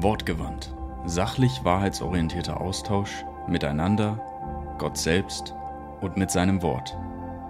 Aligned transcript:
Wortgewandt. 0.00 0.72
Sachlich 1.06 1.64
wahrheitsorientierter 1.64 2.60
Austausch 2.60 3.24
miteinander, 3.48 4.76
Gott 4.78 4.96
selbst 4.96 5.54
und 6.00 6.16
mit 6.16 6.30
seinem 6.30 6.62
Wort. 6.62 6.96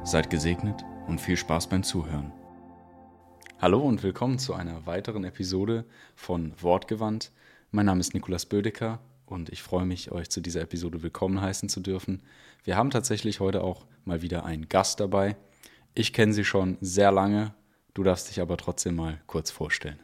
Seid 0.02 0.30
gesegnet 0.30 0.82
und 1.06 1.20
viel 1.20 1.36
Spaß 1.36 1.68
beim 1.68 1.82
Zuhören. 1.82 2.32
Hallo 3.58 3.82
und 3.82 4.02
willkommen 4.02 4.38
zu 4.38 4.54
einer 4.54 4.86
weiteren 4.86 5.24
Episode 5.24 5.84
von 6.16 6.54
Wortgewandt. 6.62 7.32
Mein 7.70 7.84
Name 7.84 8.00
ist 8.00 8.14
Nikolas 8.14 8.46
Bödecker 8.46 8.98
und 9.26 9.50
ich 9.50 9.62
freue 9.62 9.84
mich, 9.84 10.10
euch 10.10 10.30
zu 10.30 10.40
dieser 10.40 10.62
Episode 10.62 11.02
willkommen 11.02 11.42
heißen 11.42 11.68
zu 11.68 11.80
dürfen. 11.80 12.22
Wir 12.64 12.78
haben 12.78 12.88
tatsächlich 12.88 13.40
heute 13.40 13.62
auch 13.62 13.84
mal 14.06 14.22
wieder 14.22 14.46
einen 14.46 14.70
Gast 14.70 15.00
dabei. 15.00 15.36
Ich 15.92 16.14
kenne 16.14 16.32
sie 16.32 16.44
schon 16.44 16.78
sehr 16.80 17.12
lange, 17.12 17.52
du 17.92 18.04
darfst 18.04 18.30
dich 18.30 18.40
aber 18.40 18.56
trotzdem 18.56 18.96
mal 18.96 19.20
kurz 19.26 19.50
vorstellen. 19.50 20.00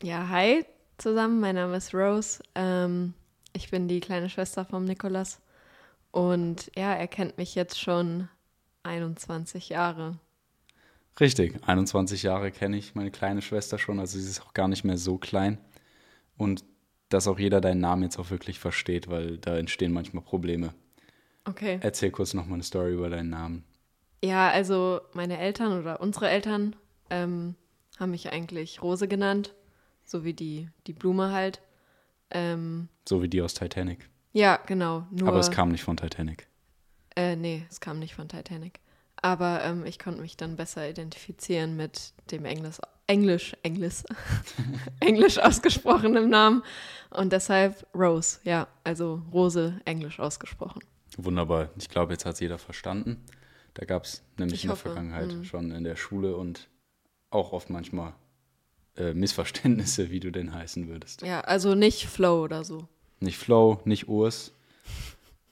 Ja, 0.00 0.28
hi 0.28 0.64
zusammen, 0.98 1.40
mein 1.40 1.54
Name 1.54 1.76
ist 1.76 1.94
Rose. 1.94 2.40
Ähm, 2.54 3.14
ich 3.52 3.70
bin 3.70 3.88
die 3.88 4.00
kleine 4.00 4.28
Schwester 4.28 4.64
vom 4.64 4.84
Nikolas. 4.84 5.40
Und 6.10 6.70
ja, 6.76 6.94
er 6.94 7.08
kennt 7.08 7.38
mich 7.38 7.54
jetzt 7.54 7.80
schon 7.80 8.28
21 8.82 9.68
Jahre. 9.68 10.18
Richtig, 11.18 11.62
21 11.66 12.22
Jahre 12.22 12.50
kenne 12.50 12.76
ich 12.76 12.94
meine 12.94 13.10
kleine 13.10 13.40
Schwester 13.42 13.78
schon, 13.78 14.00
also 14.00 14.18
sie 14.18 14.28
ist 14.28 14.42
auch 14.42 14.52
gar 14.52 14.68
nicht 14.68 14.84
mehr 14.84 14.98
so 14.98 15.16
klein. 15.16 15.58
Und 16.36 16.64
dass 17.08 17.28
auch 17.28 17.38
jeder 17.38 17.60
deinen 17.60 17.80
Namen 17.80 18.02
jetzt 18.02 18.18
auch 18.18 18.30
wirklich 18.30 18.58
versteht, 18.58 19.08
weil 19.08 19.38
da 19.38 19.56
entstehen 19.56 19.92
manchmal 19.92 20.22
Probleme. 20.22 20.74
Okay. 21.44 21.78
Erzähl 21.80 22.10
kurz 22.10 22.34
nochmal 22.34 22.54
eine 22.54 22.64
Story 22.64 22.92
über 22.92 23.08
deinen 23.08 23.30
Namen. 23.30 23.64
Ja, 24.24 24.50
also 24.50 25.00
meine 25.12 25.38
Eltern 25.38 25.78
oder 25.78 26.00
unsere 26.00 26.28
Eltern 26.28 26.74
ähm, 27.10 27.54
haben 27.98 28.10
mich 28.10 28.30
eigentlich 28.32 28.82
Rose 28.82 29.06
genannt, 29.06 29.54
so 30.06 30.24
wie 30.24 30.32
die, 30.32 30.68
die 30.86 30.92
Blume 30.94 31.32
halt. 31.32 31.60
Ähm, 32.30 32.88
So 33.06 33.22
wie 33.22 33.28
die 33.28 33.42
aus 33.42 33.54
Titanic. 33.54 34.08
ja, 34.32 34.56
genau. 34.66 35.06
Nur, 35.10 35.28
Aber 35.28 35.38
es 35.38 35.50
kam 35.50 35.68
nicht 35.68 35.84
von 35.84 35.96
Titanic. 35.96 36.46
Äh, 37.14 37.36
nee, 37.36 37.64
es 37.70 37.80
kam 37.80 37.98
nicht 37.98 38.14
von 38.14 38.28
Titanic. 38.28 38.80
Aber 39.22 39.62
ähm, 39.64 39.84
ich 39.86 39.98
konnte 39.98 40.20
mich 40.20 40.36
dann 40.36 40.56
besser 40.56 40.88
identifizieren 40.88 41.76
mit 41.76 42.12
dem 42.30 42.44
Englisch, 42.44 42.78
Englisch, 43.06 43.54
Englisch, 43.62 44.02
Englisch 45.00 45.38
ausgesprochenen 45.38 46.28
Namen. 46.28 46.62
Und 47.10 47.32
deshalb 47.32 47.86
Rose, 47.94 48.40
ja, 48.44 48.68
also 48.84 49.22
Rose, 49.32 49.80
Englisch 49.84 50.20
ausgesprochen. 50.20 50.80
Wunderbar. 51.16 51.70
Ich 51.78 51.88
glaube, 51.88 52.12
jetzt 52.12 52.26
hat 52.26 52.34
es 52.34 52.40
jeder 52.40 52.58
verstanden. 52.58 53.24
Da 53.74 53.84
gab 53.84 54.04
es 54.04 54.22
nämlich 54.36 54.54
Ich 54.58 54.64
in 54.64 54.68
der 54.68 54.72
hoffe, 54.76 54.88
Vergangenheit 54.88 55.32
mhm. 55.32 55.44
schon 55.44 55.70
in 55.70 55.84
der 55.84 55.96
Schule 55.96 56.36
und 56.36 56.68
auch 57.30 57.52
oft 57.52 57.70
manchmal 57.70 58.14
äh, 58.96 59.14
Missverständnisse, 59.14 60.10
wie 60.10 60.20
du 60.20 60.30
denn 60.30 60.54
heißen 60.54 60.88
würdest. 60.88 61.22
Ja, 61.22 61.40
also 61.40 61.74
nicht 61.74 62.06
Flow 62.06 62.42
oder 62.42 62.64
so. 62.64 62.88
Nicht 63.20 63.38
Flo, 63.38 63.80
nicht 63.84 64.08
Urs, 64.08 64.52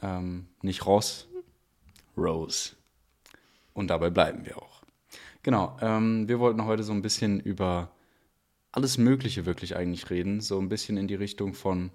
ähm, 0.02 0.46
nicht 0.62 0.86
Ross, 0.86 1.28
Rose. 2.16 2.72
Und 3.72 3.88
dabei 3.88 4.10
bleiben 4.10 4.44
wir 4.44 4.58
auch. 4.58 4.82
Genau, 5.42 5.76
ähm, 5.80 6.28
wir 6.28 6.38
wollten 6.38 6.64
heute 6.64 6.82
so 6.82 6.92
ein 6.92 7.02
bisschen 7.02 7.40
über 7.40 7.90
alles 8.72 8.98
Mögliche 8.98 9.46
wirklich 9.46 9.76
eigentlich 9.76 10.10
reden. 10.10 10.40
So 10.40 10.58
ein 10.58 10.68
bisschen 10.68 10.96
in 10.96 11.08
die 11.08 11.14
Richtung 11.14 11.54
von, 11.54 11.90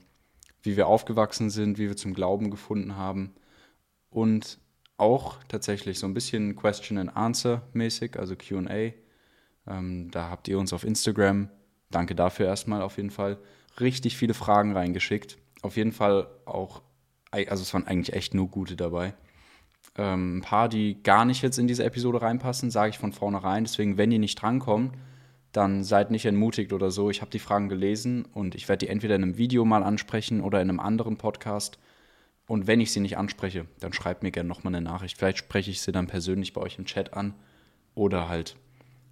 wie 0.61 0.77
wir 0.77 0.87
aufgewachsen 0.87 1.49
sind, 1.49 1.77
wie 1.77 1.87
wir 1.87 1.97
zum 1.97 2.13
Glauben 2.13 2.51
gefunden 2.51 2.95
haben. 2.95 3.33
Und 4.09 4.59
auch 4.97 5.37
tatsächlich 5.47 5.99
so 5.99 6.07
ein 6.07 6.13
bisschen 6.13 6.55
Question 6.55 6.97
and 6.97 7.15
Answer 7.15 7.63
mäßig, 7.73 8.17
also 8.19 8.35
QA. 8.35 8.93
Ähm, 9.69 10.09
da 10.11 10.29
habt 10.29 10.47
ihr 10.47 10.59
uns 10.59 10.73
auf 10.73 10.83
Instagram, 10.83 11.49
danke 11.91 12.15
dafür 12.15 12.47
erstmal 12.47 12.81
auf 12.81 12.97
jeden 12.97 13.11
Fall, 13.11 13.37
richtig 13.79 14.17
viele 14.17 14.33
Fragen 14.33 14.73
reingeschickt. 14.73 15.37
Auf 15.61 15.77
jeden 15.77 15.91
Fall 15.91 16.27
auch, 16.45 16.81
also 17.31 17.61
es 17.61 17.73
waren 17.73 17.87
eigentlich 17.87 18.15
echt 18.15 18.33
nur 18.33 18.49
gute 18.49 18.75
dabei. 18.75 19.13
Ähm, 19.97 20.37
ein 20.37 20.41
paar, 20.41 20.69
die 20.69 21.01
gar 21.03 21.25
nicht 21.25 21.41
jetzt 21.41 21.59
in 21.59 21.67
diese 21.67 21.83
Episode 21.83 22.21
reinpassen, 22.21 22.71
sage 22.71 22.91
ich 22.91 22.97
von 22.97 23.11
vornherein. 23.11 23.65
Deswegen, 23.65 23.97
wenn 23.97 24.11
ihr 24.11 24.19
nicht 24.19 24.41
drankommt, 24.41 24.93
dann 25.51 25.83
seid 25.83 26.11
nicht 26.11 26.25
entmutigt 26.25 26.73
oder 26.73 26.91
so. 26.91 27.09
Ich 27.09 27.21
habe 27.21 27.31
die 27.31 27.39
Fragen 27.39 27.69
gelesen 27.69 28.25
und 28.33 28.55
ich 28.55 28.69
werde 28.69 28.85
die 28.85 28.91
entweder 28.91 29.15
in 29.15 29.23
einem 29.23 29.37
Video 29.37 29.65
mal 29.65 29.83
ansprechen 29.83 30.41
oder 30.41 30.61
in 30.61 30.69
einem 30.69 30.79
anderen 30.79 31.17
Podcast. 31.17 31.79
Und 32.47 32.67
wenn 32.67 32.81
ich 32.81 32.91
sie 32.91 32.99
nicht 32.99 33.17
anspreche, 33.17 33.65
dann 33.79 33.93
schreibt 33.93 34.23
mir 34.23 34.31
gerne 34.31 34.49
nochmal 34.49 34.73
eine 34.73 34.83
Nachricht. 34.83 35.17
Vielleicht 35.17 35.39
spreche 35.39 35.71
ich 35.71 35.81
sie 35.81 35.91
dann 35.91 36.07
persönlich 36.07 36.53
bei 36.53 36.61
euch 36.61 36.77
im 36.77 36.85
Chat 36.85 37.13
an. 37.13 37.33
Oder 37.95 38.29
halt, 38.29 38.55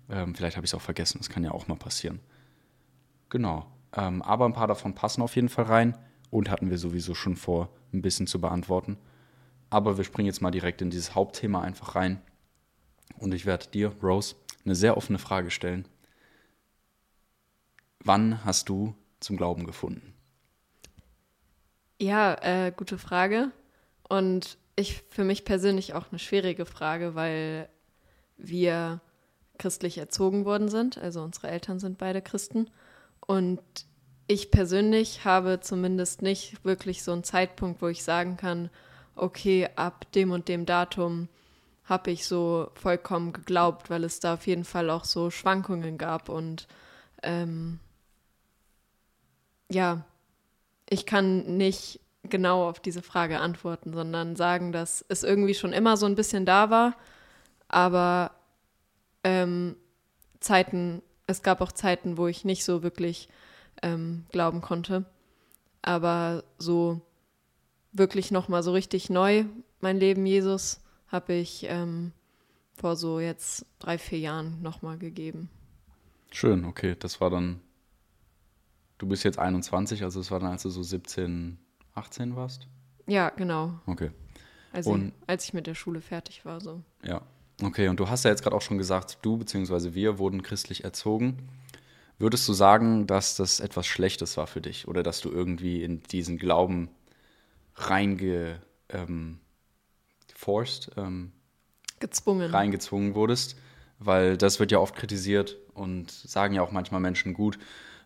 ähm, 0.10 0.36
vielleicht 0.36 0.58
habe 0.58 0.66
ich 0.66 0.72
es 0.72 0.76
auch 0.76 0.82
vergessen. 0.82 1.20
Das 1.20 1.30
kann 1.30 1.44
ja 1.44 1.52
auch 1.52 1.68
mal 1.68 1.76
passieren. 1.76 2.20
Genau. 3.30 3.66
Ähm, 3.94 4.22
aber 4.22 4.46
ein 4.46 4.54
paar 4.54 4.68
davon 4.68 4.96
passen 4.96 5.22
auf 5.22 5.36
jeden 5.36 5.50
Fall 5.50 5.66
rein 5.66 5.98
und 6.30 6.50
hatten 6.50 6.70
wir 6.70 6.78
sowieso 6.78 7.14
schon 7.14 7.36
vor, 7.36 7.70
ein 7.94 8.02
bisschen 8.02 8.28
zu 8.28 8.40
beantworten. 8.40 8.98
Aber 9.70 9.98
wir 9.98 10.04
springen 10.04 10.28
jetzt 10.28 10.42
mal 10.42 10.52
direkt 10.52 10.82
in 10.82 10.90
dieses 10.90 11.16
Hauptthema 11.16 11.62
einfach 11.62 11.96
rein. 11.96 12.22
Und 13.18 13.34
ich 13.34 13.46
werde 13.46 13.68
dir, 13.68 13.94
Rose, 14.02 14.36
eine 14.66 14.76
sehr 14.76 14.98
offene 14.98 15.20
Frage 15.20 15.52
stellen. 15.52 15.88
Wann 18.04 18.46
hast 18.46 18.70
du 18.70 18.96
zum 19.20 19.38
Glauben 19.38 19.66
gefunden? 19.66 20.14
Ja, 22.00 22.36
äh, 22.42 22.72
gute 22.72 22.98
Frage. 22.98 23.52
Und 24.08 24.58
ich 24.76 25.04
für 25.10 25.24
mich 25.24 25.44
persönlich 25.44 25.94
auch 25.94 26.06
eine 26.12 26.20
schwierige 26.20 26.66
Frage, 26.66 27.16
weil 27.16 27.68
wir 28.38 29.02
christlich 29.58 29.98
erzogen 29.98 30.46
worden 30.46 30.70
sind. 30.70 30.98
Also 30.98 31.22
unsere 31.22 31.50
Eltern 31.50 31.80
sind 31.80 31.98
beide 31.98 32.22
Christen. 32.22 32.70
Und 33.26 33.62
ich 34.28 34.52
persönlich 34.52 35.26
habe 35.26 35.60
zumindest 35.62 36.22
nicht 36.22 36.64
wirklich 36.64 37.04
so 37.04 37.12
einen 37.12 37.24
Zeitpunkt, 37.24 37.82
wo 37.82 37.88
ich 37.88 38.04
sagen 38.04 38.38
kann, 38.38 38.70
okay, 39.16 39.70
ab 39.76 40.12
dem 40.14 40.32
und 40.32 40.48
dem 40.48 40.66
Datum 40.66 41.30
habe 41.86 42.12
ich 42.12 42.28
so 42.28 42.70
vollkommen 42.76 43.34
geglaubt, 43.34 43.90
weil 43.90 44.04
es 44.04 44.20
da 44.20 44.34
auf 44.34 44.46
jeden 44.46 44.66
Fall 44.66 44.90
auch 44.90 45.06
so 45.06 45.32
Schwankungen 45.32 45.98
gab 45.98 46.30
und 46.30 46.68
ähm, 47.24 47.80
ja, 49.72 50.06
ich 50.90 51.06
kann 51.06 51.58
nicht 51.58 52.00
genau 52.24 52.68
auf 52.68 52.80
diese 52.80 53.02
Frage 53.02 53.40
antworten, 53.40 53.94
sondern 53.94 54.36
sagen, 54.36 54.72
dass 54.72 55.04
es 55.08 55.24
irgendwie 55.24 55.56
schon 55.56 55.74
immer 55.74 55.98
so 55.98 56.06
ein 56.06 56.16
bisschen 56.16 56.46
da 56.46 56.70
war, 56.70 56.96
aber 57.70 58.32
ähm, 59.28 59.76
Zeiten, 60.40 61.02
es 61.26 61.44
gab 61.44 61.60
auch 61.60 61.72
Zeiten, 61.74 62.18
wo 62.18 62.28
ich 62.28 62.46
nicht 62.46 62.64
so 62.64 62.82
wirklich 62.84 63.28
ähm, 63.82 64.26
glauben 64.32 64.62
konnte, 64.62 65.06
aber 65.82 66.44
so 66.58 67.02
wirklich 67.92 68.32
noch 68.32 68.48
mal 68.48 68.64
so 68.64 68.72
richtig 68.72 69.10
neu 69.10 69.46
mein 69.80 69.98
Leben 69.98 70.26
Jesus 70.26 70.82
habe 71.08 71.34
ich 71.34 71.66
ähm, 71.70 72.12
vor 72.76 72.96
so 72.96 73.20
jetzt 73.20 73.66
drei 73.80 73.98
vier 73.98 74.20
Jahren 74.20 74.62
noch 74.62 74.82
mal 74.82 74.98
gegeben. 74.98 75.50
Schön, 76.32 76.66
okay. 76.66 76.96
Das 77.00 77.22
war 77.22 77.30
dann. 77.30 77.62
Du 78.98 79.08
bist 79.08 79.24
jetzt 79.24 79.38
21, 79.38 80.04
also 80.04 80.20
es 80.20 80.32
war 80.32 80.40
dann, 80.40 80.52
als 80.52 80.64
du 80.64 80.70
so 80.70 80.82
17, 80.82 81.60
18 81.94 82.36
warst? 82.36 82.68
Ja, 83.06 83.30
genau. 83.30 83.80
Okay. 83.86 84.12
Also 84.74 84.92
Und- 84.92 85.14
als 85.28 85.46
ich 85.46 85.54
mit 85.54 85.68
der 85.68 85.76
Schule 85.76 86.02
fertig 86.02 86.44
war 86.46 86.60
so. 86.60 86.82
Ja. 87.04 87.22
Okay, 87.62 87.88
und 87.88 88.00
du 88.00 88.10
hast 88.10 88.24
ja 88.24 88.30
jetzt 88.30 88.44
gerade 88.44 88.56
auch 88.56 88.62
schon 88.62 88.78
gesagt, 88.78 89.18
du 89.24 89.38
bzw. 89.38 89.94
wir 89.94 90.20
wurden 90.20 90.44
christlich 90.44 90.84
erzogen. 90.84 91.50
Würdest 92.20 92.48
du 92.48 92.54
sagen, 92.54 93.08
dass 93.08 93.36
das 93.36 93.60
etwas 93.60 93.88
Schlechtes 93.88 94.38
war 94.38 94.48
für 94.48 94.62
dich 94.62 94.88
oder 94.88 95.04
dass 95.04 95.22
du 95.22 95.30
irgendwie 95.32 95.84
in 95.84 96.02
diesen 96.04 96.38
Glauben 96.38 96.90
reinge 97.76 98.62
ähm, 98.90 99.40
forced, 100.36 100.92
ähm, 100.98 101.32
Gezwungen. 102.00 102.52
reingezwungen 102.52 103.16
wurdest? 103.16 103.56
Weil 104.00 104.38
das 104.38 104.60
wird 104.60 104.72
ja 104.72 104.78
oft 104.78 104.96
kritisiert 104.96 105.58
und 105.74 106.12
sagen 106.12 106.54
ja 106.54 106.62
auch 106.62 106.72
manchmal 106.72 107.02
Menschen 107.02 107.34
gut. 107.34 107.58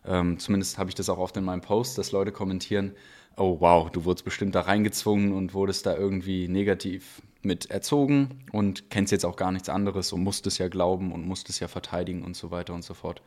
Ähm, 0.04 0.38
zumindest 0.38 0.78
habe 0.78 0.90
ich 0.90 0.94
das 0.94 1.08
auch 1.08 1.18
oft 1.18 1.36
in 1.36 1.44
meinem 1.44 1.60
Post, 1.60 1.98
dass 1.98 2.12
Leute 2.12 2.32
kommentieren, 2.32 2.92
oh 3.36 3.58
wow, 3.60 3.90
du 3.90 4.04
wurdest 4.04 4.24
bestimmt 4.24 4.54
da 4.54 4.62
reingezwungen 4.62 5.32
und 5.32 5.54
wurdest 5.54 5.86
da 5.86 5.96
irgendwie 5.96 6.48
negativ 6.48 7.22
mit 7.42 7.70
erzogen 7.70 8.44
und 8.52 8.90
kennst 8.90 9.12
jetzt 9.12 9.24
auch 9.24 9.36
gar 9.36 9.52
nichts 9.52 9.68
anderes 9.68 10.12
und 10.12 10.22
musstest 10.22 10.58
ja 10.58 10.68
glauben 10.68 11.12
und 11.12 11.26
musstest 11.26 11.60
ja 11.60 11.68
verteidigen 11.68 12.22
und 12.22 12.36
so 12.36 12.50
weiter 12.50 12.74
und 12.74 12.84
so 12.84 12.94
fort. 12.94 13.22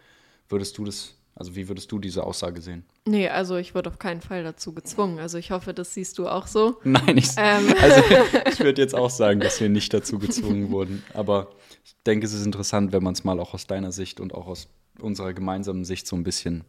Würdest 0.48 0.78
du 0.78 0.86
das, 0.86 1.16
also 1.34 1.56
wie 1.56 1.68
würdest 1.68 1.92
du 1.92 2.00
diese 2.00 2.24
Aussage 2.24 2.62
sehen? 2.62 2.86
Nee, 3.06 3.28
also 3.28 3.58
ich 3.58 3.76
wurde 3.76 3.90
auf 3.90 4.00
keinen 4.00 4.22
Fall 4.22 4.44
dazu 4.44 4.74
gezwungen. 4.74 5.20
Also 5.20 5.38
ich 5.38 5.52
hoffe, 5.52 5.74
das 5.74 5.94
siehst 5.94 6.18
du 6.18 6.28
auch 6.28 6.48
so. 6.48 6.80
Nein, 6.84 7.18
ich, 7.18 7.30
Ähm. 7.38 7.74
also 7.82 8.02
ich 8.50 8.60
würde 8.60 8.82
jetzt 8.82 8.96
auch 8.96 9.10
sagen, 9.10 9.40
dass 9.40 9.60
wir 9.60 9.70
nicht 9.70 9.94
dazu 9.94 10.18
gezwungen 10.18 10.72
wurden. 10.72 11.04
Aber 11.14 11.50
ich 11.84 11.96
denke, 12.06 12.26
es 12.26 12.34
ist 12.34 12.46
interessant, 12.46 12.94
wenn 12.94 13.04
man 13.04 13.14
es 13.14 13.24
mal 13.24 13.40
auch 13.40 13.54
aus 13.54 13.68
deiner 13.68 13.92
Sicht 13.92 14.20
und 14.20 14.34
auch 14.34 14.48
aus 14.48 14.70
unserer 15.00 15.34
gemeinsamen 15.34 15.86
Sicht 15.86 16.08
so 16.08 16.16
ein 16.16 16.24
bisschen 16.24 16.64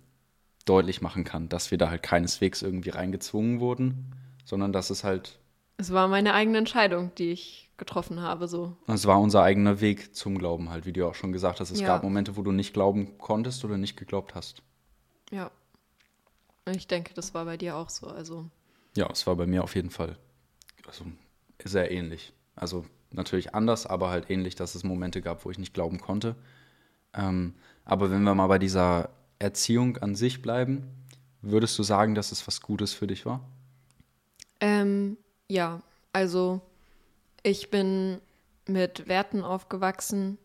deutlich 0.64 1.00
machen 1.00 1.24
kann, 1.24 1.48
dass 1.48 1.70
wir 1.70 1.78
da 1.78 1.90
halt 1.90 2.02
keineswegs 2.02 2.62
irgendwie 2.62 2.90
reingezwungen 2.90 3.60
wurden, 3.60 4.12
sondern 4.44 4.72
dass 4.72 4.90
es 4.90 5.04
halt, 5.04 5.38
Es 5.76 5.92
war 5.92 6.08
meine 6.08 6.34
eigene 6.34 6.58
Entscheidung, 6.58 7.14
die 7.16 7.30
ich 7.30 7.70
getroffen 7.76 8.20
habe, 8.20 8.48
so. 8.48 8.76
es 8.88 9.06
war 9.06 9.20
unser 9.20 9.42
eigener 9.42 9.80
Weg 9.80 10.14
zum 10.14 10.38
Glauben 10.38 10.70
halt, 10.70 10.86
wie 10.86 10.92
du 10.92 11.06
auch 11.06 11.14
schon 11.14 11.32
gesagt 11.32 11.60
hast. 11.60 11.70
Es 11.70 11.80
Ja. 11.80 11.88
gab 11.88 12.02
Momente, 12.02 12.36
wo 12.36 12.42
du 12.42 12.50
nicht 12.52 12.72
glauben 12.72 13.18
konntest 13.18 13.64
oder 13.64 13.76
nicht 13.76 13.96
geglaubt 13.96 14.34
hast. 14.34 14.62
Ja. 15.30 15.50
Und 16.64 16.76
ich 16.76 16.86
denke, 16.88 17.14
das 17.14 17.34
war 17.34 17.44
bei 17.44 17.56
dir 17.56 17.76
auch 17.76 17.90
so. 17.90 18.06
Also 18.06 18.50
Ja, 18.96 19.08
es 19.10 19.26
war 19.26 19.36
bei 19.36 19.46
mir 19.46 19.62
auf 19.62 19.74
jeden 19.74 19.90
Fall 19.90 20.16
also, 20.86 21.04
sehr 21.64 21.90
ähnlich. 21.90 22.32
Also 22.54 22.86
natürlich 23.10 23.54
anders, 23.54 23.86
aber 23.86 24.10
halt 24.10 24.30
ähnlich, 24.30 24.54
dass 24.54 24.74
es 24.74 24.84
Momente 24.84 25.20
gab, 25.20 25.44
wo 25.44 25.50
ich 25.50 25.58
nicht 25.58 25.74
glauben 25.74 26.00
konnte. 26.00 26.36
Ähm, 27.12 27.54
aber 27.86 28.10
wenn 28.10 28.22
wir 28.22 28.34
mal 28.34 28.48
bei 28.48 28.58
dieser 28.58 29.08
Erziehung 29.38 29.96
an 29.98 30.14
sich 30.14 30.42
bleiben, 30.42 30.82
würdest 31.40 31.78
du 31.78 31.82
sagen, 31.82 32.14
dass 32.14 32.32
es 32.32 32.46
was 32.46 32.60
Gutes 32.60 32.92
für 32.92 33.06
dich 33.06 33.24
war? 33.24 33.40
Ähm, 34.60 35.16
ja, 35.48 35.80
also 36.12 36.60
ich 37.42 37.70
bin 37.70 38.18
mit 38.66 39.08
Werten 39.08 39.42
aufgewachsen 39.42 40.38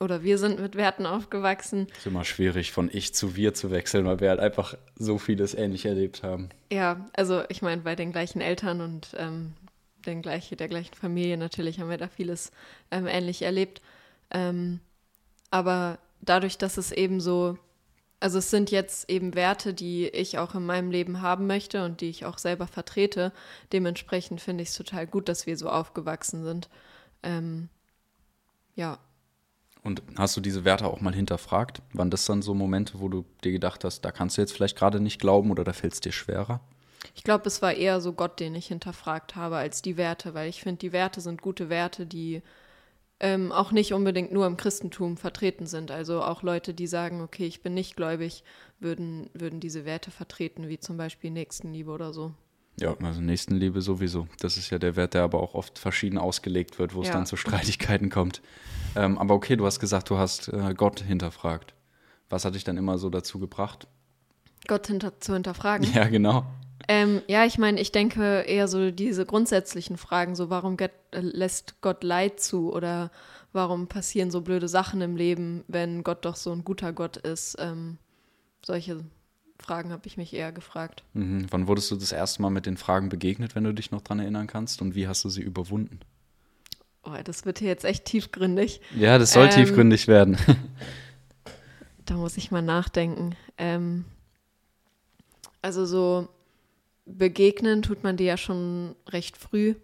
oder 0.00 0.22
wir 0.22 0.38
sind 0.38 0.58
mit 0.58 0.76
Werten 0.76 1.04
aufgewachsen. 1.04 1.88
ist 1.98 2.06
immer 2.06 2.24
schwierig, 2.24 2.72
von 2.72 2.88
ich 2.90 3.14
zu 3.14 3.36
wir 3.36 3.52
zu 3.52 3.70
wechseln, 3.70 4.06
weil 4.06 4.20
wir 4.20 4.30
halt 4.30 4.40
einfach 4.40 4.74
so 4.96 5.18
vieles 5.18 5.52
ähnlich 5.52 5.84
erlebt 5.84 6.22
haben. 6.22 6.48
Ja, 6.72 7.06
also 7.12 7.42
ich 7.50 7.60
meine, 7.60 7.82
bei 7.82 7.94
den 7.94 8.12
gleichen 8.12 8.40
Eltern 8.40 8.80
und 8.80 9.14
ähm, 9.18 9.52
den 10.06 10.22
gleiche, 10.22 10.56
der 10.56 10.68
gleichen 10.68 10.94
Familie 10.94 11.36
natürlich 11.36 11.80
haben 11.80 11.90
wir 11.90 11.98
da 11.98 12.08
vieles 12.08 12.52
ähm, 12.90 13.06
ähnlich 13.06 13.42
erlebt. 13.42 13.82
Ähm, 14.30 14.80
aber 15.50 15.98
dadurch, 16.20 16.58
dass 16.58 16.76
es 16.78 16.92
eben 16.92 17.20
so, 17.20 17.58
also 18.20 18.38
es 18.38 18.50
sind 18.50 18.70
jetzt 18.70 19.10
eben 19.10 19.34
Werte, 19.34 19.74
die 19.74 20.08
ich 20.08 20.38
auch 20.38 20.54
in 20.54 20.66
meinem 20.66 20.90
Leben 20.90 21.22
haben 21.22 21.46
möchte 21.46 21.84
und 21.84 22.00
die 22.00 22.10
ich 22.10 22.24
auch 22.26 22.38
selber 22.38 22.66
vertrete. 22.66 23.32
Dementsprechend 23.72 24.40
finde 24.40 24.62
ich 24.62 24.70
es 24.70 24.76
total 24.76 25.06
gut, 25.06 25.28
dass 25.28 25.46
wir 25.46 25.56
so 25.56 25.68
aufgewachsen 25.70 26.44
sind. 26.44 26.68
Ähm, 27.22 27.68
ja, 28.74 28.98
Und 29.82 30.02
hast 30.16 30.36
du 30.36 30.40
diese 30.40 30.64
Werte 30.64 30.86
auch 30.86 31.00
mal 31.02 31.14
hinterfragt? 31.14 31.82
Waren 31.92 32.10
das 32.10 32.24
dann 32.26 32.42
so 32.42 32.54
Momente, 32.54 33.00
wo 33.00 33.08
du 33.08 33.24
dir 33.44 33.52
gedacht 33.52 33.84
hast, 33.84 34.02
da 34.02 34.12
kannst 34.12 34.36
du 34.36 34.42
jetzt 34.42 34.52
vielleicht 34.52 34.76
gerade 34.76 35.00
nicht 35.00 35.20
glauben 35.20 35.50
oder 35.50 35.64
da 35.64 35.72
fällt 35.72 35.92
es 35.94 36.00
dir 36.00 36.12
schwerer? 36.12 36.60
Ich 37.14 37.24
glaube, 37.24 37.46
es 37.46 37.62
war 37.62 37.72
eher 37.74 38.00
so 38.00 38.12
Gott, 38.12 38.40
den 38.40 38.54
ich 38.54 38.66
hinterfragt 38.68 39.34
habe, 39.36 39.56
als 39.56 39.82
die 39.82 39.96
Werte, 39.96 40.34
weil 40.34 40.48
ich 40.48 40.60
finde, 40.62 40.78
die 40.78 40.92
Werte 40.92 41.20
sind 41.20 41.40
gute 41.42 41.68
Werte, 41.70 42.06
die 42.06 42.42
ähm, 43.20 43.52
auch 43.52 43.70
nicht 43.70 43.92
unbedingt 43.92 44.32
nur 44.32 44.46
im 44.46 44.56
Christentum 44.56 45.16
vertreten 45.16 45.66
sind. 45.66 45.90
Also 45.90 46.22
auch 46.22 46.42
Leute, 46.42 46.74
die 46.74 46.86
sagen, 46.86 47.20
okay, 47.20 47.46
ich 47.46 47.62
bin 47.62 47.74
nicht 47.74 47.96
gläubig, 47.96 48.42
würden, 48.80 49.28
würden 49.34 49.60
diese 49.60 49.84
Werte 49.84 50.10
vertreten, 50.10 50.68
wie 50.68 50.78
zum 50.78 50.96
Beispiel 50.96 51.30
Nächstenliebe 51.30 51.90
oder 51.90 52.12
so. 52.12 52.32
Ja, 52.80 52.96
also 53.02 53.20
Nächstenliebe 53.20 53.82
sowieso. 53.82 54.26
Das 54.40 54.56
ist 54.56 54.70
ja 54.70 54.78
der 54.78 54.96
Wert, 54.96 55.12
der 55.12 55.22
aber 55.22 55.40
auch 55.42 55.54
oft 55.54 55.78
verschieden 55.78 56.16
ausgelegt 56.16 56.78
wird, 56.78 56.94
wo 56.94 57.02
es 57.02 57.08
Ja. 57.08 57.14
dann 57.14 57.26
zu 57.26 57.36
Streitigkeiten 57.36 58.08
kommt. 58.08 58.40
Ähm, 58.96 59.18
aber 59.18 59.34
okay, 59.34 59.56
du 59.56 59.66
hast 59.66 59.80
gesagt, 59.80 60.08
du 60.08 60.16
hast 60.16 60.48
äh, 60.48 60.72
Gott 60.74 61.00
hinterfragt. 61.00 61.74
Was 62.30 62.44
hat 62.44 62.54
dich 62.54 62.64
dann 62.64 62.78
immer 62.78 62.96
so 62.96 63.10
dazu 63.10 63.38
gebracht? 63.38 63.86
Gott 64.66 64.86
hinter, 64.86 65.20
zu 65.20 65.34
hinterfragen. 65.34 65.92
Ja, 65.92 66.08
genau. 66.08 66.46
Ähm, 66.88 67.22
ja, 67.28 67.44
ich 67.44 67.58
meine, 67.58 67.80
ich 67.80 67.92
denke 67.92 68.40
eher 68.40 68.68
so 68.68 68.90
diese 68.90 69.26
grundsätzlichen 69.26 69.96
Fragen, 69.96 70.34
so 70.34 70.50
warum 70.50 70.76
Gott, 70.76 70.92
äh, 71.10 71.20
lässt 71.20 71.80
Gott 71.80 72.02
Leid 72.04 72.40
zu 72.40 72.72
oder 72.72 73.10
warum 73.52 73.86
passieren 73.86 74.30
so 74.30 74.40
blöde 74.40 74.68
Sachen 74.68 75.00
im 75.00 75.16
Leben, 75.16 75.64
wenn 75.68 76.04
Gott 76.04 76.24
doch 76.24 76.36
so 76.36 76.52
ein 76.52 76.64
guter 76.64 76.92
Gott 76.92 77.16
ist. 77.16 77.56
Ähm, 77.58 77.98
solche 78.64 79.04
Fragen 79.58 79.92
habe 79.92 80.06
ich 80.06 80.16
mich 80.16 80.32
eher 80.32 80.52
gefragt. 80.52 81.04
Mhm. 81.12 81.46
Wann 81.50 81.66
wurdest 81.66 81.90
du 81.90 81.96
das 81.96 82.12
erste 82.12 82.42
Mal 82.42 82.50
mit 82.50 82.66
den 82.66 82.76
Fragen 82.76 83.08
begegnet, 83.08 83.54
wenn 83.54 83.64
du 83.64 83.74
dich 83.74 83.90
noch 83.90 84.00
dran 84.00 84.20
erinnern 84.20 84.46
kannst? 84.46 84.80
Und 84.82 84.94
wie 84.94 85.06
hast 85.08 85.24
du 85.24 85.28
sie 85.28 85.42
überwunden? 85.42 86.00
Oh, 87.02 87.16
das 87.24 87.44
wird 87.44 87.58
hier 87.58 87.68
jetzt 87.68 87.84
echt 87.84 88.04
tiefgründig. 88.04 88.80
Ja, 88.94 89.18
das 89.18 89.32
soll 89.32 89.46
Ähm, 89.46 89.50
tiefgründig 89.50 90.08
werden. 90.08 90.36
Da 92.06 92.16
muss 92.16 92.36
ich 92.36 92.50
mal 92.50 92.60
nachdenken. 92.62 93.36
Ähm, 93.56 94.04
also 95.62 95.86
so 95.86 96.28
begegnen 97.18 97.82
tut 97.82 98.02
man 98.02 98.16
dir 98.16 98.26
ja 98.26 98.36
schon 98.36 98.94
recht 99.08 99.36
früh 99.36 99.74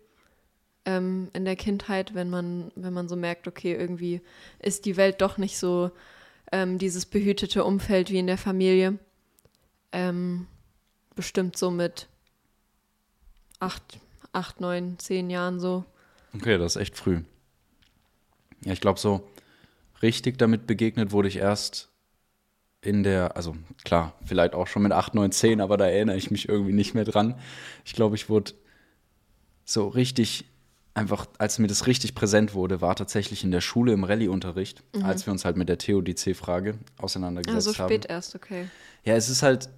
ähm, 0.84 1.28
in 1.32 1.44
der 1.44 1.56
Kindheit, 1.56 2.14
wenn 2.14 2.30
man, 2.30 2.70
wenn 2.76 2.92
man 2.92 3.08
so 3.08 3.16
merkt, 3.16 3.48
okay, 3.48 3.74
irgendwie 3.74 4.20
ist 4.58 4.84
die 4.84 4.96
Welt 4.96 5.20
doch 5.20 5.36
nicht 5.36 5.58
so 5.58 5.90
ähm, 6.52 6.78
dieses 6.78 7.06
behütete 7.06 7.64
Umfeld 7.64 8.10
wie 8.10 8.18
in 8.18 8.26
der 8.26 8.38
Familie. 8.38 8.98
Ähm, 9.92 10.46
bestimmt 11.14 11.56
so 11.56 11.70
mit 11.70 12.06
acht, 13.58 13.98
acht, 14.32 14.60
neun, 14.60 14.98
zehn 14.98 15.28
Jahren 15.30 15.58
so. 15.58 15.84
Okay, 16.34 16.58
das 16.58 16.76
ist 16.76 16.82
echt 16.82 16.96
früh. 16.96 17.22
Ja, 18.64 18.72
ich 18.72 18.80
glaube, 18.80 19.00
so 19.00 19.28
richtig 20.02 20.38
damit 20.38 20.66
begegnet 20.66 21.10
wurde 21.10 21.28
ich 21.28 21.36
erst 21.36 21.88
in 22.86 23.02
der, 23.02 23.36
also 23.36 23.54
klar, 23.84 24.12
vielleicht 24.24 24.54
auch 24.54 24.66
schon 24.66 24.82
mit 24.82 24.92
8, 24.92 25.14
9, 25.14 25.32
10, 25.32 25.60
aber 25.60 25.76
da 25.76 25.86
erinnere 25.86 26.16
ich 26.16 26.30
mich 26.30 26.48
irgendwie 26.48 26.72
nicht 26.72 26.94
mehr 26.94 27.04
dran. 27.04 27.34
Ich 27.84 27.94
glaube, 27.94 28.14
ich 28.16 28.28
wurde 28.28 28.52
so 29.64 29.88
richtig, 29.88 30.44
einfach, 30.94 31.26
als 31.38 31.58
mir 31.58 31.66
das 31.66 31.86
richtig 31.86 32.14
präsent 32.14 32.54
wurde, 32.54 32.80
war 32.80 32.94
tatsächlich 32.94 33.44
in 33.44 33.50
der 33.50 33.60
Schule 33.60 33.92
im 33.92 34.04
Rallye-Unterricht, 34.04 34.82
als 35.02 35.26
wir 35.26 35.32
uns 35.32 35.44
halt 35.44 35.56
mit 35.56 35.68
der 35.68 35.78
TODC-Frage 35.78 36.78
auseinandergesetzt 36.98 37.66
Mhm. 37.66 37.72
so 37.72 37.78
haben. 37.78 37.88
spät 37.90 38.06
erst, 38.06 38.34
okay. 38.34 38.68
Ja, 39.04 39.14
es 39.14 39.28
ist 39.28 39.42
halt, 39.42 39.68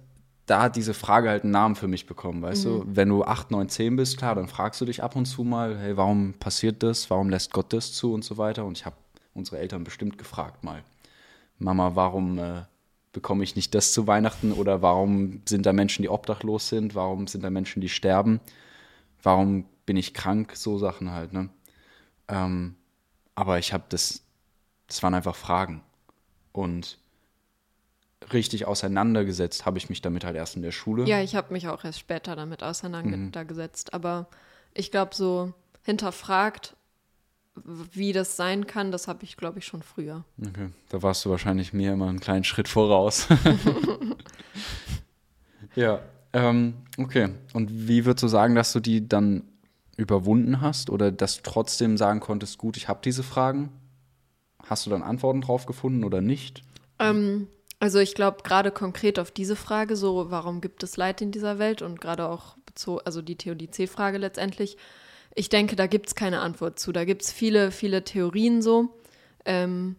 da 0.45 0.61
hat 0.63 0.75
diese 0.75 0.93
Frage 0.93 1.29
halt 1.29 1.43
einen 1.43 1.51
Namen 1.51 1.75
für 1.75 1.87
mich 1.87 2.05
bekommen, 2.07 2.41
weißt 2.41 2.65
du? 2.65 2.83
Wenn 2.87 3.09
du 3.09 3.23
8, 3.23 3.51
9, 3.51 3.67
10 3.69 3.95
bist, 3.95 4.17
klar, 4.17 4.35
dann 4.35 4.47
fragst 4.47 4.79
du 4.81 4.85
dich 4.85 5.03
ab 5.03 5.15
und 5.15 5.25
zu 5.25 5.43
mal, 5.43 5.77
hey, 5.77 5.97
warum 5.97 6.33
passiert 6.33 6.81
das? 6.83 7.09
Warum 7.09 7.29
lässt 7.29 7.51
Gott 7.53 7.73
das 7.73 7.91
zu 7.93 8.13
und 8.13 8.23
so 8.23 8.37
weiter? 8.37 8.65
Und 8.65 8.77
ich 8.77 8.85
habe 8.85 8.95
unsere 9.33 9.57
Eltern 9.59 9.83
bestimmt 9.83 10.17
gefragt 10.17 10.63
mal, 10.63 10.83
Mama, 11.59 11.91
warum 11.95 12.37
äh, 12.39 12.61
bekomme 13.11 13.43
ich 13.43 13.55
nicht 13.55 13.73
das 13.75 13.93
zu 13.93 14.07
Weihnachten? 14.07 14.51
Oder 14.51 14.81
warum 14.81 15.41
sind 15.47 15.65
da 15.65 15.73
Menschen, 15.73 16.01
die 16.03 16.09
obdachlos 16.09 16.69
sind? 16.69 16.95
Warum 16.95 17.27
sind 17.27 17.43
da 17.43 17.49
Menschen, 17.49 17.81
die 17.81 17.89
sterben? 17.89 18.39
Warum 19.21 19.65
bin 19.85 19.97
ich 19.97 20.13
krank? 20.13 20.55
So 20.55 20.77
Sachen 20.77 21.11
halt, 21.11 21.33
ne? 21.33 21.49
Ähm, 22.27 22.75
aber 23.35 23.59
ich 23.59 23.73
habe 23.73 23.85
das, 23.89 24.21
das 24.87 25.01
waren 25.03 25.13
einfach 25.13 25.35
Fragen. 25.35 25.81
Und 26.51 26.99
richtig 28.33 28.65
auseinandergesetzt 28.65 29.65
habe 29.65 29.77
ich 29.77 29.89
mich 29.89 30.01
damit 30.01 30.23
halt 30.23 30.35
erst 30.35 30.55
in 30.55 30.61
der 30.61 30.71
Schule. 30.71 31.05
Ja, 31.05 31.21
ich 31.21 31.35
habe 31.35 31.53
mich 31.53 31.67
auch 31.67 31.83
erst 31.83 31.99
später 31.99 32.35
damit 32.35 32.61
Mhm. 32.61 32.67
auseinandergesetzt. 32.67 33.93
Aber 33.93 34.27
ich 34.73 34.91
glaube, 34.91 35.15
so 35.15 35.53
hinterfragt, 35.83 36.75
wie 37.65 38.13
das 38.13 38.35
sein 38.35 38.67
kann, 38.67 38.91
das 38.91 39.07
habe 39.07 39.23
ich, 39.23 39.37
glaube 39.37 39.59
ich, 39.59 39.65
schon 39.65 39.83
früher. 39.83 40.23
Okay, 40.39 40.69
da 40.89 41.01
warst 41.01 41.25
du 41.25 41.29
wahrscheinlich 41.29 41.73
mir 41.73 41.93
immer 41.93 42.07
einen 42.07 42.19
kleinen 42.19 42.43
Schritt 42.43 42.67
voraus. 42.67 43.27
ja, 45.75 46.01
ähm, 46.33 46.75
okay. 46.97 47.29
Und 47.53 47.87
wie 47.87 48.05
würdest 48.05 48.23
du 48.23 48.27
sagen, 48.27 48.55
dass 48.55 48.73
du 48.73 48.79
die 48.79 49.07
dann 49.07 49.43
überwunden 49.97 50.61
hast 50.61 50.89
oder 50.89 51.11
dass 51.11 51.37
du 51.37 51.43
trotzdem 51.43 51.97
sagen 51.97 52.19
konntest, 52.19 52.57
gut, 52.57 52.77
ich 52.77 52.87
habe 52.87 52.99
diese 53.03 53.23
Fragen? 53.23 53.69
Hast 54.65 54.85
du 54.85 54.89
dann 54.89 55.03
Antworten 55.03 55.41
drauf 55.41 55.65
gefunden 55.65 56.03
oder 56.03 56.21
nicht? 56.21 56.63
Ähm, 56.99 57.47
also 57.79 57.99
ich 57.99 58.13
glaube, 58.13 58.43
gerade 58.43 58.71
konkret 58.71 59.19
auf 59.19 59.31
diese 59.31 59.55
Frage, 59.55 59.95
so 59.95 60.31
warum 60.31 60.61
gibt 60.61 60.83
es 60.83 60.97
Leid 60.97 61.21
in 61.21 61.31
dieser 61.31 61.59
Welt 61.59 61.81
und 61.81 62.01
gerade 62.01 62.27
auch 62.27 62.57
bezogen, 62.65 63.01
also 63.05 63.21
die 63.21 63.37
Theodizee-Frage 63.37 64.17
letztendlich, 64.17 64.77
ich 65.39 65.47
denke, 65.47 65.77
da 65.77 65.87
gibt 65.87 66.07
es 66.07 66.15
keine 66.15 66.41
Antwort 66.41 66.79
zu. 66.79 66.91
Da 66.91 67.05
gibt 67.05 67.21
es 67.21 67.31
viele, 67.31 67.71
viele 67.71 68.03
Theorien 68.03 68.61
so. 68.61 68.89
Ähm, 69.45 69.95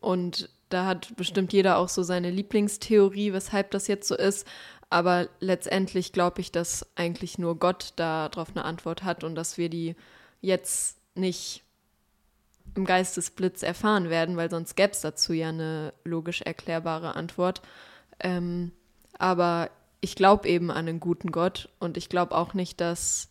und 0.00 0.48
da 0.70 0.86
hat 0.86 1.14
bestimmt 1.14 1.52
jeder 1.52 1.76
auch 1.76 1.90
so 1.90 2.02
seine 2.02 2.30
Lieblingstheorie, 2.30 3.34
weshalb 3.34 3.70
das 3.72 3.86
jetzt 3.86 4.08
so 4.08 4.16
ist. 4.16 4.46
Aber 4.88 5.28
letztendlich 5.40 6.12
glaube 6.12 6.40
ich, 6.40 6.52
dass 6.52 6.86
eigentlich 6.96 7.36
nur 7.36 7.58
Gott 7.58 7.92
darauf 7.96 8.48
eine 8.48 8.64
Antwort 8.64 9.04
hat 9.04 9.24
und 9.24 9.34
dass 9.34 9.58
wir 9.58 9.68
die 9.68 9.94
jetzt 10.40 10.96
nicht 11.14 11.64
im 12.74 12.86
Geistesblitz 12.86 13.62
erfahren 13.62 14.08
werden, 14.08 14.38
weil 14.38 14.48
sonst 14.48 14.74
gäbe 14.74 14.92
es 14.92 15.02
dazu 15.02 15.34
ja 15.34 15.50
eine 15.50 15.92
logisch 16.04 16.40
erklärbare 16.40 17.14
Antwort. 17.14 17.60
Ähm, 18.20 18.72
aber 19.18 19.68
ich 20.00 20.14
glaube 20.14 20.48
eben 20.48 20.70
an 20.70 20.88
einen 20.88 21.00
guten 21.00 21.30
Gott 21.30 21.68
und 21.78 21.98
ich 21.98 22.08
glaube 22.08 22.34
auch 22.34 22.54
nicht, 22.54 22.80
dass 22.80 23.28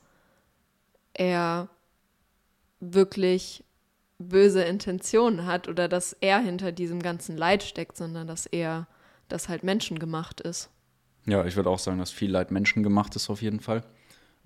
er 1.18 1.70
wirklich 2.80 3.64
böse 4.20 4.64
Intentionen 4.64 5.46
hat 5.46 5.68
oder 5.68 5.88
dass 5.88 6.14
er 6.14 6.40
hinter 6.40 6.72
diesem 6.72 7.02
ganzen 7.02 7.38
Leid 7.38 7.64
steckt, 7.64 7.98
sondern 7.98 8.28
dass 8.28 8.46
er 8.46 8.88
das 9.28 9.50
halt 9.50 9.64
menschengemacht 9.64 10.42
ist. 10.42 10.70
Ja, 11.26 11.46
ich 11.46 11.56
würde 11.56 11.70
auch 11.70 11.80
sagen, 11.80 12.00
dass 12.00 12.12
viel 12.12 12.32
Leid 12.32 12.52
menschengemacht 12.52 13.16
ist 13.16 13.30
auf 13.30 13.42
jeden 13.42 13.60
Fall. 13.60 13.84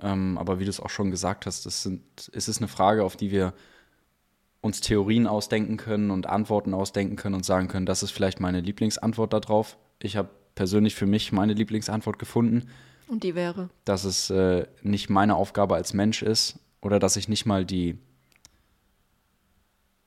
Ähm, 0.02 0.38
aber 0.38 0.60
wie 0.60 0.64
du 0.64 0.70
es 0.70 0.80
auch 0.80 0.90
schon 0.90 1.12
gesagt 1.12 1.46
hast, 1.46 1.66
das 1.66 1.84
sind, 1.84 2.02
es 2.34 2.48
ist 2.48 2.58
eine 2.58 2.68
Frage, 2.68 3.04
auf 3.04 3.16
die 3.16 3.32
wir 3.32 3.54
uns 4.62 4.82
Theorien 4.82 5.28
ausdenken 5.28 5.78
können 5.78 6.12
und 6.12 6.28
Antworten 6.28 6.74
ausdenken 6.74 7.16
können 7.16 7.36
und 7.36 7.46
sagen 7.46 7.68
können, 7.68 7.86
das 7.86 8.04
ist 8.04 8.12
vielleicht 8.12 8.40
meine 8.40 8.62
Lieblingsantwort 8.62 9.34
darauf. 9.34 9.78
Ich 10.02 10.18
habe 10.18 10.30
persönlich 10.56 10.96
für 10.96 11.08
mich 11.08 11.32
meine 11.32 11.54
Lieblingsantwort 11.54 12.20
gefunden, 12.20 12.68
Und 13.12 13.24
die 13.24 13.36
wäre. 13.36 13.70
dass 13.84 14.06
es 14.06 14.30
äh, 14.30 14.66
nicht 14.84 15.10
meine 15.10 15.36
Aufgabe 15.36 15.76
als 15.76 15.94
Mensch 15.94 16.22
ist 16.24 16.60
oder 16.80 16.98
dass 16.98 17.18
ich 17.18 17.28
nicht 17.28 17.46
mal 17.46 17.66
die, 17.66 17.98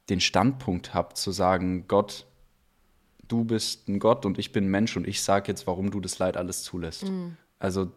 den 0.08 0.20
Standpunkt 0.20 0.94
habe 0.94 1.12
zu 1.12 1.30
sagen, 1.30 1.86
Gott, 1.86 2.26
du 3.28 3.44
bist 3.44 3.88
ein 3.88 3.98
Gott 3.98 4.24
und 4.24 4.38
ich 4.38 4.52
bin 4.52 4.68
Mensch 4.68 4.96
und 4.96 5.06
ich 5.06 5.22
sage 5.22 5.48
jetzt, 5.48 5.66
warum 5.66 5.90
du 5.90 6.00
das 6.00 6.18
Leid 6.18 6.38
alles 6.38 6.62
zulässt. 6.62 7.04
Also 7.58 7.92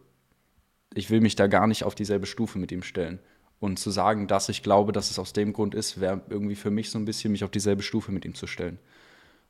ich 0.92 1.08
will 1.08 1.22
mich 1.22 1.36
da 1.36 1.46
gar 1.46 1.66
nicht 1.66 1.84
auf 1.84 1.94
dieselbe 1.94 2.26
Stufe 2.26 2.58
mit 2.58 2.70
ihm 2.70 2.82
stellen. 2.82 3.18
Und 3.60 3.78
zu 3.78 3.90
sagen, 3.90 4.26
dass 4.26 4.50
ich 4.50 4.62
glaube, 4.62 4.92
dass 4.92 5.10
es 5.10 5.18
aus 5.18 5.32
dem 5.32 5.54
Grund 5.54 5.74
ist, 5.74 6.02
wäre 6.02 6.20
irgendwie 6.28 6.54
für 6.54 6.70
mich 6.70 6.90
so 6.90 6.98
ein 6.98 7.06
bisschen, 7.06 7.32
mich 7.32 7.44
auf 7.44 7.50
dieselbe 7.50 7.82
Stufe 7.82 8.12
mit 8.12 8.26
ihm 8.26 8.34
zu 8.34 8.46
stellen. 8.46 8.78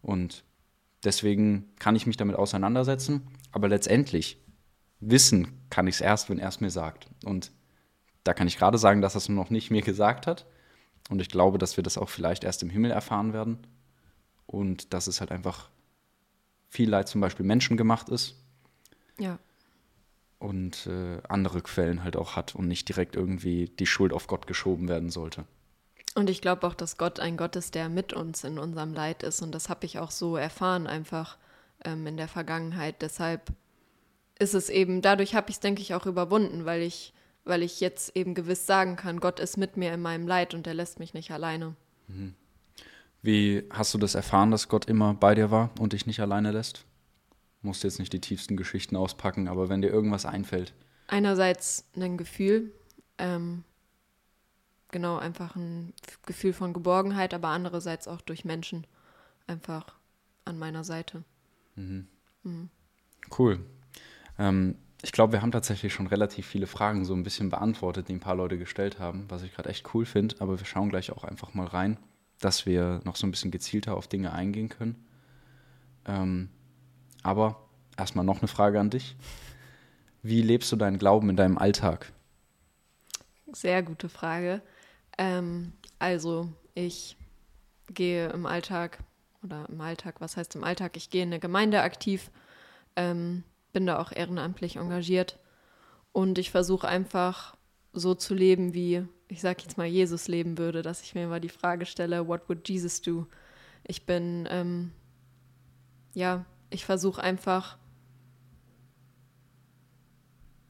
Und 0.03 0.45
deswegen 1.03 1.73
kann 1.81 1.97
ich 1.97 2.07
mich 2.07 2.17
damit 2.17 2.37
auseinandersetzen, 2.37 3.27
aber 3.51 3.67
letztendlich 3.67 4.39
wissen 5.01 5.67
kann 5.71 5.87
ich 5.87 5.97
es 5.97 6.01
erst, 6.01 6.31
wenn 6.31 6.39
er 6.39 6.49
es 6.49 6.61
mir 6.61 6.71
sagt. 6.71 7.09
Und 7.25 7.51
da 8.25 8.35
kann 8.35 8.49
ich 8.49 8.59
gerade 8.59 8.79
sagen, 8.79 9.01
dass 9.01 9.15
er 9.15 9.19
es 9.19 9.29
noch 9.29 9.51
nicht 9.51 9.71
mir 9.71 9.83
gesagt 9.83 10.27
hat. 10.27 10.47
Und 11.09 11.21
ich 11.21 11.29
glaube, 11.29 11.59
dass 11.59 11.77
wir 11.77 11.85
das 11.85 11.99
auch 11.99 12.09
vielleicht 12.09 12.45
erst 12.45 12.63
im 12.63 12.71
Himmel 12.71 12.91
erfahren 12.91 13.33
werden. 13.33 13.67
Und 14.47 14.93
dass 14.93 15.07
es 15.07 15.21
halt 15.21 15.31
einfach 15.31 15.71
viel 16.69 16.89
Leid 16.89 17.09
zum 17.09 17.21
Beispiel 17.21 17.47
menschengemacht 17.47 18.09
ist. 18.09 18.37
Ja. 19.19 19.39
Und 20.39 20.87
äh, 20.87 21.21
andere 21.29 21.63
Quellen 21.63 22.05
halt 22.05 22.17
auch 22.17 22.37
hat 22.37 22.55
und 22.55 22.69
nicht 22.69 22.89
direkt 22.89 23.17
irgendwie 23.17 23.67
die 23.67 23.87
Schuld 23.87 24.13
auf 24.13 24.27
Gott 24.27 24.47
geschoben 24.47 24.89
werden 24.89 25.11
sollte. 25.11 25.45
Und 26.15 26.31
ich 26.31 26.41
glaube 26.41 26.67
auch, 26.67 26.75
dass 26.75 26.97
Gott 26.97 27.21
ein 27.21 27.37
Gott 27.37 27.57
ist, 27.57 27.75
der 27.75 27.89
mit 27.89 28.13
uns 28.13 28.45
in 28.45 28.59
unserem 28.59 28.93
Leid 28.93 29.23
ist. 29.23 29.43
Und 29.43 29.53
das 29.53 29.69
habe 29.69 29.87
ich 29.87 29.99
auch 29.99 30.11
so 30.11 30.37
erfahren, 30.37 30.87
einfach 30.87 31.39
ähm, 31.85 32.07
in 32.07 32.17
der 32.17 32.29
Vergangenheit. 32.29 33.03
Deshalb 33.03 33.53
ist 34.39 34.55
es 34.55 34.71
eben, 34.71 35.03
dadurch 35.03 35.35
habe 35.35 35.51
ich 35.51 35.57
es, 35.57 35.61
denke 35.61 35.83
ich, 35.83 35.95
auch 35.95 36.07
überwunden, 36.07 36.65
weil 36.65 36.83
ich, 36.83 37.13
weil 37.45 37.63
ich 37.63 37.81
jetzt 37.81 38.17
eben 38.17 38.35
gewiss 38.35 38.67
sagen 38.67 38.97
kann, 38.97 39.21
Gott 39.21 39.41
ist 39.41 39.57
mit 39.57 39.77
mir 39.77 39.93
in 39.93 40.01
meinem 40.01 40.27
Leid 40.27 40.55
und 40.55 40.67
er 40.67 40.75
lässt 40.75 40.99
mich 40.99 41.15
nicht 41.15 41.31
alleine. 41.31 41.75
Wie 43.23 43.65
hast 43.71 43.93
du 43.95 43.99
das 43.99 44.15
erfahren, 44.15 44.51
dass 44.51 44.69
Gott 44.69 44.87
immer 44.87 45.15
bei 45.15 45.35
dir 45.35 45.51
war 45.51 45.71
und 45.81 45.93
dich 45.93 46.07
nicht 46.07 46.21
alleine 46.21 46.53
lässt? 46.53 46.85
Musst 47.63 47.83
jetzt 47.83 47.99
nicht 47.99 48.13
die 48.13 48.21
tiefsten 48.21 48.57
Geschichten 48.57 48.97
auspacken, 48.97 49.49
aber 49.49 49.69
wenn 49.69 49.83
dir 49.83 49.89
irgendwas 49.89 50.25
einfällt. 50.25 50.73
Einerseits 51.09 51.85
ein 51.97 52.17
Gefühl, 52.17 52.73
ähm, 53.19 53.65
genau, 54.91 55.17
einfach 55.17 55.57
ein 55.57 55.93
Gefühl 56.25 56.53
von 56.53 56.73
Geborgenheit, 56.73 57.35
aber 57.35 57.49
andererseits 57.49 58.07
auch 58.07 58.21
durch 58.21 58.45
Menschen 58.45 58.87
einfach 59.49 59.97
an 60.45 60.59
meiner 60.59 60.85
Seite. 60.85 61.25
Cool. 63.37 63.59
Ähm, 64.39 64.77
ich 65.03 65.13
glaube, 65.13 65.33
wir 65.33 65.43
haben 65.43 65.53
tatsächlich 65.53 65.93
schon 65.93 66.09
relativ 66.09 66.47
viele 66.47 66.67
Fragen 66.67 67.05
so 67.05 67.15
ein 67.15 67.23
bisschen 67.23 67.51
beantwortet, 67.51 68.09
die 68.09 68.15
ein 68.15 68.21
paar 68.21 68.35
Leute 68.35 68.59
gestellt 68.59 68.99
haben, 68.99 69.27
was 69.29 69.43
ich 69.43 69.55
gerade 69.55 69.69
echt 69.69 69.95
cool 69.95 70.05
finde. 70.05 70.37
Aber 70.41 70.59
wir 70.59 70.67
schauen 70.67 70.89
gleich 70.89 71.13
auch 71.13 71.25
einfach 71.25 71.55
mal 71.55 71.67
rein, 71.67 71.99
dass 72.41 72.67
wir 72.67 73.01
noch 73.05 73.17
so 73.17 73.27
ein 73.27 73.31
bisschen 73.31 73.51
gezielter 73.51 73.97
auf 73.97 74.09
Dinge 74.09 74.33
eingehen 74.33 74.69
können. 74.69 75.07
Ähm, 76.05 76.49
aber 77.23 77.69
erstmal 77.97 78.25
noch 78.25 78.39
eine 78.39 78.49
Frage 78.49 78.81
an 78.81 78.91
dich. 78.91 79.17
Wie 80.23 80.43
lebst 80.43 80.73
du 80.73 80.77
deinen 80.77 80.99
Glauben 80.99 81.31
in 81.31 81.37
deinem 81.37 81.59
Alltag? 81.59 82.13
Sehr 83.53 83.83
gute 83.83 84.09
Frage. 84.09 84.63
Ähm, 85.17 85.73
also, 85.99 86.53
ich 86.75 87.17
gehe 87.89 88.29
im 88.31 88.47
Alltag, 88.47 88.99
oder 89.43 89.69
im 89.69 89.81
Alltag, 89.81 90.21
was 90.21 90.37
heißt 90.37 90.57
im 90.57 90.65
Alltag? 90.65 90.97
Ich 90.97 91.11
gehe 91.11 91.23
in 91.23 91.31
der 91.31 91.39
Gemeinde 91.39 91.83
aktiv, 91.83 92.31
ähm, 92.97 93.45
bin 93.73 93.87
da 93.87 93.99
auch 93.99 94.13
ehrenamtlich 94.13 94.77
engagiert 94.77 95.39
und 96.13 96.39
ich 96.39 96.51
versuche 96.51 96.89
einfach 96.89 97.57
so 97.93 98.15
zu 98.15 98.35
leben, 98.35 98.75
wie 98.75 99.05
ich 99.29 99.41
sag 99.41 99.63
jetzt 99.63 99.77
mal 99.77 99.87
Jesus 99.87 100.27
leben 100.29 100.57
würde, 100.57 100.83
dass 100.83 101.03
ich 101.03 101.15
mir 101.15 101.25
immer 101.25 101.41
die 101.41 101.51
Frage 101.51 101.85
stelle, 101.85 102.27
what 102.29 102.49
would 102.49 102.67
Jesus 102.69 103.03
do? 103.03 103.27
Ich 103.85 104.07
bin, 104.07 104.49
ähm, 104.51 104.91
ja, 106.15 106.47
ich 106.71 106.85
versuche 106.87 107.23
einfach 107.23 107.77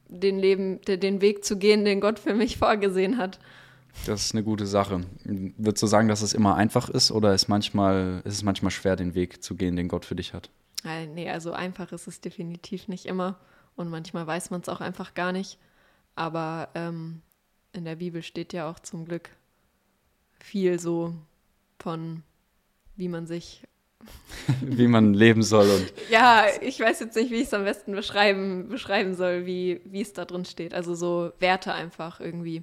den 0.08 0.38
Leben, 0.38 0.80
de- 0.82 0.96
den 0.96 1.20
Weg 1.20 1.44
zu 1.44 1.56
gehen, 1.58 1.84
den 1.84 2.00
Gott 2.00 2.18
für 2.18 2.34
mich 2.34 2.56
vorgesehen 2.56 3.18
hat. 3.18 3.38
Das 4.06 4.24
ist 4.24 4.34
eine 4.34 4.44
gute 4.44 4.66
Sache. 4.66 5.00
Würdest 5.24 5.82
du 5.82 5.86
sagen, 5.86 6.08
dass 6.08 6.22
es 6.22 6.32
immer 6.32 6.54
einfach 6.56 6.88
ist 6.88 7.10
oder 7.10 7.34
ist, 7.34 7.48
manchmal, 7.48 8.22
ist 8.24 8.34
es 8.34 8.42
manchmal 8.42 8.70
schwer, 8.70 8.96
den 8.96 9.14
Weg 9.14 9.42
zu 9.42 9.54
gehen, 9.54 9.76
den 9.76 9.88
Gott 9.88 10.04
für 10.04 10.14
dich 10.16 10.34
hat? 10.34 10.50
Äh, 10.84 11.06
Nee, 11.06 11.30
also 11.30 11.52
einfach 11.52 11.92
ist 11.92 12.06
es 12.06 12.20
definitiv 12.20 12.88
nicht 12.88 13.06
immer. 13.06 13.38
Und 13.76 13.90
manchmal 13.90 14.26
weiß 14.26 14.50
man 14.50 14.60
es 14.60 14.68
auch 14.68 14.80
einfach 14.80 15.14
gar 15.14 15.32
nicht. 15.32 15.58
Aber 16.16 16.68
ähm, 16.74 17.22
in 17.72 17.84
der 17.84 17.96
Bibel 17.96 18.22
steht 18.22 18.52
ja 18.52 18.68
auch 18.68 18.80
zum 18.80 19.04
Glück 19.04 19.30
viel 20.40 20.78
so 20.78 21.14
von, 21.78 22.22
wie 22.96 23.08
man 23.08 23.26
sich. 23.26 23.62
Wie 24.62 24.86
man 24.86 25.12
leben 25.12 25.42
soll 25.42 25.68
und 25.68 25.92
Ja, 26.10 26.46
ich 26.60 26.78
weiß 26.78 27.00
jetzt 27.00 27.16
nicht, 27.16 27.32
wie 27.32 27.40
ich 27.40 27.48
es 27.48 27.54
am 27.54 27.64
besten 27.64 27.92
beschreiben, 27.92 28.68
beschreiben 28.68 29.14
soll, 29.14 29.44
wie, 29.44 29.80
wie 29.84 30.00
es 30.00 30.12
da 30.12 30.24
drin 30.24 30.44
steht. 30.44 30.72
Also 30.72 30.94
so 30.94 31.32
Werte 31.40 31.74
einfach 31.74 32.20
irgendwie. 32.20 32.62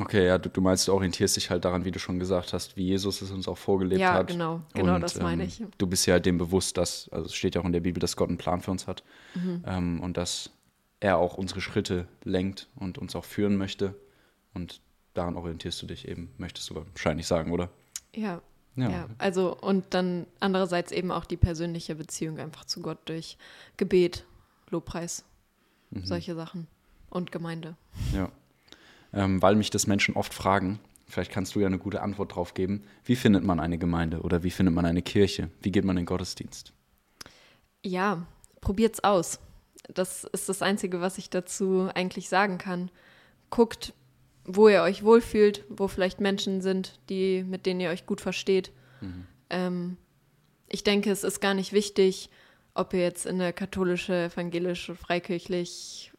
Okay, 0.00 0.26
ja, 0.26 0.38
du, 0.38 0.48
du 0.48 0.60
meinst, 0.60 0.88
du 0.88 0.92
orientierst 0.94 1.36
dich 1.36 1.50
halt 1.50 1.64
daran, 1.64 1.84
wie 1.84 1.90
du 1.90 1.98
schon 1.98 2.18
gesagt 2.18 2.52
hast, 2.52 2.76
wie 2.76 2.84
Jesus 2.86 3.20
es 3.22 3.30
uns 3.30 3.46
auch 3.48 3.58
vorgelebt 3.58 4.00
Ja, 4.00 4.14
hat. 4.14 4.28
genau, 4.28 4.62
genau 4.74 4.94
Und, 4.94 5.02
das 5.02 5.16
meine 5.20 5.42
ähm, 5.42 5.48
ich. 5.48 5.62
Du 5.78 5.86
bist 5.86 6.06
ja 6.06 6.14
halt 6.14 6.26
dem 6.26 6.38
bewusst, 6.38 6.76
dass, 6.78 7.08
also 7.10 7.26
es 7.26 7.34
steht 7.34 7.54
ja 7.54 7.60
auch 7.60 7.66
in 7.66 7.72
der 7.72 7.80
Bibel, 7.80 8.00
dass 8.00 8.16
Gott 8.16 8.28
einen 8.28 8.38
Plan 8.38 8.60
für 8.60 8.70
uns 8.70 8.86
hat 8.86 9.02
Mhm. 9.34 9.62
ähm, 9.66 10.00
und 10.00 10.16
dass 10.16 10.50
er 11.00 11.18
auch 11.18 11.36
unsere 11.38 11.60
Schritte 11.60 12.06
lenkt 12.24 12.68
und 12.76 12.98
uns 12.98 13.14
auch 13.14 13.24
führen 13.24 13.56
möchte. 13.56 13.94
Und 14.54 14.80
daran 15.14 15.36
orientierst 15.36 15.80
du 15.82 15.86
dich 15.86 16.08
eben, 16.08 16.30
möchtest 16.38 16.70
du 16.70 16.74
wahrscheinlich 16.76 17.26
sagen, 17.26 17.52
oder? 17.52 17.68
Ja, 18.14 18.40
Ja. 18.76 19.06
also 19.18 19.54
und 19.56 19.84
dann 19.94 20.26
andererseits 20.40 20.92
eben 20.92 21.10
auch 21.10 21.24
die 21.26 21.36
persönliche 21.36 21.94
Beziehung 21.94 22.38
einfach 22.38 22.64
zu 22.64 22.80
Gott 22.80 22.98
durch 23.06 23.36
Gebet, 23.76 24.24
Lobpreis, 24.70 25.24
Mhm. 25.90 26.04
solche 26.04 26.34
Sachen 26.34 26.68
und 27.10 27.32
Gemeinde. 27.32 27.76
Ja. 28.14 28.30
Ähm, 29.12 29.42
weil 29.42 29.56
mich 29.56 29.70
das 29.70 29.86
Menschen 29.86 30.14
oft 30.14 30.32
fragen, 30.32 30.78
vielleicht 31.08 31.32
kannst 31.32 31.54
du 31.54 31.60
ja 31.60 31.66
eine 31.66 31.78
gute 31.78 32.02
Antwort 32.02 32.34
drauf 32.34 32.54
geben, 32.54 32.84
wie 33.04 33.16
findet 33.16 33.44
man 33.44 33.60
eine 33.60 33.78
Gemeinde 33.78 34.20
oder 34.20 34.42
wie 34.42 34.50
findet 34.50 34.74
man 34.74 34.86
eine 34.86 35.02
Kirche? 35.02 35.50
Wie 35.60 35.72
geht 35.72 35.84
man 35.84 35.96
in 35.96 36.02
den 36.02 36.06
Gottesdienst? 36.06 36.72
Ja, 37.82 38.26
probiert's 38.60 39.02
aus. 39.02 39.40
Das 39.92 40.24
ist 40.24 40.48
das 40.48 40.62
Einzige, 40.62 41.00
was 41.00 41.18
ich 41.18 41.30
dazu 41.30 41.88
eigentlich 41.94 42.28
sagen 42.28 42.58
kann. 42.58 42.90
Guckt, 43.48 43.94
wo 44.44 44.68
ihr 44.68 44.82
euch 44.82 45.02
wohlfühlt, 45.02 45.64
wo 45.68 45.88
vielleicht 45.88 46.20
Menschen 46.20 46.60
sind, 46.60 47.00
die, 47.08 47.42
mit 47.42 47.66
denen 47.66 47.80
ihr 47.80 47.90
euch 47.90 48.06
gut 48.06 48.20
versteht. 48.20 48.72
Ähm, 49.50 49.96
ich 50.68 50.84
denke, 50.84 51.10
es 51.10 51.24
ist 51.24 51.40
gar 51.40 51.54
nicht 51.54 51.72
wichtig, 51.72 52.30
ob 52.74 52.94
ihr 52.94 53.00
jetzt 53.00 53.26
in 53.26 53.40
eine 53.40 53.52
katholische, 53.52 54.24
evangelische, 54.24 54.94
freikirchlich, 54.94 56.09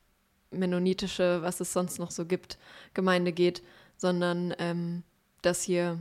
mennonitische, 0.52 1.42
was 1.42 1.60
es 1.60 1.74
sonst 1.74 2.00
noch 2.00 2.12
so 2.12 2.26
gibt, 2.26 2.58
Gemeinde 2.94 3.32
geht, 3.32 3.64
sondern 3.98 4.54
ähm, 4.60 5.04
dass 5.42 5.68
ihr 5.68 6.00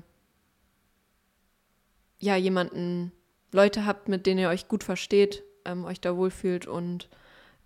ja 2.18 2.36
jemanden, 2.36 3.12
Leute 3.52 3.84
habt, 3.86 4.08
mit 4.08 4.26
denen 4.26 4.38
ihr 4.40 4.48
euch 4.48 4.68
gut 4.68 4.84
versteht, 4.84 5.42
ähm, 5.64 5.84
euch 5.84 6.00
da 6.00 6.16
wohlfühlt 6.16 6.66
und 6.66 7.08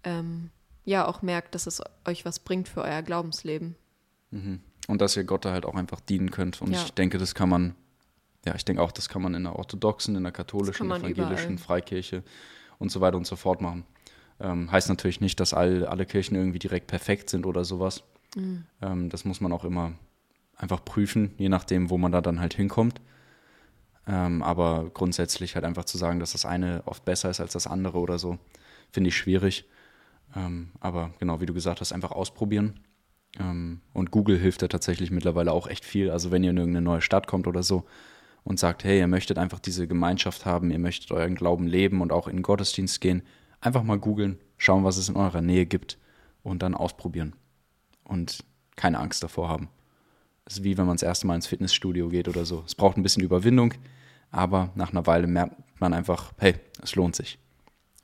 ähm, 0.02 0.50
ja 0.84 1.06
auch 1.06 1.22
merkt, 1.22 1.54
dass 1.54 1.66
es 1.66 1.82
euch 2.06 2.24
was 2.24 2.38
bringt 2.38 2.68
für 2.68 2.82
euer 2.82 3.02
Glaubensleben. 3.02 3.74
Mhm. 4.30 4.60
Und 4.86 5.00
dass 5.00 5.16
ihr 5.16 5.24
Gott 5.24 5.44
da 5.44 5.52
halt 5.52 5.64
auch 5.64 5.74
einfach 5.74 6.00
dienen 6.00 6.30
könnt. 6.30 6.60
Und 6.60 6.72
Ja. 6.72 6.82
ich 6.82 6.92
denke, 6.92 7.18
das 7.18 7.34
kann 7.34 7.48
man, 7.48 7.74
ja, 8.44 8.54
ich 8.54 8.64
denke 8.64 8.82
auch, 8.82 8.92
das 8.92 9.08
kann 9.08 9.22
man 9.22 9.34
in 9.34 9.44
der 9.44 9.56
orthodoxen, 9.56 10.14
in 10.16 10.22
der 10.22 10.32
katholischen, 10.32 10.86
evangelischen, 10.86 11.54
überall. 11.54 11.58
Freikirche 11.58 12.22
und 12.78 12.90
so 12.90 13.00
weiter 13.00 13.16
und 13.16 13.26
so 13.26 13.36
fort 13.36 13.60
machen. 13.60 13.84
Ähm, 14.40 14.70
heißt 14.70 14.88
natürlich 14.88 15.20
nicht, 15.20 15.38
dass 15.40 15.54
all, 15.54 15.86
alle 15.86 16.06
Kirchen 16.06 16.34
irgendwie 16.34 16.58
direkt 16.58 16.86
perfekt 16.86 17.30
sind 17.30 17.46
oder 17.46 17.64
sowas. 17.64 18.02
Mhm. 18.34 18.64
Ähm, 18.82 19.08
das 19.10 19.24
muss 19.24 19.40
man 19.40 19.52
auch 19.52 19.64
immer 19.64 19.92
einfach 20.56 20.84
prüfen, 20.84 21.34
je 21.38 21.48
nachdem, 21.48 21.90
wo 21.90 21.98
man 21.98 22.12
da 22.12 22.20
dann 22.20 22.40
halt 22.40 22.54
hinkommt. 22.54 23.00
Ähm, 24.06 24.42
aber 24.42 24.90
grundsätzlich 24.92 25.54
halt 25.54 25.64
einfach 25.64 25.84
zu 25.84 25.96
sagen, 25.98 26.20
dass 26.20 26.32
das 26.32 26.44
eine 26.44 26.82
oft 26.84 27.04
besser 27.04 27.30
ist 27.30 27.40
als 27.40 27.52
das 27.52 27.66
andere 27.66 27.98
oder 27.98 28.18
so, 28.18 28.38
finde 28.90 29.08
ich 29.08 29.16
schwierig. 29.16 29.66
Ähm, 30.36 30.70
aber 30.80 31.12
genau, 31.18 31.40
wie 31.40 31.46
du 31.46 31.54
gesagt 31.54 31.80
hast, 31.80 31.92
einfach 31.92 32.10
ausprobieren. 32.10 32.80
Ähm, 33.38 33.80
und 33.92 34.10
Google 34.10 34.38
hilft 34.38 34.62
da 34.62 34.68
tatsächlich 34.68 35.10
mittlerweile 35.10 35.52
auch 35.52 35.66
echt 35.66 35.84
viel. 35.84 36.10
Also 36.10 36.30
wenn 36.30 36.44
ihr 36.44 36.50
in 36.50 36.58
irgendeine 36.58 36.84
neue 36.84 37.00
Stadt 37.00 37.26
kommt 37.26 37.46
oder 37.46 37.62
so 37.62 37.84
und 38.42 38.58
sagt, 38.58 38.84
hey, 38.84 38.98
ihr 38.98 39.08
möchtet 39.08 39.38
einfach 39.38 39.58
diese 39.58 39.86
Gemeinschaft 39.86 40.44
haben, 40.44 40.70
ihr 40.70 40.78
möchtet 40.78 41.10
euren 41.10 41.34
Glauben 41.34 41.66
leben 41.66 42.00
und 42.00 42.12
auch 42.12 42.28
in 42.28 42.36
den 42.36 42.42
Gottesdienst 42.42 43.00
gehen, 43.00 43.22
einfach 43.64 43.83
mal 43.83 43.99
googeln, 43.99 44.38
schauen, 44.59 44.85
was 44.85 44.97
es 44.97 45.09
in 45.09 45.16
eurer 45.16 45.40
Nähe 45.40 45.66
gibt 45.66 45.99
und 46.42 46.62
dann 46.62 46.75
ausprobieren. 46.75 47.35
Und 48.04 48.44
keine 48.76 48.99
Angst 48.99 49.23
davor 49.23 49.49
haben. 49.49 49.68
Es 50.44 50.59
ist 50.59 50.64
wie 50.64 50.76
wenn 50.76 50.87
man 50.87 50.97
das 50.97 51.02
erste 51.02 51.26
Mal 51.26 51.37
ins 51.37 51.47
Fitnessstudio 51.47 52.09
geht 52.09 52.28
oder 52.28 52.44
so. 52.44 52.62
Es 52.66 52.75
braucht 52.75 52.99
ein 52.99 53.02
bisschen 53.02 53.23
Überwindung, 53.23 53.73
aber 54.30 54.71
nach 54.75 54.90
einer 54.90 55.06
Weile 55.06 55.26
merkt 55.26 55.56
man 55.80 55.94
einfach, 55.94 56.33
hey, 56.38 56.54
es 56.83 56.94
lohnt 56.94 57.16
sich. 57.16 57.38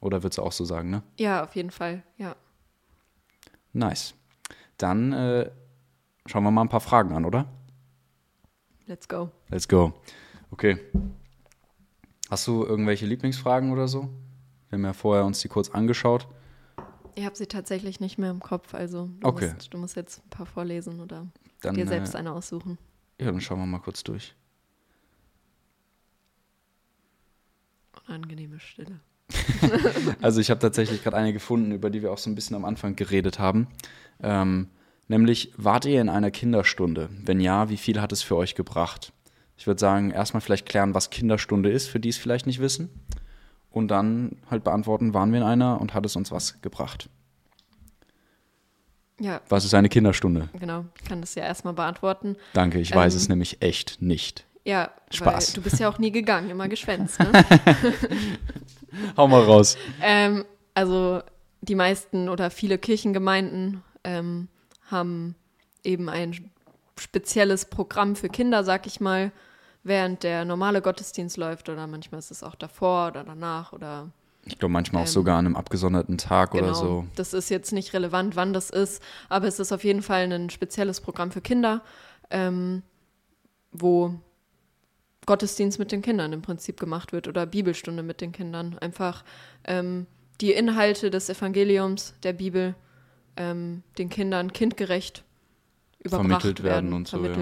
Oder 0.00 0.22
würdest 0.22 0.38
du 0.38 0.42
auch 0.42 0.52
so 0.52 0.64
sagen, 0.64 0.88
ne? 0.88 1.02
Ja, 1.18 1.44
auf 1.44 1.54
jeden 1.54 1.70
Fall, 1.70 2.02
ja. 2.16 2.34
Nice. 3.74 4.14
Dann 4.78 5.12
äh, 5.12 5.50
schauen 6.24 6.44
wir 6.44 6.50
mal 6.50 6.62
ein 6.62 6.70
paar 6.70 6.80
Fragen 6.80 7.12
an, 7.12 7.26
oder? 7.26 7.46
Let's 8.86 9.06
go. 9.06 9.30
Let's 9.48 9.68
go. 9.68 9.92
Okay. 10.50 10.78
Hast 12.30 12.46
du 12.46 12.64
irgendwelche 12.64 13.04
Lieblingsfragen 13.04 13.70
oder 13.70 13.86
so? 13.86 14.08
Wir 14.70 14.76
haben 14.78 14.84
ja 14.84 14.92
vorher 14.92 15.24
uns 15.24 15.40
die 15.40 15.48
kurz 15.48 15.68
angeschaut. 15.70 16.26
Ich 17.16 17.24
habe 17.24 17.36
sie 17.36 17.46
tatsächlich 17.46 18.00
nicht 18.00 18.18
mehr 18.18 18.30
im 18.30 18.40
Kopf, 18.40 18.72
also 18.72 19.10
du, 19.20 19.26
Okay. 19.26 19.52
musst, 19.52 19.74
du 19.74 19.78
musst 19.78 19.96
jetzt 19.96 20.22
ein 20.24 20.30
paar 20.30 20.46
vorlesen 20.46 21.00
oder 21.00 21.26
Dann, 21.60 21.74
dir 21.74 21.86
selbst 21.86 22.14
äh, 22.14 22.18
eine 22.18 22.32
aussuchen. 22.32 22.78
ja, 23.20 23.26
dann 23.26 23.40
schauen 23.40 23.58
wir 23.58 23.66
mal 23.66 23.80
kurz 23.80 24.02
durch. 24.04 24.34
Unangenehme 28.08 28.58
Stille. 28.60 29.00
Also 30.22 30.40
ich 30.40 30.50
habe 30.50 30.60
tatsächlich 30.60 31.02
gerade 31.02 31.16
eine 31.16 31.32
gefunden, 31.32 31.72
über 31.72 31.90
die 31.90 32.02
wir 32.02 32.12
auch 32.12 32.18
so 32.18 32.30
ein 32.30 32.34
bisschen 32.34 32.56
am 32.56 32.64
Anfang 32.64 32.96
geredet 32.96 33.38
haben. 33.38 33.68
Ähm, 34.22 34.68
nämlich, 35.08 35.52
wart 35.56 35.84
ihr 35.84 36.00
in 36.00 36.08
einer 36.08 36.30
Kinderstunde? 36.30 37.08
Wenn 37.24 37.40
ja, 37.40 37.68
wie 37.68 37.76
viel 37.76 38.00
hat 38.00 38.12
es 38.12 38.22
für 38.22 38.36
euch 38.36 38.54
gebracht? 38.54 39.12
Ich 39.56 39.66
würde 39.66 39.78
sagen, 39.80 40.10
erstmal 40.10 40.40
vielleicht 40.40 40.66
klären, 40.66 40.94
was 40.94 41.10
Kinderstunde 41.10 41.70
ist, 41.70 41.88
für 41.88 42.00
die 42.00 42.08
es 42.08 42.16
vielleicht 42.16 42.46
nicht 42.46 42.60
wissen. 42.60 42.88
Und 43.70 43.88
dann 43.88 44.36
halt 44.50 44.64
beantworten, 44.64 45.14
waren 45.14 45.30
wir 45.32 45.38
in 45.40 45.46
einer 45.46 45.80
und 45.80 45.94
hat 45.94 46.04
es 46.04 46.16
uns 46.16 46.32
was 46.32 46.60
gebracht? 46.60 47.08
Ja, 49.20 49.40
Was 49.48 49.64
ist 49.64 49.74
eine 49.74 49.88
Kinderstunde? 49.88 50.48
genau. 50.58 50.86
Ich 51.00 51.06
kann 51.08 51.20
das 51.20 51.34
ja 51.34 51.42
erstmal 51.44 51.74
beantworten. 51.74 52.36
Danke, 52.54 52.80
ich 52.80 52.94
weiß 52.94 53.14
Ähm, 53.14 53.18
es 53.20 53.28
nämlich 53.28 53.60
echt 53.62 54.00
nicht. 54.00 54.46
Ja, 54.64 54.90
Spaß. 55.10 55.52
du 55.54 55.62
bist 55.62 55.78
ja 55.78 55.88
auch 55.88 55.98
nie 55.98 56.10
gegangen, 56.10 56.50
immer 56.50 56.68
geschwänzt. 56.68 57.18
Ne? 57.20 57.30
Hau 59.16 59.28
mal 59.28 59.42
raus. 59.42 59.76
ähm, 60.02 60.44
also 60.74 61.22
die 61.60 61.74
meisten 61.74 62.28
oder 62.28 62.50
viele 62.50 62.78
Kirchengemeinden 62.78 63.82
ähm, 64.04 64.48
haben 64.90 65.34
eben 65.84 66.08
ein 66.08 66.50
spezielles 66.98 67.66
Programm 67.66 68.16
für 68.16 68.28
Kinder, 68.28 68.64
sag 68.64 68.86
ich 68.86 69.00
mal, 69.00 69.32
während 69.82 70.22
der 70.22 70.44
normale 70.44 70.82
Gottesdienst 70.82 71.36
läuft 71.36 71.68
oder 71.68 71.86
manchmal 71.86 72.18
ist 72.18 72.30
es 72.30 72.42
auch 72.42 72.54
davor 72.54 73.08
oder 73.08 73.24
danach 73.24 73.72
oder 73.72 74.10
Ich 74.44 74.58
glaube 74.58 74.72
manchmal 74.72 75.02
auch 75.02 75.06
Ähm, 75.06 75.12
sogar 75.12 75.38
an 75.38 75.46
einem 75.46 75.56
abgesonderten 75.56 76.18
Tag 76.18 76.52
genau. 76.52 76.64
oder 76.64 76.74
so. 76.74 77.06
Das 77.14 77.32
ist 77.32 77.48
jetzt 77.50 77.72
nicht 77.72 77.92
relevant, 77.92 78.36
wann 78.36 78.52
das 78.52 78.70
ist, 78.70 79.02
aber 79.28 79.46
es 79.46 79.58
ist 79.58 79.72
auf 79.72 79.84
jeden 79.84 80.02
Fall 80.02 80.30
ein 80.30 80.50
spezielles 80.50 81.00
Programm 81.00 81.30
für 81.30 81.40
Kinder, 81.40 81.82
ähm, 82.30 82.82
wo 83.72 84.14
Gottesdienst 85.26 85.78
mit 85.78 85.92
den 85.92 86.02
Kindern 86.02 86.32
im 86.32 86.42
Prinzip 86.42 86.80
gemacht 86.80 87.12
wird 87.12 87.28
oder 87.28 87.46
Bibelstunde 87.46 88.02
mit 88.02 88.20
den 88.20 88.32
Kindern. 88.32 88.78
Einfach 88.78 89.24
ähm, 89.64 90.06
die 90.40 90.52
Inhalte 90.52 91.10
des 91.10 91.28
Evangeliums 91.28 92.14
der 92.22 92.32
Bibel 92.32 92.74
ähm, 93.36 93.82
den 93.98 94.08
Kindern 94.08 94.52
kindgerecht 94.52 95.24
überbracht 95.98 96.42
Vermittelt 96.42 96.62
werden 96.62 96.92
und 96.92 97.08
so, 97.08 97.24
ja. 97.24 97.34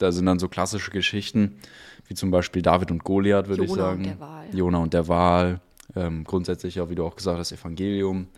Ja. 0.00 0.08
Da 0.08 0.12
sind 0.12 0.26
dann 0.26 0.38
so 0.38 0.48
klassische 0.48 0.90
Geschichten, 0.90 1.58
wie 2.06 2.14
zum 2.14 2.30
Beispiel 2.30 2.62
David 2.62 2.90
und 2.90 3.04
Goliath, 3.04 3.48
würde 3.48 3.64
ich 3.64 3.70
Jona 3.70 3.82
sagen. 3.82 3.98
und 3.98 4.06
der 4.06 4.20
Wal. 4.20 4.54
Jona 4.54 4.78
und 4.78 4.94
der 4.94 5.08
Wal. 5.08 5.60
Ähm, 5.96 6.24
grundsätzlich 6.24 6.80
auch, 6.80 6.88
wie 6.88 6.94
du 6.94 7.04
auch 7.04 7.16
gesagt 7.16 7.38
hast, 7.38 7.52
Evangelium. 7.52 8.28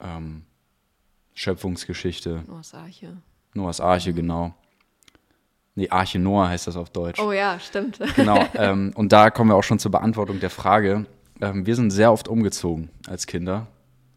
Ähm, 0.00 0.42
Schöpfungsgeschichte. 1.34 2.44
Noahs 2.46 2.74
Arche. 2.74 3.16
Noahs 3.54 3.80
Arche, 3.80 4.12
genau. 4.12 4.54
Nee, 5.74 5.88
Arche 5.90 6.18
Noah 6.20 6.48
heißt 6.48 6.68
das 6.68 6.76
auf 6.76 6.90
Deutsch. 6.90 7.18
Oh 7.20 7.32
ja, 7.32 7.58
stimmt. 7.58 7.98
Genau. 8.16 8.38
ähm, 8.54 8.92
und 8.94 9.10
da 9.12 9.30
kommen 9.30 9.50
wir 9.50 9.56
auch 9.56 9.64
schon 9.64 9.78
zur 9.80 9.90
Beantwortung 9.90 10.38
der 10.38 10.50
Frage. 10.50 11.06
Ähm, 11.40 11.66
wir 11.66 11.74
sind 11.74 11.90
sehr 11.90 12.12
oft 12.12 12.28
umgezogen 12.28 12.90
als 13.08 13.26
Kinder. 13.26 13.66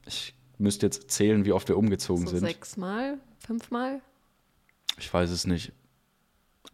Ich 0.06 0.36
müsste 0.60 0.86
jetzt 0.86 1.10
zählen, 1.10 1.46
wie 1.46 1.52
oft 1.52 1.68
wir 1.68 1.78
umgezogen 1.78 2.26
So 2.26 2.32
sind. 2.32 2.40
sechsmal, 2.42 3.18
fünfmal. 3.40 4.02
Ich 5.00 5.12
weiß 5.12 5.32
es 5.32 5.48
nicht. 5.48 5.72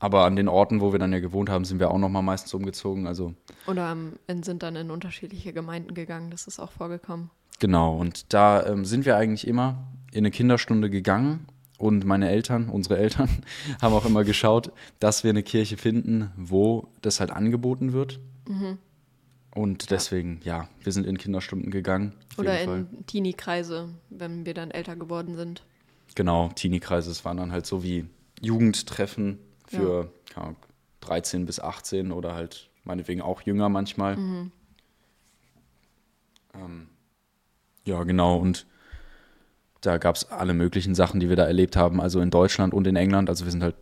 Aber 0.04 0.26
an 0.26 0.36
den 0.36 0.50
Orten, 0.50 0.82
wo 0.82 0.92
wir 0.92 1.00
dann 1.00 1.14
ja 1.14 1.22
gewohnt 1.22 1.50
haben, 1.50 1.64
sind 1.64 1.80
wir 1.80 1.90
auch 1.90 1.98
noch 1.98 2.10
mal 2.10 2.22
meistens 2.22 2.54
umgezogen. 2.54 3.08
Also 3.08 3.36
Oder 3.68 3.94
ähm, 3.94 4.14
in- 4.28 4.44
sind 4.44 4.62
dann 4.62 4.76
in 4.76 4.92
unterschiedliche 4.92 5.54
Gemeinden 5.54 5.94
gegangen. 5.94 6.30
Das 6.30 6.46
ist 6.46 6.60
auch 6.60 6.74
vorgekommen. 6.74 7.30
genau. 7.60 7.96
Und 7.98 8.34
da 8.34 8.66
ähm, 8.66 8.84
sind 8.84 9.06
wir 9.06 9.16
eigentlich 9.16 9.48
immer 9.48 9.88
in 10.12 10.18
eine 10.20 10.32
Kinderstunde 10.32 10.90
gegangen. 10.90 11.46
Und 11.78 12.04
meine 12.06 12.30
Eltern, 12.30 12.68
unsere 12.68 12.98
Eltern, 12.98 13.30
haben 13.82 13.94
auch 13.94 14.06
immer 14.06 14.26
geschaut, 14.26 14.74
dass 15.00 15.24
wir 15.24 15.30
eine 15.30 15.42
Kirche 15.42 15.78
finden, 15.78 16.32
wo 16.36 16.90
das 17.02 17.22
halt 17.22 17.32
angeboten 17.32 17.94
wird. 17.94 18.20
Mhm. 18.50 18.80
Und 19.56 19.90
deswegen, 19.90 20.42
ja, 20.44 20.68
wir 20.84 20.92
sind 20.92 21.06
in 21.08 21.18
Kinderstunden 21.18 21.72
gegangen. 21.72 22.12
Oder 22.38 22.60
in 22.60 22.88
Teenie-Kreise, 23.08 23.88
wenn 24.10 24.46
wir 24.46 24.54
dann 24.54 24.70
älter 24.70 24.98
geworden 24.98 25.38
sind. 25.38 25.64
Genau, 26.16 26.50
Teenie-Kreise, 26.50 27.10
es 27.10 27.24
waren 27.24 27.38
dann 27.38 27.54
halt 27.54 27.66
so 27.66 27.84
wie 27.84 28.06
Jugendtreffen 28.42 29.40
für 29.68 30.12
Ahnung, 30.36 30.56
13 31.02 31.46
bis 31.46 31.60
18 31.60 32.12
oder 32.12 32.34
halt 32.34 32.70
meinetwegen 32.84 33.22
auch 33.22 33.42
jünger 33.42 33.70
manchmal. 33.70 34.18
Ähm, 36.54 36.90
ja, 37.86 38.04
genau, 38.04 38.38
und 38.38 38.66
da 39.82 39.98
gab 39.98 40.16
es 40.16 40.32
alle 40.32 40.54
möglichen 40.54 40.96
Sachen, 40.96 41.20
die 41.20 41.30
wir 41.30 41.36
da 41.36 41.46
erlebt 41.46 41.76
haben, 41.76 42.00
also 42.00 42.22
in 42.22 42.30
Deutschland 42.30 42.74
und 42.74 42.88
in 42.88 42.96
England. 42.96 43.30
Also 43.30 43.46
wir 43.46 43.52
sind 43.52 43.64
halt 43.64 43.76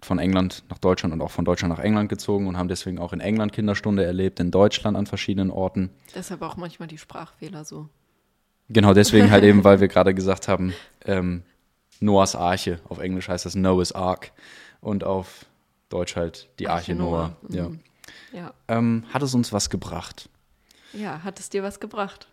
von 0.00 0.18
England 0.18 0.64
nach 0.68 0.78
Deutschland 0.78 1.14
und 1.14 1.22
auch 1.22 1.30
von 1.30 1.44
Deutschland 1.44 1.74
nach 1.74 1.82
England 1.82 2.08
gezogen 2.08 2.46
und 2.46 2.58
haben 2.58 2.68
deswegen 2.68 2.98
auch 2.98 3.12
in 3.12 3.20
England 3.20 3.52
Kinderstunde 3.52 4.04
erlebt, 4.04 4.40
in 4.40 4.50
Deutschland 4.50 4.96
an 4.96 5.06
verschiedenen 5.06 5.50
Orten. 5.50 5.90
Deshalb 6.14 6.42
auch 6.42 6.56
manchmal 6.56 6.88
die 6.88 6.98
Sprachfehler 6.98 7.64
so. 7.64 7.88
Genau 8.68 8.94
deswegen 8.94 9.30
halt 9.30 9.44
eben, 9.44 9.64
weil 9.64 9.80
wir 9.80 9.88
gerade 9.88 10.14
gesagt 10.14 10.48
haben, 10.48 10.74
ähm, 11.04 11.42
Noahs 12.00 12.34
Arche. 12.34 12.80
Auf 12.88 12.98
Englisch 12.98 13.28
heißt 13.28 13.46
das 13.46 13.54
Noah's 13.54 13.92
Ark. 13.92 14.32
Und 14.84 15.02
auf 15.02 15.46
Deutsch 15.88 16.14
halt 16.14 16.48
die 16.58 16.68
Arche, 16.68 16.94
Noah. 16.94 17.36
Noah, 17.42 17.54
Ja. 17.56 17.68
mhm. 17.70 17.80
Ja. 18.32 18.52
Ähm, 18.68 19.04
hat 19.12 19.22
es 19.22 19.34
uns 19.34 19.52
was 19.52 19.70
gebracht? 19.70 20.28
ja, 20.92 21.24
hat 21.24 21.40
es 21.40 21.48
dir 21.50 21.62
was 21.64 21.80
gebracht? 21.80 22.28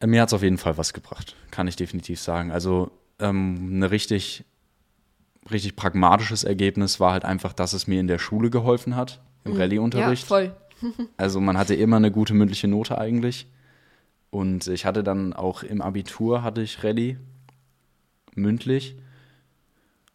Äh, 0.00 0.06
mir 0.08 0.20
hat 0.20 0.28
es 0.30 0.32
auf 0.34 0.42
jeden 0.42 0.58
Fall 0.58 0.76
was 0.76 0.92
gebracht, 0.92 1.34
kann 1.50 1.68
ich 1.68 1.76
definitiv 1.76 2.20
sagen. 2.20 2.50
Also 2.50 2.90
ähm, 3.20 3.78
ein 3.78 3.82
richtig, 3.84 4.44
richtig 5.50 5.76
pragmatisches 5.76 6.42
Ergebnis 6.44 6.98
war 7.00 7.12
halt 7.12 7.24
einfach, 7.24 7.52
dass 7.52 7.72
es 7.72 7.86
mir 7.86 8.00
in 8.00 8.08
der 8.08 8.18
Schule 8.18 8.50
geholfen 8.50 8.96
hat, 8.96 9.20
im 9.44 9.52
Mhm. 9.52 9.56
Ja, 9.56 9.62
Rallye-Unterricht. 9.62 10.26
voll. 10.26 10.54
Also 11.16 11.40
man 11.40 11.56
hatte 11.56 11.74
immer 11.74 11.96
eine 11.96 12.10
gute 12.10 12.34
mündliche 12.34 12.66
Note 12.68 12.98
eigentlich. 12.98 13.46
Und 14.30 14.66
ich 14.66 14.84
hatte 14.84 15.04
dann 15.04 15.32
auch 15.32 15.62
im 15.62 15.80
Abitur 15.80 16.42
hatte 16.42 16.60
ich 16.62 16.82
Rallye 16.82 17.16
mündlich. 18.34 18.96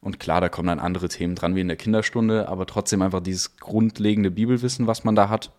Und 0.02 0.20
klar, 0.20 0.40
da 0.40 0.48
kommen 0.50 0.68
dann 0.68 0.80
andere 0.80 1.10
Themen 1.10 1.36
dran 1.36 1.56
wie 1.56 1.62
in 1.62 1.68
der 1.68 1.78
Kinderstunde, 1.78 2.48
aber 2.48 2.66
trotzdem 2.66 3.02
einfach 3.02 3.20
dieses 3.20 3.58
grundlegende 3.58 4.32
Bibelwissen, 4.32 4.88
was 4.88 5.04
man 5.04 5.16
da 5.16 5.28
hat, 5.30 5.52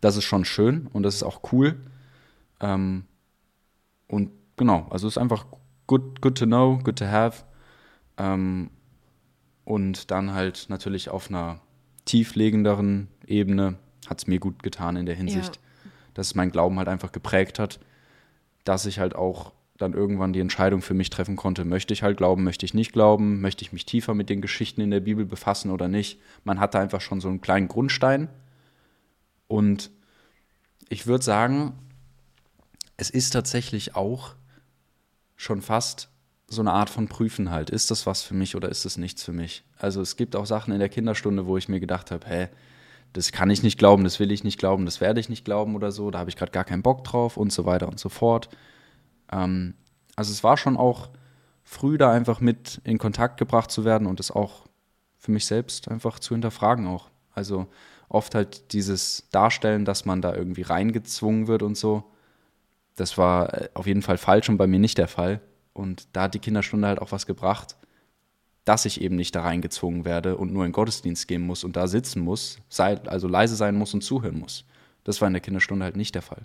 das 0.00 0.16
ist 0.16 0.24
schon 0.24 0.44
schön 0.44 0.86
und 0.92 1.02
das 1.02 1.14
ist 1.14 1.22
auch 1.22 1.52
cool. 1.52 1.80
Ähm, 2.60 3.04
und 4.06 4.30
genau, 4.56 4.86
also 4.90 5.06
es 5.06 5.14
ist 5.14 5.18
einfach 5.18 5.46
good, 5.86 6.20
good 6.20 6.36
to 6.36 6.44
know, 6.46 6.78
good 6.82 6.96
to 6.98 7.06
have. 7.06 7.44
Ähm, 8.18 8.70
und 9.64 10.10
dann 10.10 10.32
halt 10.34 10.66
natürlich 10.68 11.08
auf 11.08 11.28
einer 11.30 11.60
tieflegenderen 12.04 13.08
Ebene 13.26 13.76
hat 14.08 14.18
es 14.18 14.26
mir 14.26 14.38
gut 14.38 14.62
getan 14.62 14.96
in 14.96 15.06
der 15.06 15.14
Hinsicht, 15.14 15.56
Ja. 15.56 15.90
dass 16.14 16.28
es 16.28 16.34
mein 16.34 16.50
Glauben 16.50 16.78
halt 16.78 16.88
einfach 16.88 17.12
geprägt 17.12 17.58
hat, 17.58 17.80
dass 18.64 18.86
ich 18.86 18.98
halt 18.98 19.14
auch 19.14 19.52
dann 19.78 19.94
irgendwann 19.94 20.32
die 20.32 20.40
Entscheidung 20.40 20.82
für 20.82 20.94
mich 20.94 21.08
treffen 21.08 21.36
konnte, 21.36 21.64
möchte 21.64 21.94
ich 21.94 22.02
halt 22.02 22.16
glauben, 22.16 22.44
möchte 22.44 22.66
ich 22.66 22.74
nicht 22.74 22.92
glauben, 22.92 23.40
möchte 23.40 23.62
ich 23.62 23.72
mich 23.72 23.86
tiefer 23.86 24.12
mit 24.12 24.28
den 24.28 24.42
Geschichten 24.42 24.80
in 24.80 24.90
der 24.90 25.00
Bibel 25.00 25.24
befassen 25.24 25.70
oder 25.70 25.88
nicht. 25.88 26.20
Man 26.44 26.60
hatte 26.60 26.78
einfach 26.78 27.00
schon 27.00 27.20
so 27.20 27.28
einen 27.28 27.40
kleinen 27.40 27.68
Grundstein 27.68 28.28
und 29.46 29.90
ich 30.88 31.06
würde 31.06 31.24
sagen, 31.24 31.74
es 32.96 33.08
ist 33.10 33.30
tatsächlich 33.30 33.94
auch 33.94 34.34
schon 35.36 35.62
fast 35.62 36.08
so 36.48 36.60
eine 36.60 36.72
Art 36.72 36.90
von 36.90 37.06
Prüfen 37.06 37.50
halt. 37.50 37.70
Ist 37.70 37.90
das 37.90 38.06
was 38.06 38.22
für 38.22 38.34
mich 38.34 38.56
oder 38.56 38.68
ist 38.68 38.84
es 38.84 38.96
nichts 38.96 39.22
für 39.22 39.32
mich? 39.32 39.62
Also 39.78 40.00
es 40.00 40.16
gibt 40.16 40.34
auch 40.34 40.46
Sachen 40.46 40.72
in 40.72 40.80
der 40.80 40.88
Kinderstunde, 40.88 41.46
wo 41.46 41.56
ich 41.56 41.68
mir 41.68 41.78
gedacht 41.78 42.10
habe, 42.10 42.26
hä, 42.26 42.48
das 43.12 43.30
kann 43.32 43.50
ich 43.50 43.62
nicht 43.62 43.78
glauben, 43.78 44.02
das 44.04 44.18
will 44.18 44.32
ich 44.32 44.44
nicht 44.44 44.58
glauben, 44.58 44.84
das 44.84 45.00
werde 45.00 45.20
ich 45.20 45.28
nicht 45.28 45.44
glauben 45.44 45.76
oder 45.76 45.92
so, 45.92 46.10
da 46.10 46.18
habe 46.18 46.30
ich 46.30 46.36
gerade 46.36 46.52
gar 46.52 46.64
keinen 46.64 46.82
Bock 46.82 47.04
drauf 47.04 47.36
und 47.36 47.52
so 47.52 47.64
weiter 47.64 47.88
und 47.88 48.00
so 48.00 48.08
fort. 48.08 48.48
Ähm, 49.32 49.74
also 50.16 50.32
es 50.32 50.42
war 50.42 50.56
schon 50.56 50.76
auch 50.76 51.10
früh 51.62 51.98
da 51.98 52.10
einfach 52.10 52.40
mit 52.40 52.80
in 52.84 52.98
Kontakt 52.98 53.38
gebracht 53.38 53.70
zu 53.70 53.84
werden 53.84 54.06
und 54.06 54.20
es 54.20 54.30
auch 54.30 54.66
für 55.18 55.32
mich 55.32 55.46
selbst 55.46 55.88
einfach 55.88 56.18
zu 56.18 56.34
hinterfragen 56.34 56.86
auch. 56.86 57.10
Also 57.34 57.66
oft 58.08 58.34
halt 58.34 58.72
dieses 58.72 59.28
Darstellen, 59.30 59.84
dass 59.84 60.04
man 60.04 60.22
da 60.22 60.34
irgendwie 60.34 60.62
reingezwungen 60.62 61.46
wird 61.46 61.62
und 61.62 61.76
so, 61.76 62.04
das 62.96 63.18
war 63.18 63.54
äh, 63.54 63.68
auf 63.74 63.86
jeden 63.86 64.02
Fall 64.02 64.18
falsch 64.18 64.48
und 64.48 64.56
bei 64.56 64.66
mir 64.66 64.78
nicht 64.78 64.98
der 64.98 65.08
Fall. 65.08 65.40
Und 65.72 66.08
da 66.12 66.22
hat 66.22 66.34
die 66.34 66.40
Kinderstunde 66.40 66.88
halt 66.88 67.00
auch 67.00 67.12
was 67.12 67.26
gebracht, 67.26 67.76
dass 68.64 68.84
ich 68.84 69.00
eben 69.00 69.16
nicht 69.16 69.34
da 69.34 69.42
reingezwungen 69.42 70.04
werde 70.04 70.36
und 70.36 70.52
nur 70.52 70.66
in 70.66 70.72
Gottesdienst 70.72 71.28
gehen 71.28 71.42
muss 71.42 71.64
und 71.64 71.76
da 71.76 71.86
sitzen 71.86 72.20
muss, 72.20 72.58
also 72.76 73.28
leise 73.28 73.56
sein 73.56 73.76
muss 73.76 73.94
und 73.94 74.02
zuhören 74.02 74.38
muss. 74.38 74.64
Das 75.04 75.20
war 75.20 75.28
in 75.28 75.34
der 75.34 75.40
Kinderstunde 75.40 75.84
halt 75.84 75.96
nicht 75.96 76.14
der 76.14 76.22
Fall. 76.22 76.42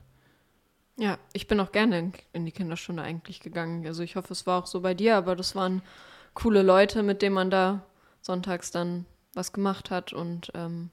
Ja, 0.97 1.17
ich 1.33 1.47
bin 1.47 1.59
auch 1.59 1.71
gerne 1.71 2.11
in, 2.33 2.45
die 2.45 2.51
Kinderstunde 2.51 3.01
eigentlich 3.03 3.39
gegangen. 3.39 3.85
Also 3.87 4.03
ich 4.03 4.15
hoffe, 4.15 4.33
es 4.33 4.45
war 4.45 4.61
auch 4.61 4.67
so 4.67 4.81
bei 4.81 4.93
dir, 4.93 5.15
aber 5.17 5.35
das 5.35 5.55
waren 5.55 5.81
coole 6.33 6.61
Leute, 6.61 7.01
mit 7.03 7.21
denen 7.21 7.35
man 7.35 7.49
da 7.49 7.83
sonntags 8.21 8.71
dann 8.71 9.05
was 9.33 9.53
gemacht 9.53 9.89
hat 9.89 10.13
und 10.13 10.51
ähm, 10.53 10.91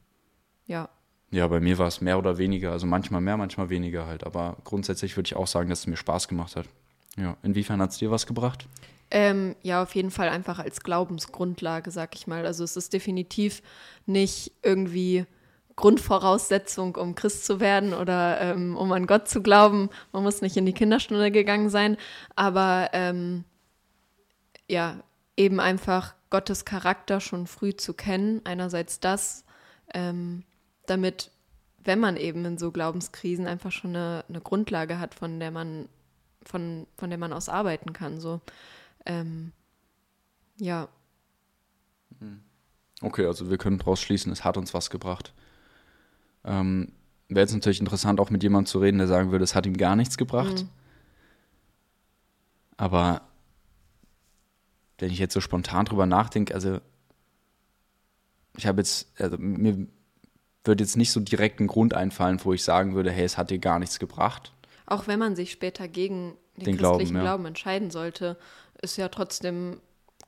ja, 0.66 0.88
Ja, 1.30 1.46
bei 1.48 1.60
mir 1.60 1.76
war 1.78 1.86
es 1.88 2.00
mehr 2.00 2.18
oder 2.18 2.38
weniger, 2.38 2.72
also 2.72 2.86
manchmal 2.86 3.20
mehr, 3.20 3.36
manchmal 3.36 3.68
weniger 3.68 4.06
halt. 4.06 4.24
Aber 4.24 4.56
grundsätzlich 4.64 5.16
würde 5.16 5.28
ich 5.28 5.36
auch 5.36 5.46
sagen, 5.46 5.68
dass 5.68 5.80
es 5.80 5.86
mir 5.86 5.96
Spaß 5.96 6.28
gemacht 6.28 6.56
hat. 6.56 6.66
Ja, 7.16 7.36
inwiefern 7.42 7.80
hat 7.82 7.90
es 7.90 7.98
dir 7.98 8.10
was 8.10 8.26
gebracht? 8.26 8.66
Ähm, 9.10 9.56
ja, 9.62 9.82
auf 9.82 9.94
jeden 9.94 10.10
Fall 10.10 10.28
einfach 10.28 10.58
als 10.60 10.80
Glaubensgrundlage, 10.80 11.90
sag 11.90 12.14
ich 12.14 12.26
mal. 12.26 12.46
Also 12.46 12.64
es 12.64 12.76
ist 12.76 12.92
definitiv 12.92 13.62
nicht 14.06 14.52
irgendwie 14.62 15.26
Grundvoraussetzung, 15.80 16.96
um 16.96 17.14
Christ 17.14 17.46
zu 17.46 17.58
werden 17.58 17.94
oder 17.94 18.40
ähm, 18.40 18.76
um 18.76 18.92
an 18.92 19.06
Gott 19.06 19.28
zu 19.28 19.42
glauben. 19.42 19.88
Man 20.12 20.22
muss 20.22 20.42
nicht 20.42 20.56
in 20.56 20.66
die 20.66 20.74
Kinderstunde 20.74 21.30
gegangen 21.30 21.70
sein, 21.70 21.96
aber 22.36 22.90
ähm, 22.92 23.44
ja, 24.68 25.00
eben 25.36 25.58
einfach 25.58 26.14
Gottes 26.28 26.66
Charakter 26.66 27.20
schon 27.20 27.46
früh 27.46 27.74
zu 27.74 27.94
kennen. 27.94 28.42
Einerseits 28.44 29.00
das, 29.00 29.44
ähm, 29.94 30.44
damit, 30.86 31.30
wenn 31.82 31.98
man 31.98 32.18
eben 32.18 32.44
in 32.44 32.58
so 32.58 32.70
Glaubenskrisen 32.70 33.46
einfach 33.46 33.72
schon 33.72 33.96
eine, 33.96 34.24
eine 34.28 34.40
Grundlage 34.42 35.00
hat, 35.00 35.14
von 35.14 35.40
der 35.40 35.50
man, 35.50 35.88
von, 36.42 36.86
von 36.98 37.08
der 37.08 37.18
man 37.18 37.32
aus 37.32 37.48
arbeiten 37.48 37.94
kann. 37.94 38.20
So. 38.20 38.40
Ähm, 39.06 39.52
ja. 40.58 40.88
Okay, 43.00 43.24
also 43.24 43.48
wir 43.48 43.56
können 43.56 43.78
daraus 43.78 44.00
schließen, 44.02 44.30
es 44.30 44.44
hat 44.44 44.58
uns 44.58 44.74
was 44.74 44.90
gebracht. 44.90 45.32
Ähm, 46.44 46.92
Wäre 47.28 47.42
jetzt 47.42 47.54
natürlich 47.54 47.78
interessant, 47.78 48.18
auch 48.18 48.30
mit 48.30 48.42
jemandem 48.42 48.66
zu 48.66 48.80
reden, 48.80 48.98
der 48.98 49.06
sagen 49.06 49.30
würde, 49.30 49.44
es 49.44 49.54
hat 49.54 49.64
ihm 49.64 49.76
gar 49.76 49.94
nichts 49.94 50.16
gebracht. 50.16 50.62
Mhm. 50.62 50.68
Aber 52.76 53.22
wenn 54.98 55.12
ich 55.12 55.18
jetzt 55.18 55.34
so 55.34 55.40
spontan 55.40 55.84
drüber 55.84 56.06
nachdenke, 56.06 56.54
also 56.54 56.80
ich 58.56 58.66
habe 58.66 58.80
jetzt, 58.80 59.12
also 59.20 59.36
mir 59.38 59.86
würde 60.64 60.82
jetzt 60.82 60.96
nicht 60.96 61.12
so 61.12 61.20
direkt 61.20 61.60
ein 61.60 61.68
Grund 61.68 61.94
einfallen, 61.94 62.40
wo 62.44 62.52
ich 62.52 62.64
sagen 62.64 62.94
würde, 62.94 63.12
hey, 63.12 63.24
es 63.24 63.38
hat 63.38 63.50
dir 63.50 63.58
gar 63.58 63.78
nichts 63.78 63.98
gebracht. 63.98 64.52
Auch 64.86 65.06
wenn 65.06 65.18
man 65.18 65.36
sich 65.36 65.52
später 65.52 65.86
gegen 65.86 66.36
den, 66.56 66.64
Den 66.64 66.76
Glauben, 66.76 66.98
christlichen 66.98 67.16
ja. 67.16 67.22
Glauben 67.22 67.46
entscheiden 67.46 67.90
sollte, 67.90 68.36
ist 68.82 68.96
ja 68.96 69.08
trotzdem 69.08 69.80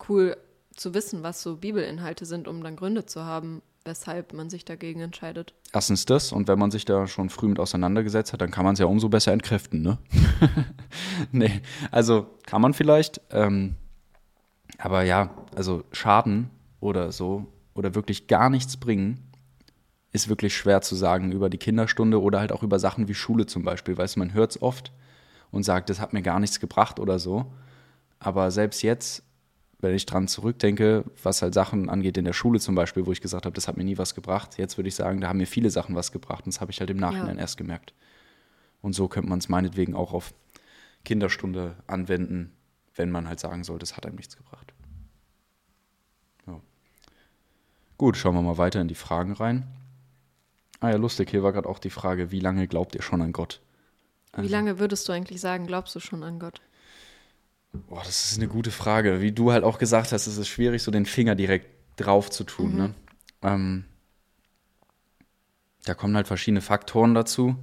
cool 0.09 0.37
zu 0.77 0.95
wissen, 0.95 1.23
was 1.23 1.43
so 1.43 1.57
Bibelinhalte 1.57 2.27
sind, 2.27 2.49
um 2.49 2.63
dann 2.63 2.77
Gründe 2.77 3.05
zu 3.07 3.25
haben, 3.25 3.61
weshalb 3.85 4.33
man 4.33 4.51
sich 4.51 4.65
dagegen 4.65 5.01
entscheidet. 5.01 5.55
Erstens 5.73 6.05
das, 6.05 6.33
und 6.33 6.49
wenn 6.49 6.59
man 6.59 6.71
sich 6.71 6.85
da 6.85 7.07
schon 7.07 7.31
früh 7.31 7.49
mit 7.49 7.59
auseinandergesetzt 7.59 8.33
hat, 8.33 8.41
dann 8.41 8.51
kann 8.51 8.65
man 8.65 8.75
es 8.75 8.79
ja 8.79 8.87
umso 8.87 9.09
besser 9.09 9.33
entkräften, 9.33 9.83
ne? 9.83 9.99
nee, 11.33 11.61
also 11.91 12.27
kann 12.47 12.63
man 12.63 12.75
vielleicht, 12.75 13.21
ähm, 13.31 13.77
aber 14.79 15.03
ja, 15.03 15.31
also 15.55 15.85
Schaden 15.93 16.51
oder 16.81 17.13
so 17.13 17.47
oder 17.75 17.95
wirklich 17.95 18.27
gar 18.27 18.51
nichts 18.51 18.77
bringen, 18.77 19.33
ist 20.13 20.29
wirklich 20.29 20.55
schwer 20.55 20.83
zu 20.83 20.95
sagen 20.95 21.33
über 21.33 21.49
die 21.49 21.59
Kinderstunde 21.59 22.21
oder 22.21 22.41
halt 22.41 22.53
auch 22.53 22.63
über 22.63 22.79
Sachen 22.79 23.09
wie 23.09 23.15
Schule 23.15 23.47
zum 23.47 23.65
Beispiel. 23.65 23.97
Weißt 23.97 24.17
du, 24.17 24.21
man 24.21 24.35
hört 24.35 24.53
es 24.53 24.63
oft 24.63 24.93
und 25.51 25.63
sagt, 25.63 25.89
das 25.89 26.01
hat 26.01 26.13
mir 26.13 26.23
gar 26.23 26.39
nichts 26.39 26.61
gebracht 26.61 27.01
oder 27.01 27.19
so. 27.19 27.53
Aber 28.19 28.51
selbst 28.51 28.83
jetzt, 28.83 29.23
wenn 29.83 29.95
ich 29.95 30.07
dran 30.07 30.29
zurückdenke, 30.29 31.05
was 31.23 31.43
halt 31.43 31.55
Sachen 31.55 31.91
angeht 31.91 32.17
in 32.17 32.25
der 32.25 32.33
Schule 32.33 32.61
zum 32.61 32.75
Beispiel, 32.77 33.05
wo 33.05 33.13
ich 33.13 33.21
gesagt 33.21 33.45
habe, 33.45 33.55
das 33.55 33.67
hat 33.69 33.77
mir 33.77 33.85
nie 33.85 33.99
was 33.99 34.15
gebracht, 34.15 34.57
jetzt 34.57 34.79
würde 34.79 34.89
ich 34.89 34.95
sagen, 34.95 35.21
da 35.21 35.29
haben 35.29 35.39
mir 35.39 35.47
viele 35.47 35.71
Sachen 35.71 35.95
was 35.97 36.13
gebracht 36.13 36.47
und 36.47 36.55
das 36.55 36.61
habe 36.61 36.71
ich 36.71 36.79
halt 36.81 36.89
im 36.89 36.97
Nachhinein 36.99 37.35
Ja. 37.37 37.43
erst 37.43 37.59
gemerkt. 37.59 37.93
Und 38.81 38.95
so 38.95 39.09
könnte 39.09 39.29
man 39.29 39.41
es 39.41 39.49
meinetwegen 39.49 39.95
auch 39.95 40.13
auf 40.13 40.33
Kinderstunde 41.05 41.75
anwenden, 41.89 42.53
wenn 42.95 43.11
man 43.11 43.29
halt 43.29 43.41
sagen 43.41 43.65
sollte, 43.65 43.83
es 43.85 43.97
hat 43.97 44.07
einem 44.07 44.17
nichts 44.17 44.37
gebracht. 44.37 44.73
Ja. 46.47 46.61
Gut, 47.99 48.17
schauen 48.17 48.35
wir 48.37 48.43
mal 48.43 48.59
weiter 48.59 48.81
in 48.81 48.89
die 48.89 48.95
Fragen 48.95 49.33
rein. 49.33 49.67
Ah 50.79 50.91
ja, 50.91 50.97
lustig, 50.97 51.31
hier 51.31 51.43
war 51.43 51.53
gerade 51.53 51.69
auch 51.69 51.79
die 51.81 51.91
Frage, 51.91 52.31
wie 52.31 52.41
lange 52.41 52.69
glaubt 52.69 52.95
ihr 52.95 53.03
schon 53.03 53.21
an 53.23 53.33
Gott? 53.33 53.61
Wie 54.37 54.49
lange 54.49 54.79
würdest 54.79 55.09
du 55.09 55.13
eigentlich 55.13 55.41
sagen, 55.41 55.67
glaubst 55.67 55.95
du 55.95 56.01
schon 56.01 56.23
an 56.23 56.39
Gott? 56.39 56.61
Boah, 57.73 58.03
das 58.05 58.33
ist 58.33 58.39
eine 58.39 58.49
gute 58.49 58.71
Frage. 58.71 59.21
Wie 59.21 59.33
du 59.33 59.53
halt 59.53 59.65
auch 59.65 59.79
gesagt 59.79 60.13
hast, 60.13 60.27
es 60.27 60.37
ist 60.37 60.49
schwierig, 60.49 60.83
so 60.83 60.91
den 60.91 61.07
Finger 61.07 61.35
direkt 61.35 61.69
drauf 61.97 62.31
zu 62.31 62.45
tun. 62.45 62.77
Ne? 62.77 62.95
Ähm, 63.43 63.85
da 65.85 65.95
kommen 65.95 66.15
halt 66.15 66.27
verschiedene 66.27 66.61
Faktoren 66.61 67.15
dazu. 67.15 67.57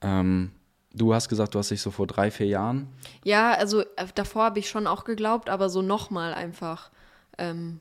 Ähm, 0.00 0.52
du 0.92 1.12
hast 1.12 1.28
gesagt, 1.28 1.54
du 1.54 1.58
hast 1.58 1.70
dich 1.70 1.82
so 1.82 1.90
vor 1.90 2.06
drei, 2.06 2.30
vier 2.30 2.46
Jahren. 2.46 2.88
Ja, 3.24 3.52
also 3.52 3.80
äh, 3.80 4.06
davor 4.14 4.44
habe 4.44 4.58
ich 4.60 4.68
schon 4.70 4.86
auch 4.86 5.04
geglaubt, 5.04 5.50
aber 5.50 5.68
so 5.68 5.82
nochmal 5.82 6.32
einfach 6.32 6.90
ähm, 7.36 7.80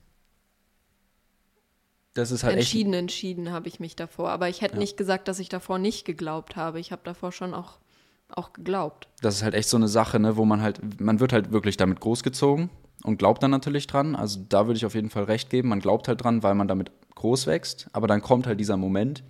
Das 2.15 2.31
ist 2.31 2.43
halt 2.43 2.57
entschieden, 2.57 2.93
entschieden 2.93 3.51
habe 3.51 3.67
ich 3.67 3.79
mich 3.79 3.95
davor. 3.95 4.29
Aber 4.31 4.49
ich 4.49 4.61
hätte 4.61 4.75
Ja. 4.75 4.79
nicht 4.79 4.97
gesagt, 4.97 5.27
dass 5.27 5.39
ich 5.39 5.47
davor 5.49 5.77
nicht 5.77 6.05
geglaubt 6.05 6.55
habe. 6.55 6.79
Ich 6.79 6.91
habe 6.91 7.01
davor 7.05 7.31
schon 7.31 7.53
auch, 7.53 7.77
auch 8.29 8.53
geglaubt. 8.53 9.07
das 9.21 9.35
ist 9.35 9.43
halt 9.43 9.53
echt 9.53 9.69
so 9.69 9.77
eine 9.77 9.87
Sache, 9.87 10.19
ne, 10.19 10.37
wo 10.37 10.45
man 10.45 10.61
halt, 10.61 11.01
man 11.01 11.19
wird 11.19 11.33
halt 11.33 11.51
wirklich 11.51 11.77
damit 11.77 11.99
großgezogen 11.99 12.69
und 13.03 13.17
glaubt 13.17 13.41
dann 13.43 13.51
natürlich 13.51 13.87
dran. 13.87 14.15
Also 14.15 14.45
da 14.47 14.67
würde 14.67 14.77
ich 14.77 14.85
auf 14.85 14.95
jeden 14.95 15.09
Fall 15.09 15.23
recht 15.23 15.49
geben. 15.49 15.69
Man 15.69 15.79
glaubt 15.79 16.07
halt 16.07 16.23
dran, 16.23 16.43
weil 16.43 16.55
man 16.55 16.67
damit 16.67 16.91
groß 17.15 17.47
wächst. 17.47 17.89
Aber 17.91 18.07
dann 18.07 18.21
kommt 18.21 18.47
halt 18.47 18.59
dieser 18.59 18.77
Moment, 18.77 19.23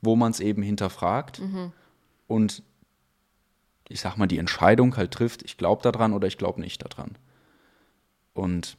wo 0.00 0.16
man 0.16 0.32
es 0.32 0.40
eben 0.40 0.62
hinterfragt 0.62 1.40
und 2.26 2.62
ich 3.88 4.00
sag 4.00 4.16
mal, 4.16 4.26
die 4.26 4.38
Entscheidung 4.38 4.96
halt 4.96 5.12
trifft, 5.12 5.42
ich 5.44 5.56
glaube 5.56 5.82
daran 5.82 6.12
oder 6.12 6.26
ich 6.26 6.38
glaube 6.38 6.60
nicht 6.60 6.82
daran. 6.84 7.16
Und 8.34 8.76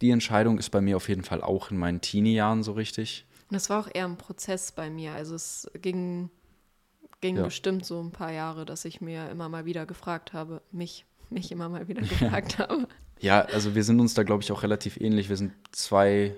die 0.00 0.10
Entscheidung 0.10 0.58
ist 0.58 0.70
bei 0.70 0.80
mir 0.80 0.96
auf 0.96 1.08
jeden 1.08 1.22
Fall 1.22 1.42
auch 1.42 1.70
in 1.70 1.78
meinen 1.78 2.00
Teenie-Jahren 2.00 2.62
so 2.62 2.72
richtig. 2.72 3.26
Und 3.50 3.54
das 3.54 3.70
war 3.70 3.80
auch 3.80 3.88
eher 3.92 4.04
ein 4.04 4.16
Prozess 4.16 4.72
bei 4.72 4.90
mir. 4.90 5.12
Also 5.12 5.34
es 5.34 5.70
ging, 5.80 6.30
ging 7.20 7.36
Ja. 7.36 7.44
bestimmt 7.44 7.84
so 7.84 8.00
ein 8.02 8.10
paar 8.10 8.32
Jahre, 8.32 8.64
dass 8.64 8.84
ich 8.84 9.00
mir 9.00 9.28
immer 9.30 9.48
mal 9.48 9.64
wieder 9.64 9.86
gefragt 9.86 10.32
habe, 10.32 10.62
mich, 10.72 11.04
mich 11.28 11.52
immer 11.52 11.68
mal 11.68 11.88
wieder 11.88 12.00
gefragt 12.42 12.58
habe. 12.58 12.88
Ja, 13.20 13.42
also 13.42 13.74
wir 13.74 13.84
sind 13.84 14.00
uns 14.00 14.14
da, 14.14 14.22
glaube 14.22 14.42
ich, 14.42 14.50
auch 14.52 14.62
relativ 14.62 14.98
ähnlich. 15.00 15.28
Wir 15.28 15.36
sind 15.36 15.52
zwei 15.72 16.34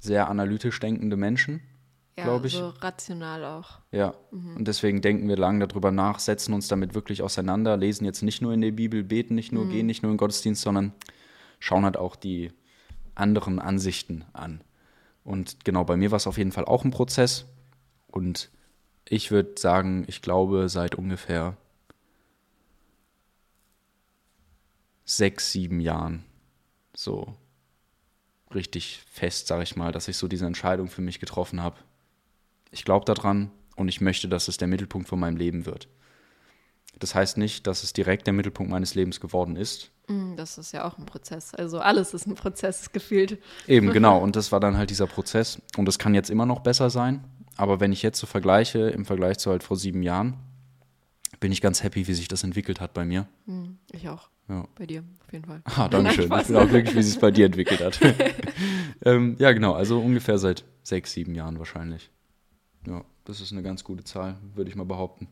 sehr 0.00 0.28
analytisch 0.28 0.78
denkende 0.80 1.16
Menschen. 1.16 1.60
Ja, 2.16 2.24
Glaub 2.24 2.44
ich. 2.44 2.54
so 2.54 2.68
rational 2.80 3.44
auch. 3.44 3.78
Ja, 3.92 4.12
und 4.32 4.66
deswegen 4.66 5.00
denken 5.00 5.28
wir 5.28 5.36
lange 5.36 5.66
darüber 5.66 5.92
nach, 5.92 6.18
setzen 6.18 6.52
uns 6.52 6.66
damit 6.66 6.94
wirklich 6.94 7.22
auseinander, 7.22 7.76
lesen 7.76 8.04
jetzt 8.04 8.22
nicht 8.22 8.42
nur 8.42 8.52
in 8.52 8.60
der 8.60 8.72
Bibel, 8.72 9.04
beten 9.04 9.36
nicht 9.36 9.52
nur, 9.52 9.68
gehen 9.68 9.86
nicht 9.86 10.02
nur 10.02 10.10
in 10.10 10.18
Gottesdienst, 10.18 10.60
sondern 10.62 10.92
schauen 11.60 11.84
halt 11.84 11.96
auch 11.96 12.16
die 12.16 12.50
anderen 13.14 13.60
Ansichten 13.60 14.24
an. 14.32 14.62
Und 15.22 15.64
genau, 15.64 15.84
bei 15.84 15.96
mir 15.96 16.10
war 16.10 16.16
es 16.16 16.26
auf 16.26 16.38
jeden 16.38 16.50
Fall 16.50 16.64
auch 16.64 16.84
ein 16.84 16.90
Prozess. 16.90 17.46
Und 18.08 18.50
ich 19.10 19.30
würde 19.30 19.54
sagen, 19.58 20.04
ich 20.06 20.22
glaube, 20.22 20.68
seit 20.68 20.94
ungefähr 20.94 21.56
sechs, 25.04 25.52
sieben 25.52 25.80
Jahren 25.80 26.24
so 26.94 27.34
richtig 28.54 29.02
fest, 29.10 29.46
sage 29.46 29.62
ich 29.62 29.76
mal, 29.76 29.92
dass 29.92 30.08
ich 30.08 30.16
so 30.16 30.28
diese 30.28 30.46
Entscheidung 30.46 30.88
für 30.88 31.02
mich 31.02 31.20
getroffen 31.20 31.62
habe. 31.62 31.76
Ich 32.70 32.84
glaube 32.84 33.04
daran 33.04 33.50
und 33.76 33.88
ich 33.88 34.00
möchte, 34.00 34.28
dass 34.28 34.48
es 34.48 34.56
der 34.56 34.68
Mittelpunkt 34.68 35.08
von 35.08 35.20
meinem 35.20 35.36
Leben 35.36 35.66
wird. 35.66 35.88
Das 36.98 37.14
heißt 37.14 37.36
nicht, 37.38 37.66
dass 37.66 37.84
es 37.84 37.92
direkt 37.92 38.26
der 38.26 38.34
Mittelpunkt 38.34 38.70
meines 38.70 38.94
Lebens 38.94 39.20
geworden 39.20 39.56
ist. 39.56 39.90
Mm, 40.08 40.34
Das 40.36 40.58
ist 40.58 40.72
ja 40.72 40.84
auch 40.84 40.98
ein 40.98 41.06
Prozess. 41.06 41.54
Also 41.54 41.78
alles 41.78 42.12
ist 42.12 42.26
ein 42.26 42.34
Prozess 42.34 42.92
gefühlt. 42.92 43.38
Eben, 43.66 43.90
genau. 43.92 44.18
Und 44.18 44.34
das 44.36 44.50
war 44.50 44.60
dann 44.60 44.76
halt 44.76 44.90
dieser 44.90 45.06
Prozess. 45.06 45.62
Und 45.76 45.88
es 45.88 45.98
kann 45.98 46.14
jetzt 46.14 46.30
immer 46.30 46.46
noch 46.46 46.60
besser 46.60 46.90
sein. 46.90 47.24
Aber 47.58 47.80
wenn 47.80 47.92
ich 47.92 48.02
jetzt 48.02 48.18
so 48.20 48.26
vergleiche, 48.26 48.88
im 48.90 49.04
Vergleich 49.04 49.38
zu 49.38 49.50
halt 49.50 49.62
vor 49.64 49.76
sieben 49.76 50.02
Jahren, 50.02 50.36
bin 51.40 51.52
ich 51.52 51.60
ganz 51.60 51.82
happy, 51.82 52.06
wie 52.06 52.14
sich 52.14 52.28
das 52.28 52.44
entwickelt 52.44 52.80
hat 52.80 52.94
bei 52.94 53.04
mir. 53.04 53.28
Mm, 53.46 53.72
Ich 53.92 54.08
auch. 54.08 54.30
Ja. 54.48 54.66
Bei 54.76 54.86
dir, 54.86 55.04
auf 55.26 55.32
jeden 55.32 55.44
Fall. 55.44 55.60
Ah, 55.64 55.88
danke 55.88 56.12
schön. 56.12 56.32
Ich 56.32 56.46
bin 56.46 56.56
auch 56.56 56.68
glücklich, 56.68 56.94
wie 56.96 57.02
sich 57.02 57.14
es 57.16 57.20
bei 57.20 57.30
dir 57.30 57.46
entwickelt 57.46 57.80
hat. 57.80 58.00
ähm, 59.04 59.36
ja, 59.38 59.52
genau. 59.52 59.74
Also 59.74 60.00
ungefähr 60.00 60.38
seit 60.38 60.64
sechs, 60.82 61.12
sieben 61.12 61.34
Jahren 61.34 61.58
wahrscheinlich. 61.58 62.10
Ja, 62.86 63.04
das 63.24 63.40
ist 63.40 63.52
eine 63.52 63.62
ganz 63.62 63.84
gute 63.84 64.04
Zahl, 64.04 64.38
würde 64.54 64.70
ich 64.70 64.76
mal 64.76 64.86
behaupten. 64.86 65.28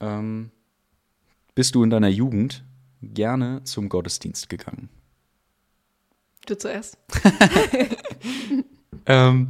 Ähm, 0.00 0.50
bist 1.54 1.74
du 1.74 1.82
in 1.82 1.90
deiner 1.90 2.08
Jugend 2.08 2.64
gerne 3.02 3.62
zum 3.64 3.88
Gottesdienst 3.88 4.48
gegangen? 4.48 4.88
Du 6.46 6.56
zuerst. 6.56 6.96
Ähm, 9.06 9.48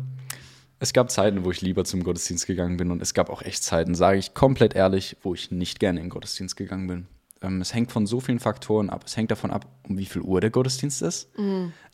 es 0.84 0.92
gab 0.92 1.10
Zeiten, 1.10 1.44
wo 1.44 1.50
ich 1.50 1.62
lieber 1.62 1.84
zum 1.84 2.04
Gottesdienst 2.04 2.46
gegangen 2.46 2.76
bin 2.76 2.90
und 2.90 3.00
es 3.00 3.14
gab 3.14 3.30
auch 3.30 3.42
echt 3.42 3.64
Zeiten, 3.64 3.94
sage 3.94 4.18
ich 4.18 4.34
komplett 4.34 4.74
ehrlich, 4.74 5.16
wo 5.22 5.34
ich 5.34 5.50
nicht 5.50 5.80
gerne 5.80 5.98
in 5.98 6.06
den 6.06 6.10
Gottesdienst 6.10 6.56
gegangen 6.56 6.86
bin. 6.86 7.06
Ähm, 7.40 7.62
es 7.62 7.72
hängt 7.72 7.90
von 7.90 8.06
so 8.06 8.20
vielen 8.20 8.38
Faktoren 8.38 8.90
ab. 8.90 9.04
Es 9.06 9.16
hängt 9.16 9.30
davon 9.30 9.50
ab, 9.50 9.66
um 9.88 9.96
wie 9.96 10.04
viel 10.04 10.20
Uhr 10.20 10.42
der 10.42 10.50
Gottesdienst 10.50 11.00
ist. 11.00 11.30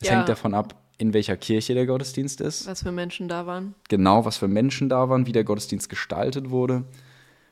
es 0.01 0.09
ja. 0.09 0.17
hängt 0.17 0.29
davon 0.29 0.55
ab, 0.55 0.75
in 0.99 1.15
welcher 1.15 1.37
Kirche 1.37 1.75
der 1.75 1.87
Gottesdienst 1.87 2.41
ist. 2.41 2.67
Was 2.67 2.83
für 2.83 2.91
Menschen 2.91 3.29
da 3.29 3.47
waren. 3.47 3.77
Genau, 3.89 4.25
was 4.25 4.37
für 4.37 4.49
Menschen 4.49 4.89
da 4.89 5.09
waren, 5.09 5.27
wie 5.27 5.33
der 5.33 5.45
Gottesdienst 5.45 5.89
gestaltet 5.89 6.51
wurde, 6.51 6.83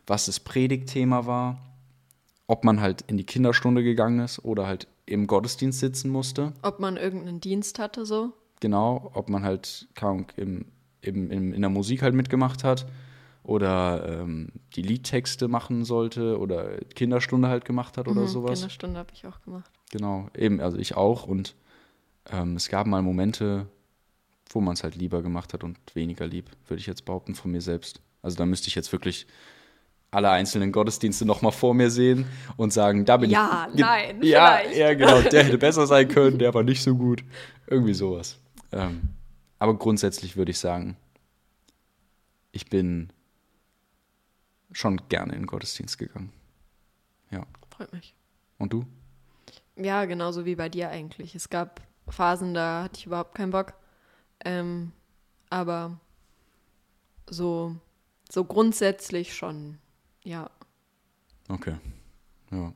was 0.08 0.26
das 0.26 0.40
Predigtthema 0.40 1.26
war, 1.26 1.60
ob 2.48 2.64
man 2.64 2.80
halt 2.80 3.02
in 3.02 3.16
die 3.16 3.24
Kinderstunde 3.24 3.84
gegangen 3.84 4.18
ist 4.20 4.44
oder 4.44 4.66
halt 4.66 4.88
im 5.06 5.28
Gottesdienst 5.28 5.78
sitzen 5.78 6.10
musste. 6.10 6.52
Ob 6.62 6.80
man 6.80 6.96
irgendeinen 6.96 7.40
Dienst 7.40 7.78
hatte, 7.78 8.04
so. 8.06 8.32
Genau, 8.60 9.12
ob 9.14 9.28
man 9.28 9.44
halt 9.44 9.86
Ahnung, 10.00 10.26
im, 10.36 10.64
im, 11.00 11.30
im, 11.30 11.52
in 11.52 11.60
der 11.60 11.70
Musik 11.70 12.02
halt 12.02 12.14
mitgemacht 12.14 12.64
hat 12.64 12.86
oder 13.44 14.20
ähm, 14.20 14.48
die 14.74 14.82
Liedtexte 14.82 15.48
machen 15.48 15.84
sollte 15.84 16.38
oder 16.38 16.78
Kinderstunde 16.94 17.48
halt 17.48 17.64
gemacht 17.64 17.96
hat 17.96 18.08
oder 18.08 18.22
Mhm, 18.22 18.26
sowas. 18.28 18.60
Kinderstunde 18.60 18.98
habe 18.98 19.10
ich 19.14 19.26
auch 19.26 19.40
gemacht. 19.42 19.70
Genau, 19.90 20.28
eben, 20.36 20.60
also 20.60 20.76
ich 20.76 20.96
auch. 20.96 21.24
Und 21.26 21.54
ähm, 22.30 22.56
es 22.56 22.68
gab 22.68 22.86
mal 22.86 23.00
Momente, 23.02 23.66
wo 24.50 24.60
man 24.60 24.74
es 24.74 24.82
halt 24.82 24.96
lieber 24.96 25.22
gemacht 25.22 25.54
hat 25.54 25.64
und 25.64 25.78
weniger 25.94 26.26
lieb, 26.26 26.50
würde 26.66 26.80
ich 26.80 26.86
jetzt 26.86 27.04
behaupten, 27.04 27.34
von 27.34 27.50
mir 27.50 27.60
selbst. 27.62 28.00
Also 28.22 28.36
da 28.36 28.44
müsste 28.46 28.68
ich 28.68 28.74
jetzt 28.74 28.92
wirklich 28.92 29.26
alle 30.10 30.30
einzelnen 30.30 30.72
Gottesdienste 30.72 31.26
nochmal 31.26 31.52
vor 31.52 31.74
mir 31.74 31.90
sehen 31.90 32.24
und 32.56 32.72
sagen, 32.72 33.04
da 33.04 33.18
bin 33.18 33.30
Ja, 33.30 33.68
ich. 33.72 33.78
Nein, 33.80 34.22
Ja, 34.22 34.58
vielleicht. 34.62 34.78
ja, 34.78 34.94
genau, 34.94 35.20
der 35.22 35.44
hätte 35.44 35.58
besser 35.58 35.86
sein 35.86 36.08
können, 36.08 36.38
der 36.38 36.52
war 36.54 36.62
nicht 36.62 36.82
so 36.82 36.94
gut. 36.94 37.22
Irgendwie 37.66 37.92
sowas. 37.94 38.38
Ähm, 38.72 39.10
aber 39.58 39.78
grundsätzlich 39.78 40.36
würde 40.36 40.50
ich 40.50 40.58
sagen, 40.58 40.96
ich 42.52 42.68
bin 42.70 43.12
schon 44.72 45.08
gerne 45.08 45.32
in 45.34 45.40
den 45.40 45.46
Gottesdienst 45.46 45.98
gegangen. 45.98 46.32
Ja. 47.30 47.46
Freut 47.70 47.92
mich. 47.92 48.14
Und 48.58 48.72
du? 48.72 48.86
Ja, 49.76 50.04
genauso 50.04 50.44
wie 50.44 50.56
bei 50.56 50.68
dir 50.68 50.90
eigentlich. 50.90 51.34
Es 51.34 51.48
gab 51.48 51.80
Phasen, 52.08 52.54
da 52.54 52.84
hatte 52.84 52.98
ich 52.98 53.06
überhaupt 53.06 53.34
keinen 53.34 53.50
Bock. 53.50 53.74
Ähm, 54.44 54.92
aber 55.50 55.98
so, 57.28 57.76
so 58.28 58.44
grundsätzlich 58.44 59.34
schon, 59.34 59.78
ja. 60.24 60.50
Okay. 61.48 61.76
Ja. 62.50 62.72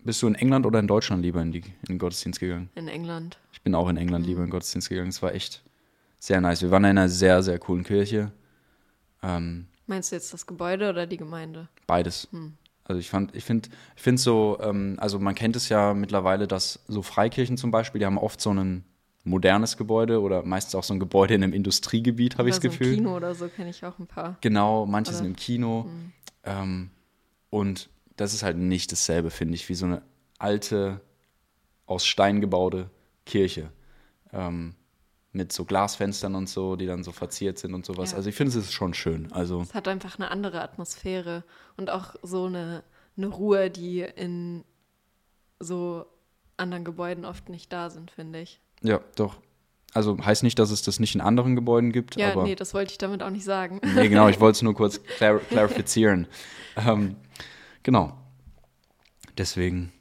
Bist 0.00 0.20
du 0.22 0.26
in 0.26 0.34
England 0.34 0.66
oder 0.66 0.80
in 0.80 0.86
Deutschland 0.86 1.22
lieber 1.22 1.40
in, 1.40 1.52
die, 1.52 1.60
in 1.60 1.86
den 1.88 1.98
Gottesdienst 1.98 2.40
gegangen? 2.40 2.68
In 2.74 2.88
England. 2.88 3.38
Ich 3.52 3.62
bin 3.62 3.74
auch 3.74 3.88
in 3.88 3.96
England 3.96 4.26
lieber 4.26 4.40
in 4.40 4.46
den 4.46 4.50
Gottesdienst 4.50 4.90
gegangen. 4.90 5.08
Es 5.08 5.22
war 5.22 5.34
echt 5.34 5.64
sehr 6.24 6.40
nice. 6.40 6.62
Wir 6.62 6.70
waren 6.70 6.84
in 6.84 6.90
einer 6.90 7.08
sehr, 7.10 7.42
sehr 7.42 7.58
coolen 7.58 7.84
Kirche. 7.84 8.32
Ähm, 9.22 9.66
Meinst 9.86 10.10
du 10.10 10.16
jetzt 10.16 10.32
das 10.32 10.46
Gebäude 10.46 10.88
oder 10.88 11.06
die 11.06 11.18
Gemeinde? 11.18 11.68
beides. 11.86 12.28
Hm. 12.30 12.54
Also 12.84 12.98
ich 12.98 13.10
fand, 13.10 13.34
ich 13.34 13.44
finde, 13.44 13.68
ich 13.96 14.02
finde 14.02 14.20
so, 14.20 14.58
ähm, 14.60 14.96
also 14.98 15.18
man 15.18 15.34
kennt 15.34 15.54
es 15.56 15.68
ja 15.68 15.92
mittlerweile, 15.92 16.46
dass 16.46 16.82
so 16.88 17.02
Freikirchen 17.02 17.56
zum 17.58 17.70
Beispiel, 17.70 17.98
die 17.98 18.06
haben 18.06 18.18
oft 18.18 18.40
so 18.40 18.52
ein 18.52 18.84
modernes 19.24 19.76
Gebäude 19.76 20.20
oder 20.20 20.42
meistens 20.44 20.74
auch 20.74 20.84
so 20.84 20.94
ein 20.94 21.00
Gebäude 21.00 21.34
in 21.34 21.42
einem 21.42 21.52
Industriegebiet, 21.52 22.38
habe 22.38 22.48
ich 22.48 22.54
das 22.56 22.62
so 22.62 22.68
Gefühl. 22.70 22.92
Ein 22.92 22.96
Kino 22.96 23.16
oder 23.16 23.34
so 23.34 23.48
kenne 23.48 23.70
ich 23.70 23.84
auch 23.84 23.98
ein 23.98 24.06
paar. 24.06 24.36
Genau, 24.40 24.86
manche 24.86 25.10
Oder- 25.10 25.18
sind 25.18 25.26
im 25.26 25.36
Kino. 25.36 25.84
Hm. 25.84 26.12
Ähm, 26.44 26.90
und 27.50 27.90
das 28.16 28.32
ist 28.32 28.42
halt 28.42 28.56
nicht 28.56 28.92
dasselbe, 28.92 29.30
finde 29.30 29.54
ich, 29.54 29.68
wie 29.68 29.74
so 29.74 29.86
eine 29.86 30.02
alte, 30.38 31.00
aus 31.86 32.06
Stein 32.06 32.40
gebaute 32.40 32.88
Kirche. 33.26 33.70
Ähm, 34.32 34.74
mit 35.34 35.52
so 35.52 35.64
Glasfenstern 35.64 36.34
und 36.36 36.48
so, 36.48 36.76
die 36.76 36.86
dann 36.86 37.02
so 37.04 37.12
verziert 37.12 37.58
sind 37.58 37.74
und 37.74 37.84
sowas. 37.84 38.12
Ja. 38.12 38.16
Also 38.16 38.28
ich 38.30 38.34
finde, 38.36 38.50
es 38.50 38.56
ist 38.56 38.72
schon 38.72 38.94
schön. 38.94 39.30
Also, 39.32 39.60
Es 39.60 39.74
hat 39.74 39.88
einfach 39.88 40.16
eine 40.18 40.30
andere 40.30 40.62
Atmosphäre 40.62 41.44
und 41.76 41.90
auch 41.90 42.14
so 42.22 42.46
eine, 42.46 42.82
eine 43.16 43.26
Ruhe, 43.26 43.68
die 43.70 44.00
in 44.00 44.64
so 45.60 46.06
anderen 46.56 46.84
Gebäuden 46.84 47.24
oft 47.24 47.48
nicht 47.48 47.72
da 47.72 47.90
sind, 47.90 48.10
finde 48.10 48.40
ich. 48.40 48.60
ja, 48.82 49.00
doch. 49.16 49.36
Also 49.92 50.18
heißt 50.18 50.42
nicht, 50.42 50.58
dass 50.58 50.72
es 50.72 50.82
das 50.82 50.98
nicht 50.98 51.14
in 51.14 51.20
anderen 51.20 51.54
Gebäuden 51.54 51.92
gibt, 51.92 52.16
Ja, 52.16 52.32
aber. 52.32 52.42
nee, 52.42 52.56
das 52.56 52.74
wollte 52.74 52.90
ich 52.90 52.98
damit 52.98 53.22
auch 53.22 53.30
nicht 53.30 53.44
sagen. 53.44 53.80
Nee, 53.94 54.08
genau, 54.08 54.26
ich 54.26 54.40
wollte 54.40 54.56
es 54.56 54.62
nur 54.62 54.74
kurz 54.74 55.00
clar 55.18 55.38
klarifizieren. 55.38 56.26
ähm, 56.76 57.14
genau. 57.84 58.12
Deswegen, 59.38 59.92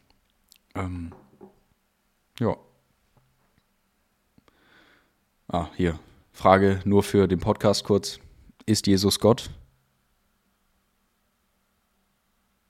ähm, 0.74 1.12
ja. 2.40 2.56
Ah, 5.54 5.70
hier. 5.76 6.00
Frage 6.32 6.80
nur 6.84 7.04
für 7.04 7.28
den 7.28 7.40
Podcast 7.40 7.84
kurz. 7.84 8.20
Ist 8.66 8.88
Jesus 8.88 9.20
Gott? 9.20 9.52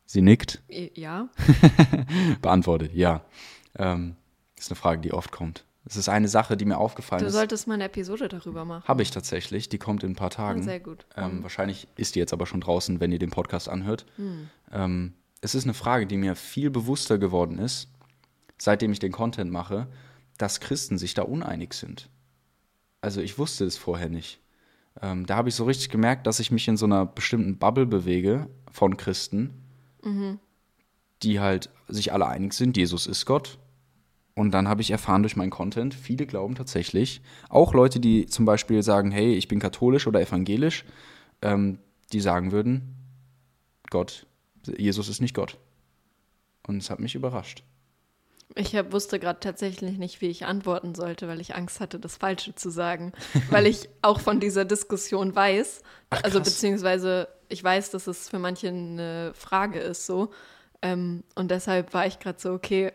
Sie 0.06 0.22
nickt. 0.22 0.62
Ja, 0.68 1.30
Beantwortet, 2.42 2.94
ja. 2.94 3.24
Ähm, 3.78 4.18
ist 4.58 4.70
eine 4.70 4.76
Frage, 4.76 5.00
die 5.00 5.14
oft 5.14 5.32
kommt. 5.32 5.64
Es 5.86 5.96
ist 5.96 6.10
eine 6.10 6.28
Sache, 6.28 6.58
die 6.58 6.66
mir 6.66 6.78
aufgefallen 6.78 7.22
du 7.22 7.28
ist. 7.28 7.34
solltest 7.34 7.68
mal 7.70 7.76
eine 7.76 7.86
Episode 7.86 8.28
darüber 8.28 8.66
machen. 8.66 8.86
Habe 8.86 9.02
ich 9.02 9.12
tatsächlich. 9.12 9.70
Die 9.70 9.78
kommt 9.78 10.04
in 10.04 10.12
ein 10.12 10.16
paar 10.18 10.30
Tagen. 10.30 10.62
Sehr 10.62 10.82
gut. 10.82 11.06
Ähm, 11.16 11.42
wahrscheinlich 11.42 11.88
ist 11.96 12.16
die 12.16 12.20
jetzt 12.20 12.34
aber 12.34 12.46
schon 12.46 12.60
draußen, 12.60 13.00
wenn 13.00 13.14
ihr 13.14 13.20
den 13.20 13.32
Podcast 13.32 13.70
anhört. 13.70 14.06
Hm. 14.18 14.50
Ähm, 14.74 15.14
es 15.40 15.56
ist 15.56 15.64
eine 15.64 15.74
Frage, 15.74 16.06
die 16.06 16.18
mir 16.18 16.36
viel 16.36 16.70
bewusster 16.70 17.18
geworden 17.18 17.60
ist, 17.60 17.88
seitdem 18.58 18.92
ich 18.92 19.00
den 19.00 19.14
Content 19.14 19.52
mache, 19.52 19.88
dass 20.38 20.60
Christen 20.60 20.98
sich 20.98 21.14
da 21.14 21.22
uneinig 21.22 21.76
sind. 21.76 22.10
Also 23.04 23.20
ich 23.20 23.38
wusste 23.38 23.66
es 23.66 23.76
vorher 23.76 24.08
nicht. 24.08 24.40
Ähm, 25.02 25.26
da 25.26 25.36
habe 25.36 25.50
ich 25.50 25.56
so 25.56 25.66
richtig 25.66 25.90
gemerkt, 25.90 26.26
dass 26.26 26.40
ich 26.40 26.52
mich 26.52 26.70
in 26.70 26.78
so 26.78 26.86
einer 26.86 27.06
bestimmten 27.06 27.58
Bubble 27.58 27.86
bewege 27.86 28.48
von 28.72 28.96
Christen, 28.96 29.50
die 31.22 31.42
halt 31.42 31.70
sich 31.90 32.14
alle 32.14 32.28
einig 32.28 32.54
sind, 32.54 32.78
Jesus 32.78 33.06
ist 33.06 33.26
Gott. 33.26 33.60
Und 34.36 34.52
dann 34.52 34.70
habe 34.70 34.82
ich 34.82 34.90
erfahren 34.90 35.22
durch 35.22 35.36
meinen 35.36 35.50
Content, 35.50 35.94
viele 35.94 36.26
glauben 36.26 36.56
tatsächlich, 36.56 37.22
auch 37.50 37.74
Leute, 37.74 38.00
die 38.00 38.26
zum 38.26 38.46
Beispiel 38.46 38.82
sagen, 38.84 39.12
hey, 39.12 39.34
ich 39.34 39.50
bin 39.50 39.60
katholisch 39.60 40.08
oder 40.08 40.22
evangelisch, 40.22 40.86
ähm, 41.42 41.80
die 42.14 42.22
sagen 42.22 42.54
würden, 42.54 42.96
Gott, 43.90 44.26
Jesus 44.78 45.10
ist 45.10 45.20
nicht 45.20 45.36
Gott. 45.36 45.58
Und 46.66 46.78
es 46.78 46.90
hat 46.90 47.02
mich 47.02 47.16
überrascht. 47.16 47.66
Ich 48.56 48.76
hab, 48.76 48.92
wusste 48.92 49.20
gerade 49.20 49.40
tatsächlich 49.40 49.98
nicht, 49.98 50.22
wie 50.22 50.28
ich 50.28 50.46
antworten 50.46 50.94
sollte, 50.94 51.28
weil 51.28 51.42
ich 51.42 51.56
Angst 51.56 51.80
hatte, 51.80 52.00
das 52.00 52.18
Falsche 52.18 52.54
zu 52.54 52.70
sagen. 52.70 53.14
weil 53.50 53.66
ich 53.66 53.90
auch 54.02 54.20
von 54.20 54.40
dieser 54.40 54.66
Diskussion 54.66 55.36
weiß, 55.36 55.82
also 56.10 56.40
krass. 56.40 56.50
beziehungsweise 56.50 57.28
ich 57.50 57.64
weiß, 57.64 57.92
dass 57.92 58.08
es 58.08 58.30
für 58.30 58.40
manche 58.40 58.68
eine 58.68 59.32
Frage 59.34 59.80
ist 59.80 60.06
so. 60.06 60.32
Ähm, 60.82 61.24
und 61.36 61.50
deshalb 61.50 61.94
war 61.94 62.06
ich 62.06 62.20
gerade 62.20 62.40
so, 62.40 62.52
okay, 62.52 62.92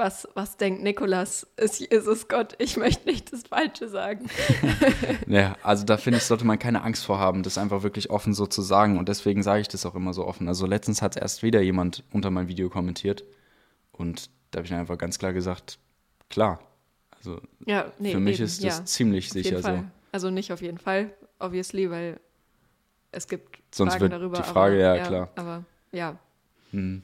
was, 0.00 0.26
was 0.34 0.56
denkt 0.56 0.82
Nikolas? 0.82 1.46
Ist 1.56 1.78
Jesus 1.78 2.26
Gott? 2.28 2.54
Ich 2.58 2.76
möchte 2.76 3.06
nicht 3.06 3.32
das 3.32 3.42
Falsche 3.42 3.88
sagen. 3.88 4.28
Ja, 5.26 5.56
also 5.62 5.84
da 5.84 5.96
finde 5.96 6.18
ich, 6.18 6.24
sollte 6.24 6.44
man 6.44 6.58
keine 6.58 6.82
Angst 6.82 7.04
vor 7.04 7.18
haben, 7.18 7.42
das 7.42 7.58
einfach 7.58 7.82
wirklich 7.82 8.10
offen 8.10 8.34
so 8.34 8.46
zu 8.46 8.62
sagen. 8.62 8.98
Und 8.98 9.08
deswegen 9.08 9.42
sage 9.42 9.60
ich 9.60 9.68
das 9.68 9.86
auch 9.86 9.94
immer 9.94 10.12
so 10.12 10.26
offen. 10.26 10.48
Also 10.48 10.66
letztens 10.66 11.02
hat 11.02 11.16
erst 11.16 11.42
wieder 11.42 11.60
jemand 11.60 12.02
unter 12.12 12.30
mein 12.30 12.48
Video 12.48 12.68
kommentiert. 12.68 13.24
Und 13.92 14.30
da 14.50 14.58
habe 14.58 14.66
ich 14.66 14.72
einfach 14.74 14.98
ganz 14.98 15.18
klar 15.18 15.32
gesagt, 15.32 15.78
klar. 16.28 16.60
Also 17.16 17.40
Ja, 17.66 17.92
nee, 17.98 18.12
für 18.12 18.20
mich 18.20 18.36
eben, 18.36 18.44
ist 18.44 18.64
das 18.64 18.78
ja, 18.78 18.84
ziemlich 18.84 19.30
sicher 19.30 19.62
so. 19.62 19.84
Also 20.12 20.30
nicht 20.30 20.52
auf 20.52 20.60
jeden 20.62 20.78
Fall, 20.78 21.14
obviously, 21.38 21.90
weil 21.90 22.18
es 23.12 23.28
gibt 23.28 23.60
Sonst 23.74 23.92
Fragen 23.92 24.02
wird 24.02 24.12
darüber. 24.12 24.36
die 24.38 24.42
Frage, 24.42 24.76
aber, 24.88 24.96
ja, 24.98 25.06
klar. 25.06 25.30
Aber 25.36 25.64
ja, 25.92 26.18
Hm. 26.72 27.02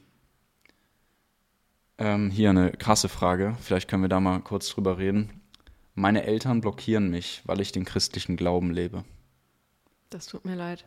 Ähm, 1.99 2.31
hier 2.31 2.51
eine 2.51 2.73
krasse 2.73 3.09
Frage. 3.09 3.57
Vielleicht 3.61 3.89
können 3.89 4.03
wir 4.03 4.09
da 4.09 4.21
mal 4.21 4.41
kurz 4.41 4.69
drüber 4.69 4.99
reden. 4.99 5.41
Meine 5.95 6.25
Eltern 6.25 6.61
blockieren 6.61 7.09
mich, 7.11 7.43
weil 7.47 7.61
ich 7.61 7.73
den 7.73 7.85
christlichen 7.87 8.37
Glauben 8.37 8.71
lebe. 8.73 9.05
das 10.11 10.27
tut 10.27 10.45
mir 10.45 10.55
leid. 10.55 10.85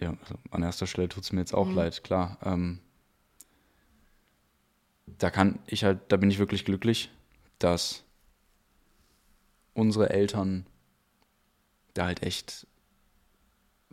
Ja, 0.00 0.14
also 0.22 0.34
an 0.50 0.62
erster 0.62 0.86
Stelle 0.86 1.08
tut 1.08 1.24
es 1.24 1.32
mir 1.32 1.40
jetzt 1.40 1.54
auch 1.54 1.66
Mhm. 1.68 1.74
leid, 1.76 2.04
klar. 2.04 2.38
Ähm, 2.44 2.78
da 5.18 5.30
kann 5.30 5.58
ich 5.66 5.84
halt, 5.84 6.00
da 6.08 6.16
bin 6.16 6.30
ich 6.30 6.38
wirklich 6.38 6.64
glücklich, 6.64 7.10
dass 7.58 8.04
unsere 9.74 10.10
Eltern 10.10 10.66
da 11.94 12.06
halt 12.06 12.22
echt, 12.22 12.66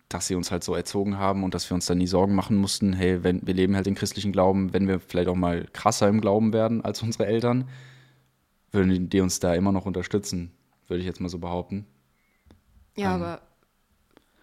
dass 0.09 0.27
sie 0.27 0.35
uns 0.35 0.51
halt 0.51 0.63
so 0.63 0.73
erzogen 0.75 1.17
haben 1.17 1.43
und 1.43 1.53
dass 1.53 1.69
wir 1.69 1.75
uns 1.75 1.85
da 1.85 1.95
nie 1.95 2.07
Sorgen 2.07 2.33
machen 2.35 2.57
mussten, 2.57 2.93
hey, 2.93 3.23
wenn 3.23 3.45
wir 3.45 3.53
leben 3.53 3.75
halt 3.75 3.85
den 3.85 3.95
christlichen 3.95 4.31
Glauben, 4.31 4.73
wenn 4.73 4.87
wir 4.87 4.99
vielleicht 4.99 5.29
auch 5.29 5.35
mal 5.35 5.65
krasser 5.73 6.07
im 6.07 6.21
Glauben 6.21 6.53
werden 6.53 6.83
als 6.83 7.01
unsere 7.03 7.25
Eltern, 7.27 7.69
würden 8.71 9.09
die 9.09 9.21
uns 9.21 9.39
da 9.39 9.53
immer 9.53 9.71
noch 9.71 9.85
unterstützen, 9.85 10.51
würde 10.87 11.01
ich 11.01 11.05
jetzt 11.07 11.19
mal 11.21 11.29
so 11.29 11.39
behaupten. 11.39 11.85
Ja, 12.95 13.15
Ähm. 13.15 13.21
aber 13.21 13.41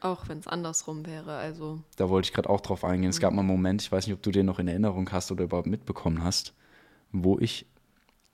auch 0.01 0.29
wenn 0.29 0.39
es 0.39 0.47
andersrum 0.47 1.07
wäre, 1.07 1.37
also 1.37 1.81
Da 1.97 2.09
wollte 2.09 2.27
ich 2.29 2.33
gerade 2.33 2.49
auch 2.51 2.61
drauf 2.61 2.85
eingehen. 2.85 3.11
Es 3.11 3.21
gab 3.21 3.33
Mhm. 3.33 3.37
mal 3.37 3.41
einen 3.43 3.49
Moment, 3.49 3.83
ich 3.83 3.91
weiß 3.91 4.07
nicht, 4.07 4.15
ob 4.15 4.23
du 4.23 4.31
den 4.31 4.47
noch 4.47 4.59
in 4.59 4.69
Erinnerung 4.69 5.11
hast 5.11 5.33
oder 5.33 5.45
überhaupt 5.45 5.67
mitbekommen 5.67 6.23
hast, 6.23 6.55
wo 7.13 7.39
ich 7.39 7.67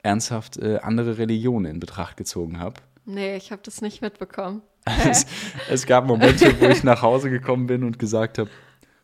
ernsthaft 0.01 0.57
äh, 0.57 0.79
andere 0.81 1.17
Religionen 1.17 1.65
in 1.65 1.79
Betracht 1.79 2.17
gezogen 2.17 2.59
habe. 2.59 2.81
nee, 3.05 3.35
ich 3.37 3.51
habe 3.51 3.61
das 3.63 3.81
nicht 3.81 4.01
mitbekommen. 4.01 4.61
es, 5.09 5.25
es 5.69 5.85
gab 5.85 6.05
Momente, 6.07 6.59
wo 6.59 6.65
ich 6.67 6.83
nach 6.83 7.01
Hause 7.01 7.29
gekommen 7.29 7.67
bin 7.67 7.83
und 7.83 7.99
gesagt 7.99 8.37
habe, 8.37 8.49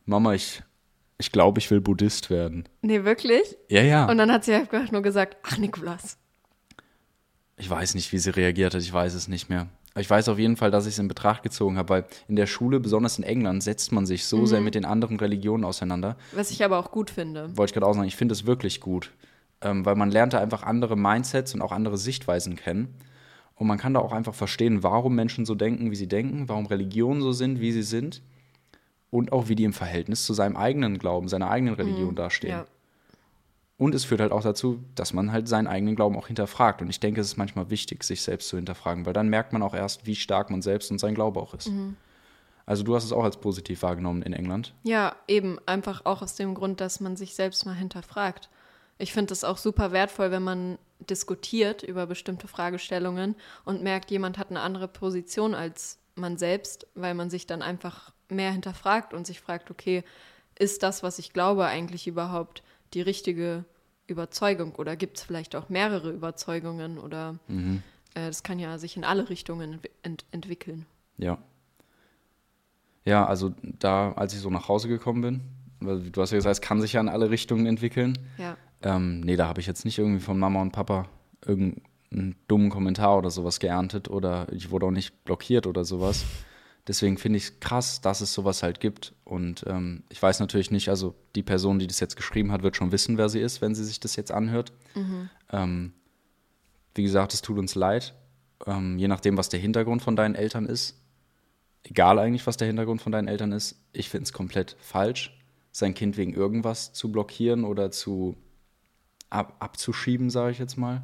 Mama, 0.05 0.33
ich, 0.33 0.61
ich 1.17 1.31
glaube, 1.31 1.59
ich 1.59 1.71
will 1.71 1.79
Buddhist 1.79 2.29
werden. 2.29 2.67
Nee, 2.81 3.05
wirklich? 3.05 3.55
Ja, 3.69 3.81
ja. 3.81 4.09
Und 4.09 4.17
dann 4.17 4.29
hat 4.31 4.43
sie 4.43 4.53
einfach 4.53 4.91
nur 4.91 5.01
gesagt, 5.01 5.37
ach 5.43 5.57
Nikolas. 5.57 6.17
Ich 7.57 7.69
weiß 7.69 7.95
nicht, 7.95 8.11
wie 8.11 8.17
sie 8.17 8.29
reagiert 8.35 8.73
hat, 8.73 8.81
ich 8.81 8.91
weiß 8.91 9.13
es 9.13 9.27
nicht 9.27 9.49
mehr. 9.49 9.67
Aber 9.93 10.01
ich 10.01 10.09
weiß 10.09 10.29
auf 10.29 10.37
jeden 10.39 10.55
Fall, 10.55 10.71
dass 10.71 10.85
ich 10.85 10.93
es 10.93 10.99
in 10.99 11.07
Betracht 11.07 11.43
gezogen 11.43 11.77
habe, 11.77 11.89
weil 11.89 12.05
in 12.27 12.35
der 12.35 12.45
Schule, 12.45 12.79
besonders 12.79 13.17
in 13.17 13.23
England, 13.23 13.63
setzt 13.63 13.91
man 13.91 14.05
sich 14.05 14.25
so 14.25 14.37
Mhm. 14.37 14.45
sehr 14.47 14.61
mit 14.61 14.75
den 14.75 14.85
anderen 14.85 15.17
Religionen 15.19 15.63
auseinander. 15.65 16.15
Was 16.33 16.51
ich 16.51 16.63
aber 16.63 16.77
auch 16.77 16.91
gut 16.91 17.09
finde. 17.09 17.55
wollte 17.57 17.71
ich 17.71 17.73
gerade 17.73 17.85
auch 17.87 17.93
sagen, 17.93 18.07
ich 18.07 18.15
finde 18.15 18.33
es 18.33 18.45
wirklich 18.45 18.79
gut, 18.81 19.11
ähm, 19.61 19.85
weil 19.85 19.95
man 19.95 20.11
lernt 20.11 20.33
da 20.33 20.39
einfach 20.39 20.63
andere 20.63 20.95
Mindsets 20.97 21.53
und 21.53 21.61
auch 21.61 21.71
andere 21.71 21.97
Sichtweisen 21.97 22.55
kennen. 22.55 22.95
Und 23.55 23.67
man 23.67 23.77
kann 23.77 23.93
da 23.93 23.99
auch 23.99 24.13
einfach 24.13 24.35
verstehen, 24.35 24.83
warum 24.83 25.15
Menschen 25.15 25.45
so 25.45 25.53
denken, 25.55 25.91
wie 25.91 25.95
sie 25.95 26.07
denken, 26.07 26.47
warum 26.47 26.65
Religionen 26.65 27.21
so 27.21 27.33
sind, 27.33 27.59
wie 27.59 27.71
sie 27.71 27.83
sind. 27.83 28.21
und 29.11 29.31
auch 29.31 29.49
wie 29.49 29.55
die 29.55 29.63
im 29.63 29.73
Verhältnis 29.73 30.23
zu 30.25 30.33
seinem 30.33 30.55
eigenen 30.55 30.99
Glauben, 30.99 31.27
seiner 31.27 31.49
eigenen 31.49 31.73
Religion 31.73 32.15
dastehen. 32.15 32.51
Ja. 32.51 32.65
Und 33.77 33.95
es 33.95 34.03
führt 34.03 34.19
halt 34.19 34.31
auch 34.31 34.43
dazu, 34.43 34.83
dass 34.95 35.13
man 35.13 35.31
halt 35.31 35.47
seinen 35.47 35.67
eigenen 35.67 35.95
Glauben 35.95 36.17
auch 36.17 36.27
hinterfragt. 36.27 36.81
Und 36.81 36.89
ich 36.89 36.99
denke, 36.99 37.21
es 37.21 37.27
ist 37.27 37.37
manchmal 37.37 37.69
wichtig, 37.69 38.03
sich 38.03 38.21
selbst 38.21 38.49
zu 38.49 38.57
hinterfragen, 38.57 39.05
weil 39.05 39.13
dann 39.13 39.29
merkt 39.29 39.53
man 39.53 39.63
auch 39.63 39.73
erst, 39.73 40.05
wie 40.05 40.15
stark 40.15 40.49
man 40.49 40.61
selbst 40.61 40.91
und 40.91 40.99
sein 40.99 41.15
Glaube 41.15 41.39
auch 41.39 41.53
ist. 41.53 41.71
Also 42.65 42.83
du 42.83 42.93
hast 42.93 43.05
es 43.05 43.13
auch 43.13 43.23
als 43.23 43.37
positiv 43.37 43.81
wahrgenommen 43.81 44.21
in 44.21 44.33
England. 44.33 44.75
Ja, 44.83 45.15
eben 45.27 45.57
einfach 45.65 46.05
auch 46.05 46.21
aus 46.21 46.35
dem 46.35 46.53
Grund, 46.53 46.81
dass 46.81 46.99
man 46.99 47.15
sich 47.15 47.33
selbst 47.35 47.65
mal 47.65 47.73
hinterfragt. 47.73 48.49
Ich 48.99 49.13
finde 49.13 49.33
es 49.33 49.43
auch 49.43 49.57
super 49.57 49.91
wertvoll, 49.91 50.29
wenn 50.29 50.43
man 50.43 50.77
diskutiert 50.99 51.83
über 51.83 52.05
bestimmte 52.05 52.47
Fragestellungen 52.47 53.35
und 53.63 53.81
merkt, 53.81 54.11
jemand 54.11 54.37
hat 54.37 54.49
eine 54.49 54.59
andere 54.59 54.89
Position 54.89 55.55
als 55.55 55.97
man 56.15 56.37
selbst, 56.37 56.85
weil 56.95 57.13
man 57.13 57.29
sich 57.29 57.47
dann 57.47 57.61
einfach 57.61 58.11
mehr 58.27 58.51
hinterfragt 58.51 59.13
und 59.13 59.25
sich 59.25 59.39
fragt, 59.39 59.71
okay, 59.71 60.03
ist 60.59 60.83
das, 60.83 61.01
was 61.01 61.17
ich 61.17 61.31
glaube, 61.31 61.65
eigentlich 61.65 62.07
überhaupt 62.07 62.61
die 62.93 63.01
richtige 63.01 63.63
Überzeugung 64.07 64.75
oder 64.75 64.97
gibt 64.97 65.17
es 65.17 65.23
vielleicht 65.23 65.55
auch 65.55 65.69
mehrere 65.69 66.11
Überzeugungen 66.11 66.97
oder 66.97 67.39
äh, 68.15 68.25
das 68.27 68.43
kann 68.43 68.59
ja 68.59 68.77
sich 68.77 68.97
in 68.97 69.05
alle 69.05 69.29
Richtungen 69.29 69.79
entwi- 69.79 69.91
ent 70.03 70.25
entwickeln. 70.31 70.85
Ja. 71.17 71.37
Ja, 73.05 73.25
also 73.25 73.53
da, 73.63 74.11
als 74.11 74.33
ich 74.33 74.39
so 74.41 74.49
nach 74.49 74.67
Hause 74.67 74.89
gekommen 74.89 75.21
bin, 75.21 75.41
weil 75.79 76.09
du 76.11 76.21
hast 76.21 76.31
ja 76.31 76.37
gesagt, 76.37 76.55
es 76.55 76.61
kann 76.61 76.81
sich 76.81 76.93
ja 76.93 77.01
in 77.01 77.07
alle 77.07 77.29
Richtungen 77.29 77.65
entwickeln. 77.65 78.17
Ja, 78.37 78.57
Ähm, 78.81 79.21
nee, 79.21 79.35
da 79.35 79.47
habe 79.47 79.59
ich 79.59 79.67
jetzt 79.67 79.85
nicht 79.85 79.97
irgendwie 79.97 80.21
von 80.21 80.39
Mama 80.39 80.61
und 80.61 80.71
Papa 80.71 81.07
irgendeinen 81.45 82.35
dummen 82.47 82.69
Kommentar 82.69 83.17
oder 83.17 83.29
sowas 83.29 83.59
geerntet 83.59 84.09
oder 84.09 84.51
ich 84.51 84.71
wurde 84.71 84.85
auch 84.85 84.91
nicht 84.91 85.23
blockiert 85.25 85.67
oder 85.67 85.83
sowas. 85.85 86.25
Deswegen 86.87 87.17
finde 87.17 87.37
ich 87.37 87.43
es 87.43 87.59
krass, 87.59 88.01
dass 88.01 88.21
es 88.21 88.33
sowas 88.33 88.63
halt 88.63 88.79
gibt. 88.79 89.13
Und 89.23 89.63
ähm, 89.67 90.03
ich 90.09 90.21
weiß 90.21 90.39
natürlich 90.39 90.71
nicht, 90.71 90.89
also 90.89 91.13
die 91.35 91.43
Person, 91.43 91.77
die 91.77 91.85
das 91.85 91.99
jetzt 91.99 92.15
geschrieben 92.15 92.51
hat, 92.51 92.63
wird 92.63 92.75
schon 92.75 92.91
wissen, 92.91 93.17
wer 93.17 93.29
sie 93.29 93.41
ist, 93.41 93.61
wenn 93.61 93.75
sie 93.75 93.83
sich 93.83 93.99
das 93.99 94.15
jetzt 94.15 94.31
anhört. 94.31 94.71
Ähm, 95.51 95.93
wie 96.95 97.03
gesagt, 97.03 97.33
es 97.33 97.41
tut 97.41 97.59
uns 97.59 97.75
leid. 97.75 98.15
Ähm, 98.65 98.97
je 98.97 99.07
nachdem, 99.07 99.37
was 99.37 99.49
der 99.49 99.59
Hintergrund 99.59 100.01
von 100.01 100.15
deinen 100.15 100.35
Eltern 100.35 100.65
ist. 100.65 100.99
Egal 101.83 102.17
eigentlich, 102.17 102.47
was 102.47 102.57
der 102.57 102.67
Hintergrund 102.67 103.01
von 103.01 103.11
deinen 103.11 103.27
Eltern 103.27 103.51
ist. 103.51 103.79
Ich 103.93 104.09
finde 104.09 104.23
es 104.23 104.33
komplett 104.33 104.75
falsch, 104.79 105.37
sein 105.71 105.93
Kind 105.93 106.17
wegen 106.17 106.33
irgendwas 106.33 106.91
zu 106.91 107.11
blockieren 107.11 107.65
oder 107.65 107.91
zu 107.91 108.35
ab, 109.29 109.55
abzuschieben, 109.59 110.29
sage 110.29 110.51
ich 110.51 110.59
jetzt 110.59 110.77
mal. 110.77 111.03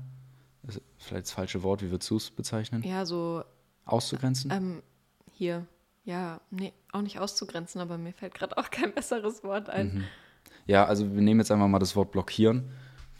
Das 0.64 0.78
ist 0.78 0.84
vielleicht 0.98 1.26
das 1.26 1.32
falsche 1.32 1.64
Wort, 1.64 1.82
wie 1.82 1.92
würdest 1.92 2.10
du 2.10 2.18
es 2.18 2.32
bezeichnen? 2.32 2.84
ja, 2.84 3.06
so 3.06 3.44
Auszugrenzen? 3.86 4.52
ähm, 4.52 4.82
hier, 5.32 5.68
ja, 6.06 6.42
nee, 6.50 6.74
auch 6.92 7.02
nicht 7.02 7.20
auszugrenzen, 7.20 7.82
aber 7.82 7.98
mir 7.98 8.14
fällt 8.14 8.34
gerade 8.34 8.58
auch 8.58 8.72
kein 8.72 8.94
besseres 8.94 9.44
Wort 9.44 9.70
ein. 9.70 10.06
Ja, 10.66 10.86
also 10.86 11.14
wir 11.14 11.22
nehmen 11.22 11.40
jetzt 11.40 11.52
einfach 11.52 11.68
mal 11.68 11.80
das 11.80 11.96
Wort 11.96 12.12
blockieren, 12.12 12.72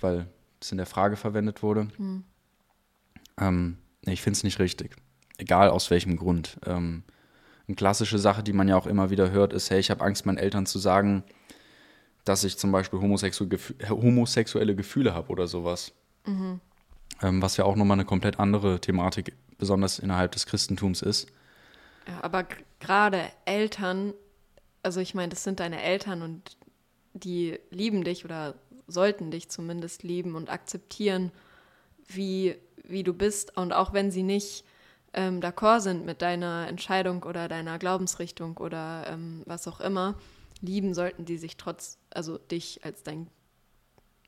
weil 0.02 0.28
es 0.60 0.72
in 0.72 0.78
der 0.78 0.88
Frage 0.88 1.16
verwendet 1.16 1.62
wurde. 1.62 1.88
Ähm, 3.40 3.78
nee, 4.06 4.14
ich 4.14 4.22
finde 4.22 4.38
es 4.38 4.44
nicht 4.44 4.60
richtig. 4.60 4.96
Egal 5.38 5.70
aus 5.70 5.92
welchem 5.92 6.18
Grund. 6.18 6.58
Ähm, 6.66 7.04
eine 7.68 7.76
klassische 7.76 8.18
Sache, 8.18 8.44
die 8.44 8.54
man 8.54 8.68
ja 8.68 8.78
auch 8.78 8.88
immer 8.88 9.10
wieder 9.10 9.32
hört, 9.32 9.54
ist, 9.54 9.70
hey, 9.70 9.80
ich 9.80 9.92
habe 9.92 10.04
Angst, 10.04 10.26
meinen 10.26 10.38
Eltern 10.38 10.66
zu 10.66 10.80
sagen, 10.80 11.24
dass 12.26 12.44
ich 12.44 12.58
zum 12.58 12.72
Beispiel 12.72 13.00
homosexu 13.00 13.46
gefü- 13.46 13.82
äh, 13.82 13.90
homosexuelle 13.90 14.76
Gefühle 14.76 15.14
habe 15.14 15.30
oder 15.30 15.48
sowas. 15.48 15.94
Ähm, 16.28 17.42
was 17.42 17.56
ja 17.56 17.64
auch 17.66 17.76
nochmal 17.76 17.96
eine 17.96 18.06
komplett 18.06 18.40
andere 18.40 18.82
Thematik, 18.82 19.34
besonders 19.58 20.00
innerhalb 20.00 20.32
des 20.34 20.46
Christentums 20.46 21.02
ist. 21.02 21.30
Ja, 22.08 22.24
aber 22.24 22.46
gerade 22.80 23.22
Eltern, 23.46 24.14
also 24.84 25.00
ich 25.00 25.14
meine, 25.16 25.30
das 25.30 25.44
sind 25.44 25.60
deine 25.60 25.82
Eltern 25.82 26.22
und 26.24 26.58
die 27.14 27.58
lieben 27.70 28.04
dich 28.04 28.26
oder 28.26 28.56
sollten 28.88 29.32
dich 29.32 29.50
zumindest 29.50 30.04
lieben 30.04 30.36
und 30.36 30.50
akzeptieren, 30.50 31.32
wie, 32.08 32.56
wie 32.84 33.04
du 33.04 33.14
bist. 33.14 33.56
Und 33.56 33.72
auch 33.72 33.94
wenn 33.94 34.12
sie 34.12 34.24
nicht 34.24 34.66
ähm, 35.14 35.40
d'accord 35.40 35.80
sind 35.80 36.06
mit 36.06 36.22
deiner 36.22 36.68
Entscheidung 36.68 37.24
oder 37.24 37.48
deiner 37.48 37.80
Glaubensrichtung 37.80 38.58
oder 38.58 39.06
ähm, 39.08 39.44
was 39.46 39.68
auch 39.68 39.80
immer, 39.80 40.16
lieben 40.66 40.94
sollten 40.94 41.26
die 41.26 41.38
sich 41.38 41.58
trotz, 41.58 41.98
also 42.10 42.38
dich 42.38 42.84
als 42.84 43.04
dein 43.04 43.28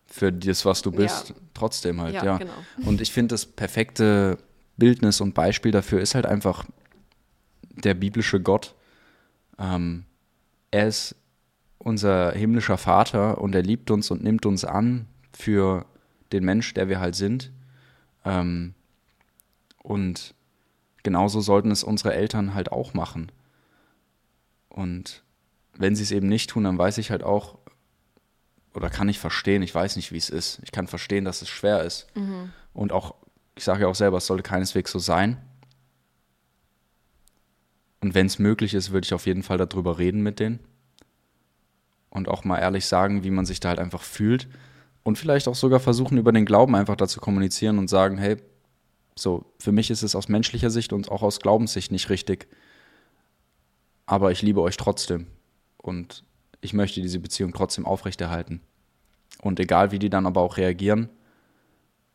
Für 0.05 0.31
das, 0.31 0.63
was 0.65 0.81
du 0.81 0.91
bist, 0.91 1.29
Ja. 1.29 1.35
trotzdem 1.53 1.99
halt, 2.01 2.13
Ja, 2.13 2.23
ja. 2.23 2.37
genau. 2.37 2.53
Und 2.85 3.01
ich 3.01 3.11
finde, 3.11 3.33
das 3.33 3.45
perfekte 3.45 4.37
Bildnis 4.77 5.19
und 5.21 5.33
Beispiel 5.33 5.71
dafür 5.71 5.99
ist 5.99 6.15
halt 6.15 6.25
einfach 6.25 6.65
der 7.83 7.93
biblische 7.93 8.39
Gott. 8.41 8.75
Ähm, 9.59 10.05
er 10.71 10.87
ist 10.87 11.15
unser 11.77 12.31
himmlischer 12.31 12.77
Vater 12.77 13.39
und 13.39 13.53
er 13.55 13.63
liebt 13.63 13.91
uns 13.91 14.09
und 14.11 14.23
nimmt 14.23 14.45
uns 14.45 14.65
an 14.65 15.07
für 15.33 15.85
den 16.31 16.43
Mensch, 16.45 16.73
der 16.73 16.89
wir 16.89 16.99
halt 16.99 17.15
sind. 17.15 17.51
Ähm, 18.25 18.73
und 19.83 20.33
genauso 21.03 21.41
sollten 21.41 21.71
es 21.71 21.83
unsere 21.83 22.13
Eltern 22.13 22.53
halt 22.53 22.71
auch 22.71 22.93
machen. 22.93 23.31
Und 24.69 25.23
wenn 25.79 25.95
sie 25.95 26.03
es 26.03 26.11
eben 26.11 26.27
nicht 26.27 26.49
tun, 26.49 26.63
dann 26.63 26.77
weiß 26.77 26.97
ich 26.97 27.11
halt 27.11 27.23
auch, 27.23 27.57
oder 28.73 28.89
kann 28.89 29.09
ich 29.09 29.19
verstehen, 29.19 29.63
ich 29.63 29.73
weiß 29.73 29.95
nicht, 29.95 30.11
wie 30.11 30.17
es 30.17 30.29
ist. 30.29 30.59
Ich 30.63 30.71
kann 30.71 30.87
verstehen, 30.87 31.25
dass 31.25 31.41
es 31.41 31.49
schwer 31.49 31.83
ist. 31.83 32.07
Und 32.73 32.91
auch, 32.91 33.15
ich 33.55 33.63
sage 33.63 33.81
ja 33.81 33.87
auch 33.87 33.95
selber, 33.95 34.17
es 34.17 34.27
sollte 34.27 34.43
keineswegs 34.43 34.91
so 34.91 34.99
sein. 34.99 35.37
Und 38.01 38.13
wenn 38.13 38.27
es 38.27 38.37
möglich 38.37 38.75
ist, 38.75 38.91
würde 38.91 39.05
ich 39.05 39.13
auf 39.13 39.25
jeden 39.25 39.41
Fall 39.41 39.57
darüber 39.57 39.97
reden 39.97 40.21
mit 40.21 40.39
denen. 40.39 40.59
Und 42.09 42.27
auch 42.29 42.43
mal 42.43 42.59
ehrlich 42.59 42.85
sagen, 42.85 43.23
wie 43.23 43.31
man 43.31 43.45
sich 43.45 43.59
da 43.59 43.69
halt 43.69 43.79
einfach 43.79 44.03
fühlt. 44.03 44.47
Und 45.01 45.17
vielleicht 45.17 45.47
auch 45.47 45.55
sogar 45.55 45.79
versuchen, 45.79 46.17
über 46.17 46.31
den 46.31 46.45
Glauben 46.45 46.75
einfach 46.75 46.95
dazu 46.95 47.19
kommunizieren 47.19 47.79
und 47.79 47.87
sagen, 47.87 48.17
hey, 48.17 48.37
so, 49.15 49.51
für 49.59 49.71
mich 49.71 49.89
ist 49.89 50.03
es 50.03 50.15
aus 50.15 50.27
menschlicher 50.27 50.69
Sicht 50.69 50.93
und 50.93 51.09
auch 51.09 51.23
aus 51.23 51.39
Glaubenssicht 51.39 51.91
nicht 51.91 52.09
richtig. 52.09 52.47
Aber 54.05 54.31
ich 54.31 54.41
liebe 54.43 54.61
euch 54.61 54.77
trotzdem. 54.77 55.27
Und 55.77 56.23
ich 56.61 56.73
möchte 56.73 57.01
diese 57.01 57.19
Beziehung 57.19 57.53
trotzdem 57.53 57.85
aufrechterhalten. 57.85 58.61
Und 59.41 59.59
egal, 59.59 59.91
wie 59.91 59.99
die 59.99 60.09
dann 60.09 60.25
aber 60.25 60.41
auch 60.41 60.57
reagieren, 60.57 61.09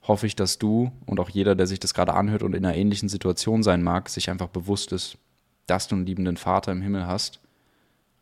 hoffe 0.02 0.26
ich, 0.26 0.34
dass 0.34 0.58
du 0.58 0.90
und 1.06 1.20
auch 1.20 1.28
jeder, 1.28 1.54
der 1.54 1.66
sich 1.66 1.78
das 1.78 1.94
gerade 1.94 2.14
anhört 2.14 2.42
und 2.42 2.54
in 2.54 2.64
einer 2.64 2.76
ähnlichen 2.76 3.08
Situation 3.08 3.62
sein 3.62 3.82
mag, 3.82 4.08
sich 4.08 4.30
einfach 4.30 4.48
bewusst 4.48 4.92
ist, 4.92 5.16
dass 5.66 5.86
du 5.86 5.94
einen 5.94 6.06
liebenden 6.06 6.36
Vater 6.36 6.72
im 6.72 6.82
Himmel 6.82 7.06
hast 7.06 7.40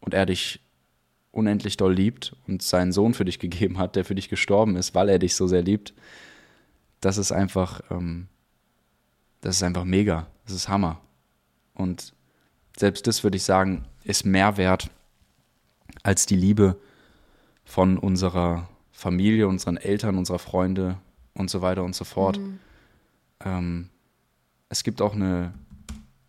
und 0.00 0.12
er 0.12 0.26
dich 0.26 0.61
unendlich 1.33 1.76
doll 1.76 1.94
liebt 1.94 2.37
und 2.46 2.62
seinen 2.62 2.92
Sohn 2.92 3.14
für 3.14 3.24
dich 3.24 3.38
gegeben 3.38 3.79
hat, 3.79 3.96
der 3.96 4.05
für 4.05 4.14
dich 4.14 4.29
gestorben 4.29 4.76
ist, 4.76 4.94
weil 4.94 5.09
er 5.09 5.18
dich 5.18 5.37
so 5.37 5.46
sehr 5.46 5.62
liebt. 5.62 5.94
Das 7.00 7.16
ist 7.16 7.33
einfach, 7.33 7.81
ähm, 7.90 8.29
das 9.40 9.57
ist 9.57 9.62
einfach 9.62 9.85
mega. 9.85 10.26
Das 10.44 10.55
ist 10.55 10.68
Hammer. 10.68 11.00
Und 11.74 12.12
selbst 12.76 13.07
das 13.07 13.24
würde 13.24 13.37
ich 13.37 13.44
sagen, 13.44 13.87
ist 14.05 14.26
mehr 14.26 14.57
wert 14.57 14.90
als 16.02 16.26
die 16.26 16.36
Liebe 16.36 16.76
von 17.64 17.98
unserer 17.98 18.68
Familie, 18.92 19.48
unseren 19.48 19.76
Eltern, 19.76 20.18
unserer 20.18 20.38
Freunde 20.38 20.98
und 21.34 21.50
so 21.50 21.62
weiter 21.62 21.84
und 21.84 21.94
so 21.94 22.04
fort. 22.04 22.40
Ähm, 23.44 23.88
es 24.68 24.82
gibt 24.82 25.00
auch 25.00 25.14
eine 25.14 25.54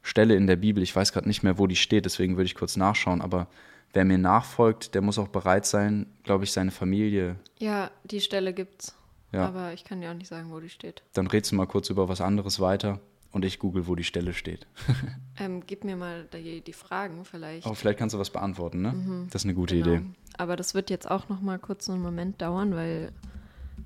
Stelle 0.01 0.35
in 0.35 0.47
der 0.47 0.55
Bibel, 0.55 0.81
ich 0.81 0.95
weiß 0.95 1.13
gerade 1.13 1.27
nicht 1.27 1.43
mehr, 1.43 1.57
wo 1.57 1.67
die 1.67 1.75
steht, 1.75 2.05
deswegen 2.05 2.37
würde 2.37 2.45
ich 2.45 2.55
kurz 2.55 2.75
nachschauen, 2.75 3.21
aber 3.21 3.47
wer 3.93 4.05
mir 4.05 4.17
nachfolgt, 4.17 4.95
der 4.95 5.01
muss 5.01 5.19
auch 5.19 5.27
bereit 5.27 5.65
sein, 5.65 6.07
glaube 6.23 6.43
ich, 6.43 6.51
seine 6.51 6.71
Familie. 6.71 7.35
Ja, 7.59 7.91
die 8.03 8.21
Stelle 8.21 8.53
gibt's. 8.53 8.95
Ja. 9.31 9.47
Aber 9.47 9.73
ich 9.73 9.83
kann 9.83 10.01
dir 10.01 10.09
auch 10.09 10.15
nicht 10.15 10.27
sagen, 10.27 10.51
wo 10.51 10.59
die 10.59 10.69
steht. 10.69 11.03
Dann 11.13 11.27
redst 11.27 11.51
du 11.51 11.55
mal 11.55 11.67
kurz 11.67 11.89
über 11.89 12.09
was 12.09 12.19
anderes 12.19 12.59
weiter 12.59 12.99
und 13.31 13.45
ich 13.45 13.59
google, 13.59 13.87
wo 13.87 13.95
die 13.95 14.03
Stelle 14.03 14.33
steht. 14.33 14.67
Ähm, 15.39 15.63
gib 15.65 15.85
mir 15.85 15.95
mal 15.95 16.25
die, 16.33 16.61
die 16.61 16.73
Fragen 16.73 17.25
vielleicht. 17.25 17.65
Aber 17.65 17.73
vielleicht 17.73 17.97
kannst 17.97 18.13
du 18.13 18.19
was 18.19 18.29
beantworten, 18.29 18.81
ne? 18.83 19.25
Das 19.31 19.41
ist 19.41 19.45
eine 19.45 19.55
gute 19.55 19.75
Genau. 19.75 19.95
Idee. 19.95 20.05
Aber 20.37 20.55
das 20.55 20.75
wird 20.75 20.91
jetzt 20.91 21.09
auch 21.09 21.29
noch 21.29 21.41
mal 21.41 21.57
kurz 21.57 21.89
einen 21.89 22.01
Moment 22.01 22.39
dauern, 22.43 22.75
weil 22.75 23.11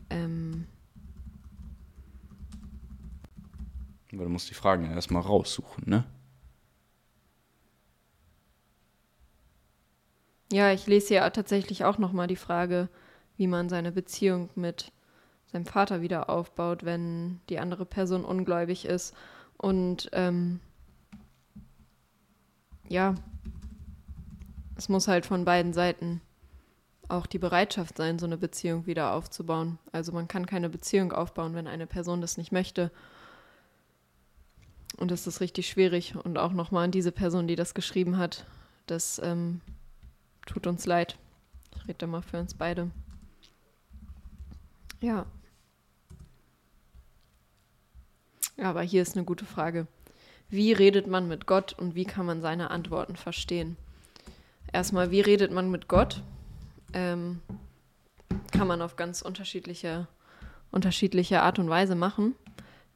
ähm, 0.09 0.65
Weil 4.11 4.25
du 4.25 4.29
musst 4.29 4.49
die 4.49 4.53
Fragen 4.53 4.85
ja 4.85 4.91
erstmal 4.91 5.21
raussuchen, 5.21 5.83
ne? 5.87 6.03
ja, 10.51 10.71
ich 10.71 10.87
lese 10.87 11.07
hier 11.09 11.33
tatsächlich 11.33 11.83
auch 11.85 11.97
noch 11.97 12.11
mal 12.11 12.27
die 12.27 12.35
Frage, 12.35 12.87
wie 13.37 13.47
man 13.47 13.67
seine 13.69 13.91
Beziehung 13.91 14.49
mit 14.55 14.91
seinem 15.51 15.65
Vater 15.65 16.01
wieder 16.01 16.29
aufbaut, 16.29 16.85
wenn 16.85 17.41
die 17.49 17.59
andere 17.59 17.85
Person 17.85 18.23
ungläubig 18.23 18.85
ist. 18.85 19.13
Und 19.57 20.09
ähm, 20.13 20.59
ja, 22.87 23.15
es 24.75 24.89
muss 24.89 25.07
halt 25.07 25.25
von 25.25 25.45
beiden 25.45 25.73
Seiten 25.73 26.21
auch 27.07 27.25
die 27.25 27.39
Bereitschaft 27.39 27.97
sein, 27.97 28.19
so 28.19 28.25
eine 28.25 28.37
Beziehung 28.37 28.85
wieder 28.85 29.13
aufzubauen. 29.13 29.77
Also 29.91 30.11
man 30.11 30.27
kann 30.27 30.45
keine 30.45 30.69
Beziehung 30.69 31.11
aufbauen, 31.11 31.53
wenn 31.53 31.67
eine 31.67 31.87
Person 31.87 32.21
das 32.21 32.37
nicht 32.37 32.51
möchte. 32.51 32.91
Und 34.97 35.11
das 35.11 35.27
ist 35.27 35.41
richtig 35.41 35.67
schwierig. 35.67 36.15
Und 36.15 36.37
auch 36.37 36.51
nochmal 36.51 36.85
an 36.85 36.91
diese 36.91 37.11
Person, 37.11 37.47
die 37.47 37.55
das 37.55 37.73
geschrieben 37.73 38.17
hat, 38.17 38.45
das 38.87 39.19
ähm, 39.23 39.61
tut 40.45 40.67
uns 40.67 40.85
leid. 40.85 41.17
Ich 41.75 41.87
rede 41.87 42.07
mal 42.07 42.21
für 42.21 42.39
uns 42.39 42.53
beide. 42.53 42.89
Ja. 45.01 45.17
Ja, 45.17 45.25
aber 48.61 48.81
hier 48.81 49.01
ist 49.01 49.15
eine 49.15 49.25
gute 49.25 49.45
Frage. 49.45 49.87
Wie 50.49 50.73
redet 50.73 51.07
man 51.07 51.27
mit 51.27 51.45
Gott 51.47 51.73
und 51.77 51.95
wie 51.95 52.05
kann 52.05 52.25
man 52.25 52.41
seine 52.41 52.69
Antworten 52.71 53.15
verstehen? 53.15 53.77
Erstmal, 54.71 55.11
wie 55.11 55.21
redet 55.21 55.51
man 55.51 55.71
mit 55.71 55.87
Gott? 55.87 56.21
Ähm, 56.93 57.41
kann 58.51 58.67
man 58.67 58.81
auf 58.81 58.95
ganz 58.95 59.21
unterschiedliche, 59.21 60.07
unterschiedliche 60.71 61.41
Art 61.41 61.59
und 61.59 61.69
Weise 61.69 61.95
machen. 61.95 62.35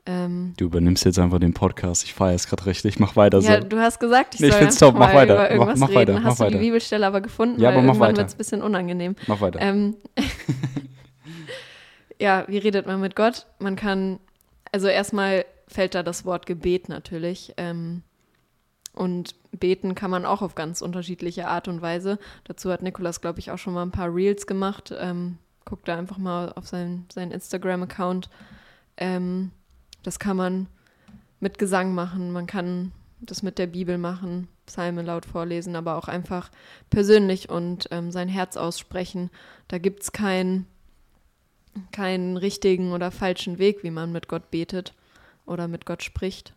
Ähm, 0.05 0.53
du 0.57 0.65
übernimmst 0.65 1.05
jetzt 1.05 1.19
einfach 1.19 1.39
den 1.39 1.53
Podcast. 1.53 2.03
Ich 2.03 2.13
feiere 2.13 2.35
es 2.35 2.47
gerade 2.47 2.65
richtig. 2.65 2.99
Mach 2.99 3.15
weiter 3.15 3.39
ja, 3.39 3.61
so. 3.61 3.67
du 3.67 3.79
hast 3.79 3.99
gesagt, 3.99 4.35
ich 4.35 4.41
Nee, 4.41 4.47
ich 4.47 4.53
soll 4.53 4.61
find's 4.61 4.81
einfach 4.81 4.93
top. 4.93 4.99
Mach 4.99 5.13
weiter. 5.13 5.33
über 5.35 5.43
Mach- 5.43 5.49
irgendwas 5.51 5.79
mach 5.79 5.89
reden. 5.89 5.97
weiter. 6.15 6.23
Hast 6.23 6.39
Mach 6.39 6.45
du 6.45 6.51
die 6.51 6.55
weiter. 6.55 6.63
Bibelstelle 6.65 7.07
aber 7.07 7.21
gefunden? 7.21 7.61
Ja, 7.61 7.69
Weil 7.69 7.77
aber 7.79 7.87
mach 7.87 7.99
weiter. 7.99 8.17
wird 8.17 8.27
es 8.27 8.35
ein 8.35 8.37
bisschen 8.37 8.61
unangenehm. 8.61 9.15
Mach 9.27 9.41
weiter. 9.41 9.59
Ähm, 9.61 9.95
ja, 12.19 12.45
wie 12.47 12.57
redet 12.57 12.87
man 12.87 12.99
mit 13.01 13.15
Gott? 13.15 13.45
Man 13.59 13.75
kann, 13.75 14.19
also 14.71 14.87
erstmal 14.87 15.45
fällt 15.67 15.95
da 15.95 16.03
das 16.03 16.25
Wort 16.25 16.45
Gebet 16.45 16.89
natürlich. 16.89 17.53
Ähm, 17.57 18.03
und 18.93 19.35
beten 19.51 19.95
kann 19.95 20.11
man 20.11 20.25
auch 20.25 20.41
auf 20.41 20.55
ganz 20.55 20.81
unterschiedliche 20.81 21.47
Art 21.47 21.67
und 21.67 21.81
Weise. 21.81 22.19
Dazu 22.43 22.71
hat 22.71 22.81
Nikolas, 22.81 23.21
glaube 23.21 23.39
ich, 23.39 23.51
auch 23.51 23.57
schon 23.57 23.73
mal 23.73 23.83
ein 23.83 23.91
paar 23.91 24.13
Reels 24.13 24.47
gemacht. 24.47 24.93
Ähm, 24.97 25.37
guckt 25.63 25.87
da 25.87 25.97
einfach 25.97 26.17
mal 26.17 26.51
auf 26.53 26.67
seinen, 26.67 27.05
seinen 27.11 27.31
Instagram-Account. 27.31 28.29
Ähm, 28.97 29.51
das 30.03 30.19
kann 30.19 30.37
man 30.37 30.67
mit 31.39 31.57
Gesang 31.57 31.93
machen, 31.93 32.31
man 32.31 32.47
kann 32.47 32.91
das 33.21 33.43
mit 33.43 33.57
der 33.57 33.67
Bibel 33.67 33.97
machen, 33.97 34.47
Psalme 34.65 35.01
laut 35.01 35.25
vorlesen, 35.25 35.75
aber 35.75 35.95
auch 35.95 36.07
einfach 36.07 36.49
persönlich 36.89 37.49
und 37.49 37.87
ähm, 37.91 38.11
sein 38.11 38.27
Herz 38.27 38.57
aussprechen. 38.57 39.29
Da 39.67 39.77
gibt 39.77 40.03
es 40.03 40.11
keinen 40.11 40.67
keinen 41.91 42.37
richtigen 42.37 42.91
oder 42.91 43.11
falschen 43.11 43.59
Weg, 43.59 43.83
wie 43.83 43.91
man 43.91 44.11
mit 44.11 44.27
Gott 44.27 44.51
betet 44.51 44.93
oder 45.45 45.67
mit 45.67 45.85
Gott 45.85 46.03
spricht. 46.03 46.53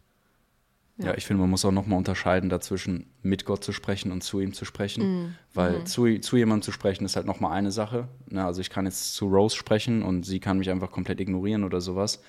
Ja, 0.98 1.14
ich 1.16 1.24
finde, 1.24 1.40
man 1.40 1.50
muss 1.50 1.64
auch 1.64 1.72
nochmal 1.72 1.98
unterscheiden 1.98 2.50
dazwischen, 2.50 3.06
mit 3.22 3.44
Gott 3.44 3.64
zu 3.64 3.72
sprechen 3.72 4.12
und 4.12 4.22
zu 4.22 4.40
ihm 4.40 4.52
zu 4.52 4.64
sprechen. 4.64 5.36
Weil 5.54 5.84
zu, 5.84 6.18
zu 6.20 6.36
jemandem 6.36 6.62
zu 6.62 6.72
sprechen 6.72 7.04
ist 7.04 7.16
halt 7.16 7.26
nochmal 7.26 7.52
eine 7.52 7.72
Sache. 7.72 8.08
Ne, 8.28 8.44
also 8.44 8.60
ich 8.60 8.70
kann 8.70 8.84
jetzt 8.84 9.14
zu 9.14 9.26
Rose 9.26 9.56
sprechen 9.56 10.02
und 10.02 10.24
sie 10.24 10.38
kann 10.38 10.58
mich 10.58 10.70
einfach 10.70 10.90
komplett 10.90 11.20
ignorieren 11.20 11.64
oder 11.64 11.80
sowas. 11.80 12.20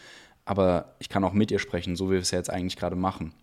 Aber 0.46 0.96
ich 1.00 1.10
kann 1.10 1.24
auch 1.24 1.34
mit 1.34 1.52
ihr 1.52 1.60
sprechen, 1.60 1.96
so 1.96 2.08
wie 2.08 2.14
wir 2.14 2.20
es 2.20 2.32
ja 2.32 2.38
jetzt 2.38 2.50
eigentlich 2.50 2.78
gerade 2.78 2.96
machen. 2.96 3.34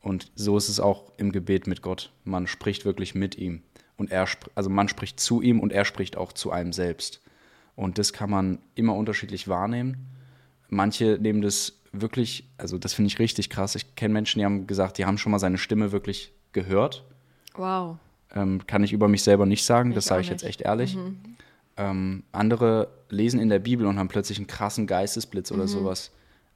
Und 0.00 0.30
so 0.34 0.56
ist 0.56 0.68
es 0.68 0.80
auch 0.80 1.12
im 1.16 1.32
Gebet 1.32 1.66
mit 1.66 1.82
Gott. 1.82 2.12
Man 2.24 2.46
spricht 2.46 2.84
wirklich 2.84 3.14
mit 3.14 3.36
ihm. 3.36 3.62
Und 3.96 4.12
er, 4.12 4.28
also 4.54 4.70
man 4.70 4.88
spricht 4.88 5.18
zu 5.18 5.42
ihm 5.42 5.58
und 5.60 5.72
er 5.72 5.84
spricht 5.84 6.16
auch 6.16 6.32
zu 6.32 6.52
einem 6.52 6.72
selbst. 6.72 7.20
Und 7.78 7.96
das 7.96 8.12
kann 8.12 8.28
man 8.28 8.58
immer 8.74 8.96
unterschiedlich 8.96 9.46
wahrnehmen. 9.46 10.08
Manche 10.68 11.16
nehmen 11.20 11.42
das 11.42 11.74
wirklich, 11.92 12.50
also 12.58 12.76
das 12.76 12.92
finde 12.92 13.06
ich 13.06 13.20
richtig 13.20 13.50
krass. 13.50 13.76
Ich 13.76 13.94
kenne 13.94 14.12
Menschen, 14.12 14.40
die 14.40 14.44
haben 14.44 14.66
gesagt, 14.66 14.98
die 14.98 15.04
haben 15.04 15.16
schon 15.16 15.30
mal 15.30 15.38
seine 15.38 15.58
Stimme 15.58 15.92
wirklich 15.92 16.32
gehört. 16.50 17.04
Wow. 17.54 17.98
Ähm, 18.34 18.66
kann 18.66 18.82
ich 18.82 18.92
über 18.92 19.06
mich 19.06 19.22
selber 19.22 19.46
nicht 19.46 19.64
sagen, 19.64 19.94
das 19.94 20.06
Ich 20.06 20.08
sage 20.08 20.18
auch 20.18 20.24
ich 20.24 20.28
jetzt 20.28 20.42
echt 20.42 20.62
ehrlich. 20.62 20.98
Ähm, 21.76 22.24
andere 22.32 22.88
lesen 23.10 23.38
in 23.38 23.48
der 23.48 23.60
Bibel 23.60 23.86
und 23.86 23.96
haben 23.96 24.08
plötzlich 24.08 24.38
einen 24.38 24.48
krassen 24.48 24.88
Geistesblitz 24.88 25.52
oder 25.52 25.68
sowas. 25.68 26.10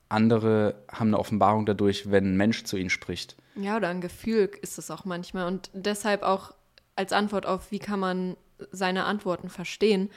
Andere 0.08 0.74
haben 0.90 1.06
eine 1.06 1.20
Offenbarung 1.20 1.66
dadurch, 1.66 2.10
wenn 2.10 2.32
ein 2.32 2.36
Mensch 2.36 2.64
zu 2.64 2.76
ihnen 2.76 2.90
spricht. 2.90 3.36
Ja, 3.54 3.76
oder 3.76 3.90
ein 3.90 4.00
Gefühl 4.00 4.50
ist 4.60 4.76
es 4.76 4.90
auch 4.90 5.04
manchmal. 5.04 5.46
Und 5.46 5.70
deshalb 5.72 6.24
auch 6.24 6.52
als 6.96 7.12
Antwort 7.12 7.46
auf, 7.46 7.70
wie 7.70 7.78
kann 7.78 8.00
man 8.00 8.36
seine 8.72 9.04
Antworten 9.04 9.50
verstehen, 9.50 10.10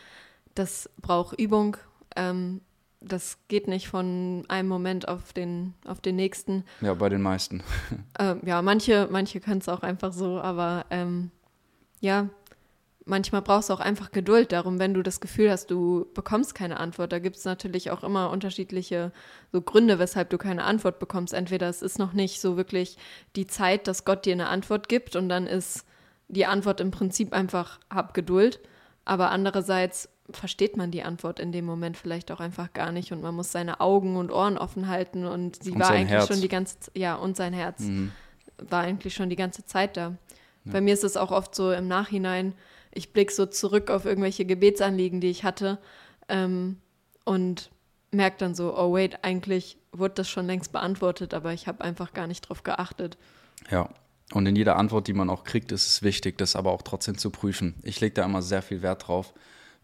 das 0.55 0.89
braucht 1.01 1.39
Übung. 1.39 1.77
Ähm, 2.15 2.61
das 3.01 3.37
geht 3.47 3.67
nicht 3.67 3.87
von 3.87 4.43
einem 4.47 4.67
Moment 4.67 5.07
auf 5.07 5.31
den, 5.31 5.75
auf 5.85 6.01
den 6.01 6.15
nächsten. 6.15 6.63
Ja, 6.81 6.93
bei 6.95 7.09
den 7.09 7.21
meisten. 7.21 7.63
Ähm, 8.17 8.39
ja, 8.45 8.61
manche, 8.61 9.09
manche 9.11 9.41
können 9.41 9.59
es 9.59 9.67
auch 9.67 9.81
einfach 9.81 10.13
so, 10.13 10.39
aber 10.39 10.85
ähm, 10.89 11.31
ja, 11.99 12.29
manchmal 13.03 13.41
brauchst 13.41 13.69
du 13.69 13.73
auch 13.73 13.81
einfach 13.81 14.11
Geduld 14.11 14.53
darum, 14.53 14.79
wenn 14.79 14.93
du 14.93 15.03
das 15.03 15.19
Gefühl 15.19 15.51
hast, 15.51 15.69
du 15.69 16.07
bekommst 16.13 16.55
keine 16.55 16.79
Antwort. 16.79 17.11
Da 17.11 17.19
gibt 17.19 17.35
es 17.35 17.43
natürlich 17.43 17.91
auch 17.91 18.03
immer 18.05 18.31
unterschiedliche 18.31 19.11
so 19.51 19.61
Gründe, 19.61 19.99
weshalb 19.99 20.29
du 20.29 20.37
keine 20.37 20.63
Antwort 20.63 20.99
bekommst. 20.99 21.33
Entweder 21.33 21.67
es 21.67 21.81
ist 21.81 21.99
noch 21.99 22.13
nicht 22.13 22.39
so 22.39 22.57
wirklich 22.57 22.97
die 23.35 23.47
Zeit, 23.47 23.87
dass 23.87 24.05
Gott 24.05 24.25
dir 24.25 24.33
eine 24.33 24.47
Antwort 24.47 24.87
gibt 24.87 25.15
und 25.15 25.27
dann 25.27 25.45
ist 25.45 25.85
die 26.27 26.45
Antwort 26.45 26.79
im 26.79 26.91
Prinzip 26.91 27.33
einfach, 27.33 27.79
hab 27.93 28.13
Geduld. 28.13 28.59
Aber 29.03 29.29
andererseits 29.29 30.09
versteht 30.31 30.75
man 30.77 30.91
die 30.91 31.03
Antwort 31.03 31.39
in 31.39 31.51
dem 31.51 31.65
Moment 31.65 31.97
vielleicht 31.97 32.31
auch 32.31 32.39
einfach 32.39 32.73
gar 32.73 32.91
nicht 32.91 33.11
und 33.11 33.21
man 33.21 33.35
muss 33.35 33.51
seine 33.51 33.79
Augen 33.79 34.17
und 34.17 34.31
Ohren 34.31 34.57
offen 34.57 34.87
halten 34.87 35.25
und 35.25 35.63
sie 35.63 35.71
Und 35.71 35.79
war 35.79 35.87
sein 35.87 35.97
eigentlich 36.01 36.11
Herz. 36.11 36.27
schon 36.27 36.41
die 36.41 36.47
ganze 36.47 36.77
ja 36.95 37.15
und 37.15 37.37
sein 37.37 37.53
Herz 37.53 37.81
Mhm. 37.81 38.11
war 38.69 38.81
eigentlich 38.81 39.13
schon 39.13 39.29
die 39.29 39.35
ganze 39.35 39.65
Zeit 39.65 39.97
da. 39.97 40.15
Bei 40.67 40.81
mir 40.81 40.95
ist 40.95 41.03
es 41.03 41.15
auch 41.15 41.29
oft 41.29 41.53
so 41.53 41.71
im 41.71 41.87
Nachhinein, 41.87 42.55
ich 42.91 43.13
blicke 43.13 43.31
so 43.31 43.45
zurück 43.45 43.91
auf 43.91 44.05
irgendwelche 44.05 44.45
Gebetsanliegen, 44.45 45.21
die 45.21 45.29
ich 45.29 45.43
hatte 45.43 45.77
ähm, 46.27 46.77
und 47.23 47.69
merke 48.09 48.37
dann 48.39 48.55
so, 48.55 48.75
oh 48.75 48.91
wait, 48.93 49.19
eigentlich 49.23 49.77
wurde 49.91 50.15
das 50.15 50.27
schon 50.29 50.47
längst 50.47 50.71
beantwortet, 50.71 51.35
aber 51.35 51.53
ich 51.53 51.67
habe 51.67 51.83
einfach 51.83 52.13
gar 52.13 52.25
nicht 52.25 52.41
drauf 52.49 52.63
geachtet. 52.63 53.17
Ja. 53.69 53.89
Und 54.33 54.47
in 54.47 54.55
jeder 54.55 54.77
Antwort, 54.77 55.07
die 55.07 55.13
man 55.13 55.29
auch 55.29 55.43
kriegt, 55.43 55.71
ist 55.71 55.85
es 55.87 56.01
wichtig, 56.01 56.39
das 56.39 56.55
aber 56.55 56.71
auch 56.71 56.81
trotzdem 56.81 57.15
zu 57.15 57.29
prüfen. 57.29 57.75
Ich 57.83 58.01
lege 58.01 58.15
da 58.15 58.25
immer 58.25 58.41
sehr 58.41 58.63
viel 58.63 58.81
Wert 58.81 59.07
drauf, 59.07 59.35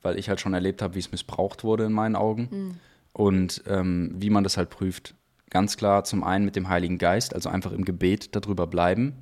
weil 0.02 0.18
ich 0.18 0.30
halt 0.30 0.40
schon 0.40 0.54
erlebt 0.54 0.82
habe, 0.82 0.96
wie 0.96 1.00
es 1.00 1.12
missbraucht 1.12 1.64
wurde 1.64 1.86
in 1.86 1.94
meinen 1.94 2.16
Augen. 2.16 2.80
Und 3.14 3.64
ähm, 3.68 4.14
wie 4.16 4.30
man 4.30 4.44
das 4.44 4.56
halt 4.58 4.70
prüft. 4.70 5.16
Ganz 5.50 5.76
klar, 5.76 6.06
zum 6.06 6.24
einen 6.24 6.46
mit 6.46 6.56
dem 6.56 6.70
Heiligen 6.70 6.98
Geist, 6.98 7.36
also 7.36 7.50
einfach 7.50 7.74
im 7.74 7.84
Gebet 7.84 8.36
darüber 8.36 8.68
bleiben. 8.68 9.18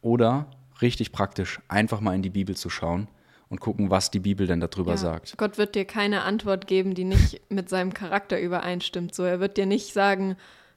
Oder 0.00 0.46
richtig 0.80 1.10
praktisch, 1.10 1.60
einfach 1.66 2.00
mal 2.00 2.14
in 2.14 2.22
die 2.22 2.30
Bibel 2.30 2.56
zu 2.56 2.70
schauen 2.70 3.08
und 3.48 3.60
gucken, 3.60 3.90
was 3.90 4.10
die 4.10 4.20
Bibel 4.20 4.46
denn 4.46 4.60
darüber 4.60 4.92
Ja, 4.92 4.96
sagt. 4.96 5.36
Gott 5.36 5.58
wird 5.58 5.74
dir 5.74 5.84
keine 5.84 6.22
Antwort 6.22 6.66
geben, 6.66 6.94
die 6.94 7.04
nicht 7.04 7.40
mit 7.50 7.68
seinem 7.68 7.94
Charakter 7.94 8.40
übereinstimmt. 8.40 9.14
So, 9.14 9.24
er 9.24 9.40
wird 9.40 9.56
dir 9.56 9.66
nicht 9.66 9.92
sagen, 9.92 10.36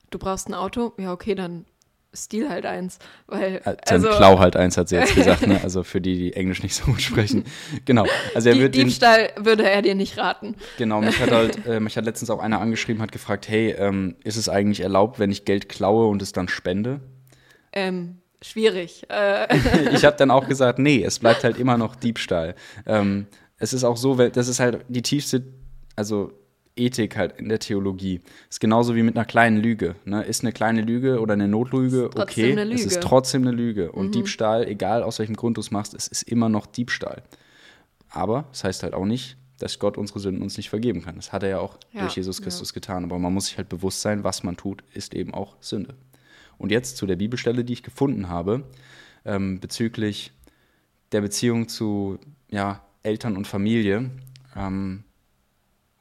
du 0.09 0.17
brauchst 0.19 0.47
ein 0.47 0.53
Auto, 0.53 0.93
ja 0.97 1.11
okay, 1.11 1.35
dann 1.35 1.65
stil 2.13 2.49
halt 2.49 2.65
eins, 2.65 2.97
weil 3.27 3.61
Äh, 3.65 3.75
also 3.87 4.07
Dann 4.07 4.17
Klau 4.17 4.39
halt 4.39 4.55
eins, 4.55 4.77
hat 4.77 4.89
sie 4.89 4.95
jetzt 4.95 5.13
gesagt, 5.15 5.45
ne? 5.47 5.59
also 5.63 5.83
für 5.83 6.01
die, 6.01 6.15
die 6.17 6.33
Englisch 6.33 6.63
nicht 6.63 6.75
so 6.75 6.85
gut 6.85 7.01
sprechen. 7.01 7.43
Genau, 7.85 8.05
also 8.33 8.49
er 8.49 8.55
die, 8.55 8.61
wird 8.61 8.75
den, 8.75 8.87
Diebstahl 8.87 9.29
würde 9.37 9.69
er 9.69 9.81
dir 9.81 9.95
nicht 9.95 10.17
raten. 10.17 10.55
Genau, 10.77 11.01
mich 11.01 11.19
hat 11.19 11.31
halt, 11.31 11.65
äh, 11.67 11.79
mich 11.79 11.97
hat 11.97 12.05
letztens 12.05 12.29
auch 12.29 12.39
einer 12.39 12.59
angeschrieben, 12.61 13.01
hat 13.01 13.11
gefragt, 13.11 13.47
hey, 13.47 13.71
ähm, 13.77 14.15
ist 14.23 14.37
es 14.37 14.49
eigentlich 14.49 14.79
erlaubt, 14.81 15.19
wenn 15.19 15.31
ich 15.31 15.45
Geld 15.45 15.69
klaue 15.69 16.07
und 16.07 16.21
es 16.21 16.31
dann 16.31 16.47
spende? 16.47 16.99
Ähm, 17.73 18.17
schwierig. 18.41 19.05
Äh, 19.09 19.47
Ich 19.93 20.03
habe 20.05 20.17
dann 20.17 20.31
auch 20.31 20.47
gesagt, 20.47 20.79
nee, 20.79 21.03
es 21.03 21.19
bleibt 21.19 21.43
halt 21.43 21.59
immer 21.59 21.77
noch 21.77 21.95
Diebstahl. 21.95 22.55
Ähm, 22.87 23.27
es 23.57 23.73
ist 23.73 23.83
auch 23.83 23.97
so, 23.97 24.17
weil- 24.17 24.31
das 24.31 24.47
ist 24.47 24.59
halt 24.59 24.83
die 24.87 25.01
tiefste, 25.03 25.43
also 25.95 26.31
Ethik 26.75 27.17
halt 27.17 27.39
in 27.39 27.49
der 27.49 27.59
Theologie. 27.59 28.21
Ist 28.49 28.59
genauso 28.59 28.95
wie 28.95 29.03
mit 29.03 29.15
einer 29.15 29.25
kleinen 29.25 29.57
Lüge. 29.57 29.95
Ne? 30.05 30.23
Ist 30.23 30.43
eine 30.43 30.51
kleine 30.53 30.81
Lüge 30.81 31.19
oder 31.19 31.33
eine 31.33 31.47
Notlüge 31.47 32.05
Ist 32.05 32.19
okay, 32.19 32.51
eine 32.51 32.73
es 32.73 32.85
ist 32.85 32.95
Lüge. 32.95 33.05
trotzdem 33.05 33.41
eine 33.41 33.51
Lüge. 33.51 33.91
Und 33.91 34.15
Diebstahl, 34.15 34.67
egal 34.67 35.03
aus 35.03 35.19
welchem 35.19 35.35
Grund 35.35 35.57
du 35.57 35.61
es 35.61 35.71
machst, 35.71 35.93
es 35.93 36.07
ist 36.07 36.23
immer 36.23 36.47
noch 36.49 36.65
Diebstahl. 36.65 37.23
Aber 38.09 38.45
das 38.51 38.63
heißt 38.63 38.83
halt 38.83 38.93
auch 38.93 39.05
nicht, 39.05 39.37
dass 39.59 39.77
Gott 39.77 39.97
unsere 39.97 40.19
Sünden 40.19 40.41
uns 40.41 40.55
nicht 40.57 40.69
vergeben 40.69 41.01
kann. 41.03 41.15
Das 41.17 41.33
hat 41.33 41.43
er 41.43 41.49
ja 41.49 41.59
auch 41.59 41.77
Ja, 41.91 42.01
durch 42.01 42.15
Jesus 42.15 42.37
ja. 42.39 42.43
Christus 42.45 42.73
getan. 42.73 43.03
Aber 43.03 43.19
man 43.19 43.33
muss 43.33 43.47
sich 43.47 43.57
halt 43.57 43.67
bewusst 43.69 44.01
sein, 44.01 44.23
was 44.23 44.43
man 44.43 44.55
tut, 44.55 44.83
ist 44.93 45.13
eben 45.13 45.33
auch 45.33 45.57
Sünde. 45.59 45.95
Und 46.57 46.71
jetzt 46.71 46.97
zu 46.97 47.05
der 47.05 47.17
Bibelstelle, 47.17 47.63
die 47.65 47.73
ich 47.73 47.83
gefunden 47.83 48.29
habe, 48.29 48.63
ähm, 49.25 49.59
bezüglich 49.59 50.31
der 51.11 51.21
Beziehung 51.21 51.67
zu 51.67 52.19
ja, 52.49 52.81
Eltern 53.03 53.35
und 53.37 53.47
Familie 53.47 54.11
ähm, 54.55 55.03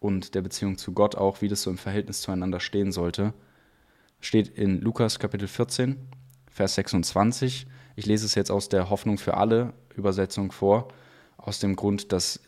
und 0.01 0.35
der 0.35 0.43
Beziehung 0.43 0.79
zu 0.79 0.93
Gott 0.93 1.17
auch, 1.17 1.43
wie 1.43 1.49
das 1.49 1.63
so 1.63 1.71
im 1.71 1.79
Verhältnis 1.79 2.21
zueinander 2.21 2.61
stehen 2.61 2.93
sollte, 2.93 3.35
steht 4.21 4.49
in 4.49 4.81
Lukas 4.81 5.19
Kapitel 5.19 5.49
14, 5.49 5.97
Vers 6.51 6.75
26. 6.77 7.67
Ich 7.97 8.07
lese 8.07 8.27
es 8.27 8.35
jetzt 8.35 8.51
aus 8.51 8.69
der 8.69 8.91
Hoffnung 8.91 9.19
für 9.19 9.35
alle 9.37 9.73
Übersetzung 9.95 10.53
vor, 10.53 10.89
aus 11.37 11.59
dem 11.59 11.77
Grund, 11.77 12.13
dass 12.13 12.41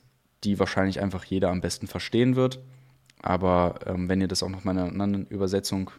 die 0.44 0.59
wahrscheinlich 0.59 1.01
einfach 1.01 1.24
jeder 1.24 1.51
am 1.51 1.61
besten 1.61 1.86
verstehen 1.86 2.36
wird. 2.36 2.61
Aber 3.22 3.80
ähm, 3.86 4.09
wenn 4.09 4.20
ihr 4.20 4.28
das 4.28 4.42
auch 4.42 4.48
noch 4.48 4.64
mal 4.64 4.72
in 4.72 4.78
einer 4.78 5.03
anderen 5.03 5.26
Übersetzung 5.26 5.90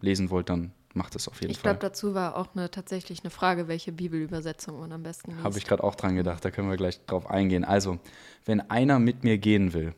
lesen 0.00 0.30
wollt, 0.30 0.50
dann 0.50 0.72
macht 0.92 1.14
es 1.14 1.28
auf 1.28 1.40
jeden 1.40 1.52
ich 1.52 1.58
Fall. 1.58 1.72
glaube, 1.72 1.78
dazu 1.80 2.14
war 2.14 2.36
auch 2.36 2.48
eine, 2.54 2.70
tatsächlich 2.70 3.22
eine 3.22 3.30
Frage, 3.30 3.68
welche 3.68 3.92
Bibelübersetzung 3.92 4.78
man 4.78 4.92
am 4.92 5.02
besten 5.02 5.32
liest. 5.32 5.44
Habe 5.44 5.58
ich 5.58 5.64
gerade 5.64 5.84
auch 5.84 5.94
dran 5.94 6.16
gedacht, 6.16 6.44
da 6.44 6.50
können 6.50 6.68
wir 6.68 6.76
gleich 6.76 7.04
drauf 7.06 7.30
eingehen. 7.30 7.64
Also, 7.64 7.98
wenn 8.44 8.60
einer 8.70 8.98
mit 8.98 9.24
mir 9.24 9.38
gehen 9.38 9.72
will, 9.72 9.94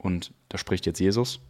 und 0.00 0.32
da 0.48 0.58
spricht 0.58 0.86
jetzt 0.86 0.98
Jesus, 0.98 1.40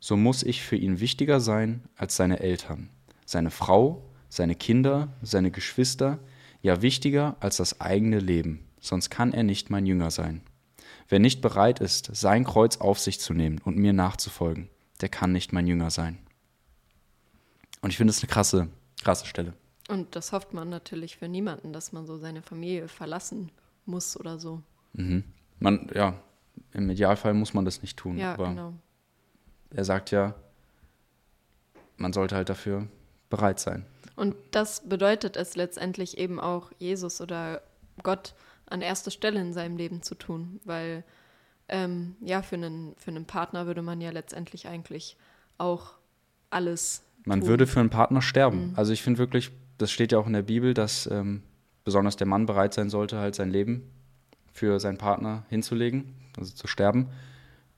so 0.00 0.16
muss 0.16 0.42
ich 0.42 0.62
für 0.62 0.76
ihn 0.76 0.98
wichtiger 0.98 1.40
sein 1.40 1.82
als 1.96 2.16
seine 2.16 2.40
Eltern, 2.40 2.90
seine 3.24 3.50
Frau, 3.50 4.02
seine 4.28 4.56
Kinder, 4.56 5.12
seine 5.22 5.50
Geschwister, 5.50 6.18
ja 6.60 6.82
wichtiger 6.82 7.36
als 7.40 7.56
das 7.56 7.80
eigene 7.80 8.18
Leben. 8.18 8.66
sonst 8.80 9.10
kann 9.10 9.32
er 9.32 9.44
nicht 9.44 9.70
mein 9.70 9.86
Jünger 9.86 10.10
sein. 10.10 10.42
Wer 11.08 11.20
nicht 11.20 11.40
bereit 11.40 11.78
ist, 11.78 12.10
sein 12.16 12.42
Kreuz 12.42 12.78
auf 12.78 12.98
sich 12.98 13.20
zu 13.20 13.32
nehmen 13.32 13.60
und 13.64 13.76
mir 13.76 13.92
nachzufolgen, 13.92 14.68
der 15.00 15.08
kann 15.08 15.30
nicht 15.30 15.52
mein 15.52 15.68
Jünger 15.68 15.90
sein. 15.90 16.18
Und 17.80 17.90
ich 17.90 17.96
finde 17.96 18.10
es 18.10 18.18
eine 18.18 18.28
krasse, 18.28 18.68
krasse 19.04 19.26
Stelle. 19.26 19.52
Und 19.88 20.16
das 20.16 20.32
hofft 20.32 20.52
man 20.52 20.68
natürlich 20.68 21.16
für 21.16 21.28
niemanden, 21.28 21.72
dass 21.72 21.92
man 21.92 22.06
so 22.06 22.16
seine 22.16 22.42
Familie 22.42 22.88
verlassen 22.88 23.52
muss 23.86 24.16
oder 24.16 24.38
so. 24.40 24.62
Mhm. 24.94 25.22
Man, 25.60 25.88
ja, 25.94 26.20
im 26.72 26.88
Idealfall 26.90 27.34
muss 27.34 27.54
man 27.54 27.64
das 27.64 27.82
nicht 27.82 27.96
tun. 27.96 28.16
Ja, 28.16 28.34
aber 28.34 28.48
genau. 28.48 28.72
er 29.70 29.84
sagt 29.84 30.10
ja, 30.10 30.34
man 31.96 32.12
sollte 32.12 32.34
halt 32.34 32.48
dafür 32.48 32.88
bereit 33.30 33.60
sein. 33.60 33.86
Und 34.16 34.34
das 34.50 34.88
bedeutet 34.88 35.36
es 35.36 35.56
letztendlich 35.56 36.18
eben 36.18 36.38
auch, 36.38 36.70
Jesus 36.78 37.20
oder 37.20 37.62
Gott 38.02 38.34
an 38.66 38.82
erster 38.82 39.10
Stelle 39.10 39.40
in 39.40 39.52
seinem 39.52 39.76
Leben 39.76 40.02
zu 40.02 40.14
tun, 40.14 40.60
weil 40.64 41.04
ähm, 41.68 42.16
ja, 42.20 42.42
für 42.42 42.56
einen, 42.56 42.94
für 42.96 43.10
einen 43.10 43.24
Partner 43.24 43.66
würde 43.66 43.82
man 43.82 44.00
ja 44.00 44.10
letztendlich 44.10 44.68
eigentlich 44.68 45.16
auch 45.58 45.92
alles. 46.50 47.02
Man 47.24 47.40
tun. 47.40 47.48
würde 47.48 47.66
für 47.66 47.80
einen 47.80 47.90
Partner 47.90 48.20
sterben. 48.20 48.72
Also 48.76 48.92
ich 48.92 49.02
finde 49.02 49.18
wirklich, 49.18 49.50
das 49.78 49.90
steht 49.90 50.12
ja 50.12 50.18
auch 50.18 50.26
in 50.26 50.32
der 50.32 50.42
Bibel, 50.42 50.74
dass 50.74 51.06
ähm, 51.06 51.42
besonders 51.84 52.16
der 52.16 52.26
Mann 52.26 52.46
bereit 52.46 52.74
sein 52.74 52.90
sollte, 52.90 53.18
halt 53.18 53.34
sein 53.34 53.50
Leben 53.50 53.90
für 54.52 54.80
seinen 54.80 54.98
Partner 54.98 55.44
hinzulegen, 55.48 56.14
also 56.36 56.54
zu 56.54 56.66
sterben. 56.66 57.10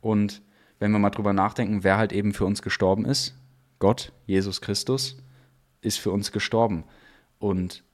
Und 0.00 0.42
wenn 0.78 0.92
wir 0.92 0.98
mal 0.98 1.10
drüber 1.10 1.32
nachdenken, 1.32 1.84
wer 1.84 1.96
halt 1.96 2.12
eben 2.12 2.34
für 2.34 2.44
uns 2.44 2.62
gestorben 2.62 3.04
ist, 3.04 3.34
Gott, 3.78 4.12
Jesus 4.26 4.60
Christus, 4.60 5.16
ist 5.80 5.98
für 5.98 6.10
uns 6.10 6.32
gestorben. 6.32 6.84
Und 7.38 7.84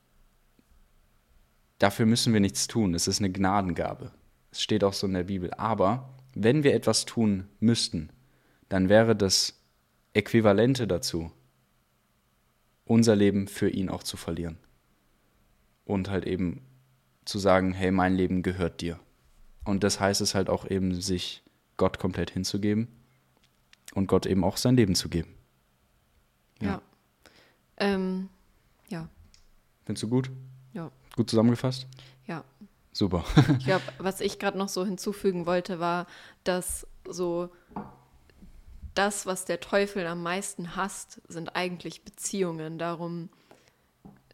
dafür 1.79 2.07
müssen 2.07 2.33
wir 2.33 2.41
nichts 2.41 2.67
tun. 2.67 2.95
Es 2.95 3.09
ist 3.09 3.21
eine 3.21 3.33
Gnadengabe. 3.33 4.13
Es 4.51 4.63
steht 4.63 4.85
auch 4.85 4.93
so 4.93 5.07
in 5.07 5.15
der 5.15 5.25
Bibel. 5.25 5.53
Aber 5.55 6.15
wenn 6.35 6.63
wir 6.63 6.75
etwas 6.75 7.05
tun 7.05 7.49
müssten, 7.59 8.11
dann 8.69 8.89
wäre 8.89 9.17
das 9.17 9.61
Äquivalente 10.13 10.87
dazu, 10.87 11.33
unser 12.85 13.17
Leben 13.17 13.47
für 13.47 13.69
ihn 13.69 13.89
auch 13.89 14.03
zu 14.03 14.17
verlieren. 14.17 14.59
Und 15.85 16.11
halt 16.11 16.27
eben 16.27 16.63
zu 17.25 17.39
sagen, 17.39 17.73
hey, 17.73 17.91
mein 17.91 18.15
Leben 18.15 18.43
gehört 18.43 18.81
dir. 18.81 18.99
Und 19.71 19.85
das 19.85 20.01
heißt 20.01 20.21
es 20.21 20.35
halt 20.35 20.51
auch 20.51 20.68
eben, 20.68 21.01
sich 21.01 21.45
Gott 21.77 22.01
komplett 22.01 22.31
hinzugeben 22.31 22.89
und 23.95 24.09
Gott 24.09 24.27
eben 24.27 24.43
auch 24.43 24.57
sein 24.57 24.75
Leben 24.75 24.97
zu 24.97 25.09
geben. 25.09 25.33
Ja. 26.61 26.68
Ja. 26.68 26.83
Ähm, 27.77 28.29
ja, 28.89 29.09
Findest 29.87 30.03
du 30.03 30.09
gut? 30.09 30.31
ja, 30.73 30.91
Gut 31.14 31.31
zusammengefasst? 31.31 31.87
ja. 32.27 32.45
Super. 32.93 33.25
Ich 33.61 33.66
glaube, 33.66 33.85
was 33.99 34.21
ich 34.21 34.41
gerade 34.41 34.59
noch 34.59 34.68
so 34.68 34.85
hinzufügen 34.85 35.47
wollte, 35.47 35.79
war, 35.79 36.09
dass 36.43 36.89
so 37.09 37.51
das, 38.95 39.27
was 39.27 39.45
der 39.45 39.61
Teufel 39.61 40.05
am 40.09 40.25
meisten 40.25 40.75
hasst, 40.75 41.21
sind 41.29 41.55
eigentlich 41.55 42.05
Beziehungen. 42.05 42.79
Darum, 42.79 43.29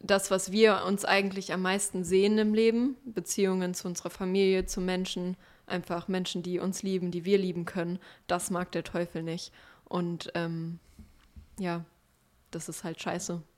das, 0.07 0.31
was 0.31 0.51
wir 0.51 0.83
uns 0.85 1.05
eigentlich 1.05 1.53
am 1.53 1.61
meisten 1.61 2.03
sehen 2.03 2.37
im 2.37 2.53
Leben, 2.53 2.95
Beziehungen 3.05 3.73
zu 3.73 3.87
unserer 3.87 4.09
Familie, 4.09 4.65
zu 4.65 4.81
Menschen, 4.81 5.37
einfach 5.67 6.07
Menschen, 6.07 6.43
die 6.43 6.59
uns 6.59 6.83
lieben, 6.83 7.11
die 7.11 7.25
wir 7.25 7.37
lieben 7.37 7.65
können, 7.65 7.99
das 8.27 8.49
mag 8.49 8.71
der 8.71 8.83
Teufel 8.83 9.21
nicht. 9.23 9.51
Und 9.85 10.31
ähm, 10.35 10.79
ja, 11.59 11.83
das 12.51 12.69
ist 12.69 12.83
halt 12.83 13.01
scheiße. 13.01 13.41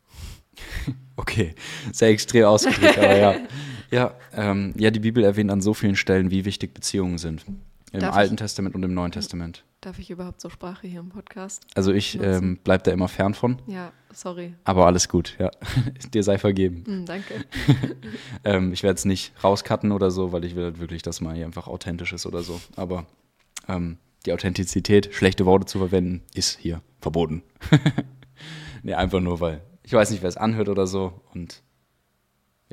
Okay, 1.16 1.54
sehr 1.92 2.10
extrem 2.10 2.46
ausgedrückt, 2.46 2.98
aber 2.98 3.18
ja. 3.18 3.36
Ja, 3.92 4.14
ähm, 4.34 4.74
ja, 4.78 4.92
die 4.92 5.00
Bibel 5.00 5.24
erwähnt 5.24 5.50
an 5.50 5.62
so 5.62 5.74
vielen 5.74 5.96
Stellen, 5.96 6.30
wie 6.32 6.46
wichtig 6.46 6.74
Beziehungen 6.76 7.18
sind. 7.18 7.44
Im 7.92 8.02
Darf 8.02 8.16
Alten 8.16 8.36
ich- 8.36 8.40
Testament 8.40 8.76
und 8.76 8.84
im 8.84 8.94
Neuen 8.94 9.12
Testament. 9.12 9.64
Darf 9.82 9.98
ich 9.98 10.10
überhaupt 10.10 10.42
so 10.42 10.50
Sprache 10.50 10.88
hier 10.88 11.00
im 11.00 11.08
Podcast? 11.08 11.66
Also 11.74 11.94
ich 11.94 12.20
ähm, 12.22 12.60
bleib 12.66 12.84
da 12.84 12.92
immer 12.92 13.08
fern 13.08 13.34
von, 13.34 13.62
Ja, 13.66 13.94
sorry. 14.12 14.54
aber 14.66 14.86
alles 14.86 15.08
gut, 15.08 15.38
ja. 15.40 15.52
Dir 16.14 16.22
sei 16.24 16.38
vergeben. 16.38 16.84
Hm, 16.86 17.06
danke. 17.06 17.46
Ähm, 18.44 18.72
ich 18.74 18.84
werde 18.84 18.96
es 18.96 19.06
nicht 19.06 19.34
rauscutten 19.44 19.92
oder 19.92 20.12
so, 20.12 20.32
weil 20.32 20.44
ich 20.46 20.56
will 20.56 20.64
halt 20.66 20.80
wirklich, 20.80 21.02
dass 21.02 21.20
man 21.22 21.36
hier 21.36 21.46
einfach 21.46 21.68
authentisch 21.68 22.14
ist 22.14 22.26
oder 22.26 22.42
so. 22.42 22.60
Aber 22.76 23.06
ähm, 23.68 23.98
die 24.26 24.34
Authentizität, 24.34 25.14
schlechte 25.14 25.46
Worte 25.46 25.66
zu 25.66 25.78
verwenden, 25.78 26.24
ist 26.34 26.58
hier 26.58 26.82
verboten. 27.02 27.44
nee, 28.84 28.94
einfach 28.94 29.20
nur, 29.20 29.40
weil 29.40 29.62
ich 29.84 29.94
weiß 29.94 30.12
nicht, 30.12 30.22
wer 30.22 30.30
es 30.30 30.38
anhört 30.38 30.70
oder 30.70 30.88
so. 30.88 31.22
Und 31.34 31.64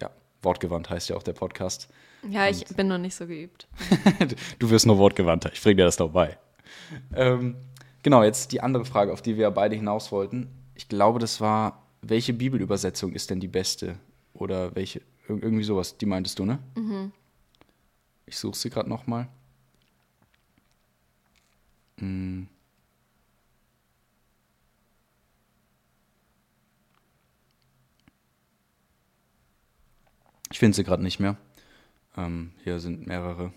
ja, 0.00 0.10
wortgewandt 0.42 0.88
heißt 0.90 1.08
ja 1.08 1.16
auch 1.16 1.22
der 1.22 1.32
Podcast. 1.32 1.88
Ja, 2.28 2.48
ich 2.48 2.64
bin 2.64 2.88
noch 2.88 2.98
nicht 2.98 3.14
so 3.14 3.26
geübt. 3.26 3.68
du 4.58 4.70
wirst 4.70 4.86
nur 4.86 4.98
wortgewandter. 4.98 5.52
Ich 5.52 5.62
bringe 5.62 5.76
dir 5.76 5.84
das 5.84 5.98
noch 5.98 6.10
bei. 6.10 6.38
Ähm, 7.14 7.56
genau, 8.02 8.22
jetzt 8.22 8.52
die 8.52 8.60
andere 8.60 8.84
Frage, 8.84 9.12
auf 9.12 9.22
die 9.22 9.36
wir 9.36 9.50
beide 9.50 9.76
hinaus 9.76 10.12
wollten. 10.12 10.48
Ich 10.74 10.88
glaube, 10.88 11.18
das 11.18 11.40
war, 11.40 11.82
welche 12.02 12.32
Bibelübersetzung 12.32 13.12
ist 13.12 13.30
denn 13.30 13.40
die 13.40 13.48
beste? 13.48 13.96
Oder 14.34 14.74
welche, 14.74 15.00
ir- 15.28 15.42
irgendwie 15.42 15.64
sowas, 15.64 15.96
die 15.98 16.06
meintest 16.06 16.38
du, 16.38 16.44
ne? 16.44 16.58
Ich 18.24 18.36
suche 18.38 18.56
sie 18.56 18.70
gerade 18.70 18.88
nochmal. 18.88 19.28
Hm. 22.00 22.46
Ich 30.50 30.58
finde 30.58 30.76
sie 30.76 30.84
gerade 30.84 31.02
nicht 31.02 31.18
mehr. 31.20 31.36
Ähm, 32.16 32.52
hier 32.64 32.80
sind 32.80 33.06
mehrere 33.06 33.52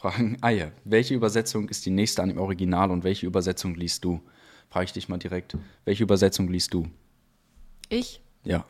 Fragen. 0.00 0.38
Ah 0.40 0.48
ja, 0.48 0.72
welche 0.84 1.14
Übersetzung 1.14 1.68
ist 1.68 1.84
die 1.84 1.90
nächste 1.90 2.22
an 2.22 2.30
dem 2.30 2.38
Original 2.38 2.90
und 2.90 3.04
welche 3.04 3.26
Übersetzung 3.26 3.74
liest 3.74 4.02
du? 4.02 4.22
Frage 4.70 4.86
ich 4.86 4.92
dich 4.92 5.10
mal 5.10 5.18
direkt. 5.18 5.58
Welche 5.84 6.04
Übersetzung 6.04 6.48
liest 6.48 6.72
du? 6.72 6.86
Ich, 7.90 8.22
Ja. 8.44 8.64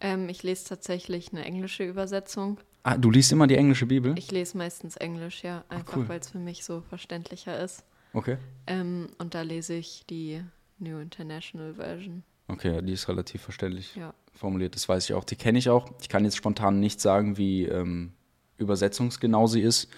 ähm, 0.00 0.30
ich 0.30 0.42
lese 0.42 0.64
tatsächlich 0.66 1.32
eine 1.32 1.44
englische 1.44 1.84
Übersetzung. 1.84 2.58
Ah, 2.82 2.96
du 2.96 3.10
liest 3.10 3.30
immer 3.32 3.46
die 3.46 3.56
englische 3.56 3.84
Bibel? 3.84 4.14
Ich 4.16 4.30
lese 4.32 4.56
meistens 4.56 4.96
Englisch, 4.96 5.42
ja, 5.44 5.64
einfach 5.68 5.98
cool. 5.98 6.08
weil 6.08 6.20
es 6.20 6.30
für 6.30 6.38
mich 6.38 6.64
so 6.64 6.80
verständlicher 6.88 7.60
ist. 7.62 7.84
Okay. 8.14 8.38
Ähm, 8.66 9.08
und 9.18 9.34
da 9.34 9.42
lese 9.42 9.74
ich 9.74 10.04
die 10.08 10.42
New 10.78 10.98
International 10.98 11.74
Version. 11.74 12.22
Okay, 12.48 12.80
die 12.80 12.92
ist 12.92 13.06
relativ 13.08 13.42
verständlich 13.42 13.96
Ja. 13.96 14.14
formuliert, 14.32 14.74
das 14.76 14.88
weiß 14.88 15.04
ich 15.04 15.14
auch. 15.14 15.24
Die 15.24 15.36
kenne 15.36 15.58
ich 15.58 15.68
auch. 15.68 15.90
Ich 16.00 16.08
kann 16.08 16.24
jetzt 16.24 16.36
spontan 16.38 16.80
nicht 16.80 17.02
sagen, 17.02 17.36
wie 17.36 17.64
ähm, 17.64 18.12
übersetzungsgenau 18.56 19.46
sie 19.46 19.60
ist. 19.60 19.88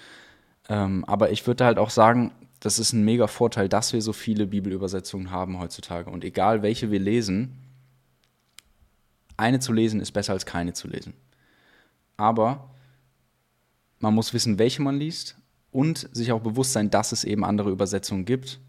Ähm, 0.69 1.05
aber 1.05 1.31
ich 1.31 1.45
würde 1.47 1.65
halt 1.65 1.77
auch 1.77 1.89
sagen, 1.89 2.31
das 2.59 2.79
ist 2.79 2.93
ein 2.93 3.05
mega 3.05 3.27
Vorteil, 3.27 3.69
dass 3.69 3.93
wir 3.93 4.01
so 4.01 4.13
viele 4.13 4.47
Bibelübersetzungen 4.47 5.31
haben 5.31 5.59
heutzutage. 5.59 6.09
Und 6.09 6.23
egal 6.23 6.63
welche 6.63 6.91
wir 6.91 6.99
lesen, 6.99 7.57
eine 9.37 9.59
zu 9.59 9.71
lesen 9.71 9.99
ist 9.99 10.11
besser 10.11 10.33
als 10.33 10.45
keine 10.45 10.73
zu 10.73 10.87
lesen. 10.87 11.13
Aber 12.17 12.71
man 13.99 14.13
muss 14.13 14.33
wissen, 14.33 14.57
welche 14.57 14.81
man 14.81 14.97
liest 14.97 15.37
und 15.71 16.09
sich 16.11 16.31
auch 16.31 16.41
bewusst 16.41 16.73
sein, 16.73 16.89
dass 16.89 17.11
es 17.11 17.23
eben 17.23 17.45
andere 17.45 17.69
Übersetzungen 17.69 18.25
gibt 18.25 18.59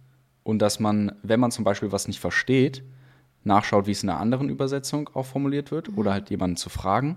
und 0.42 0.60
dass 0.60 0.80
man, 0.80 1.12
wenn 1.22 1.40
man 1.40 1.50
zum 1.50 1.64
Beispiel 1.64 1.92
was 1.92 2.06
nicht 2.06 2.20
versteht, 2.20 2.82
nachschaut, 3.44 3.86
wie 3.86 3.92
es 3.92 4.02
in 4.02 4.10
einer 4.10 4.20
anderen 4.20 4.50
Übersetzung 4.50 5.08
auch 5.14 5.24
formuliert 5.24 5.70
wird 5.70 5.96
oder 5.96 6.12
halt 6.12 6.28
jemanden 6.28 6.56
zu 6.56 6.68
fragen. 6.68 7.16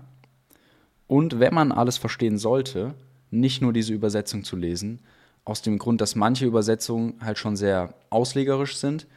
Und 1.06 1.40
wenn 1.40 1.52
man 1.52 1.72
alles 1.72 1.98
verstehen 1.98 2.38
sollte, 2.38 2.94
nicht 3.32 3.62
nur 3.62 3.72
diese 3.72 3.92
Übersetzung 3.92 4.44
zu 4.44 4.56
lesen, 4.56 5.00
aus 5.44 5.62
dem 5.62 5.78
Grund, 5.78 6.00
dass 6.00 6.14
manche 6.14 6.46
Übersetzungen 6.46 7.14
halt 7.20 7.38
schon 7.38 7.56
sehr 7.56 7.94
auslegerisch 8.10 8.76
sind 8.76 9.08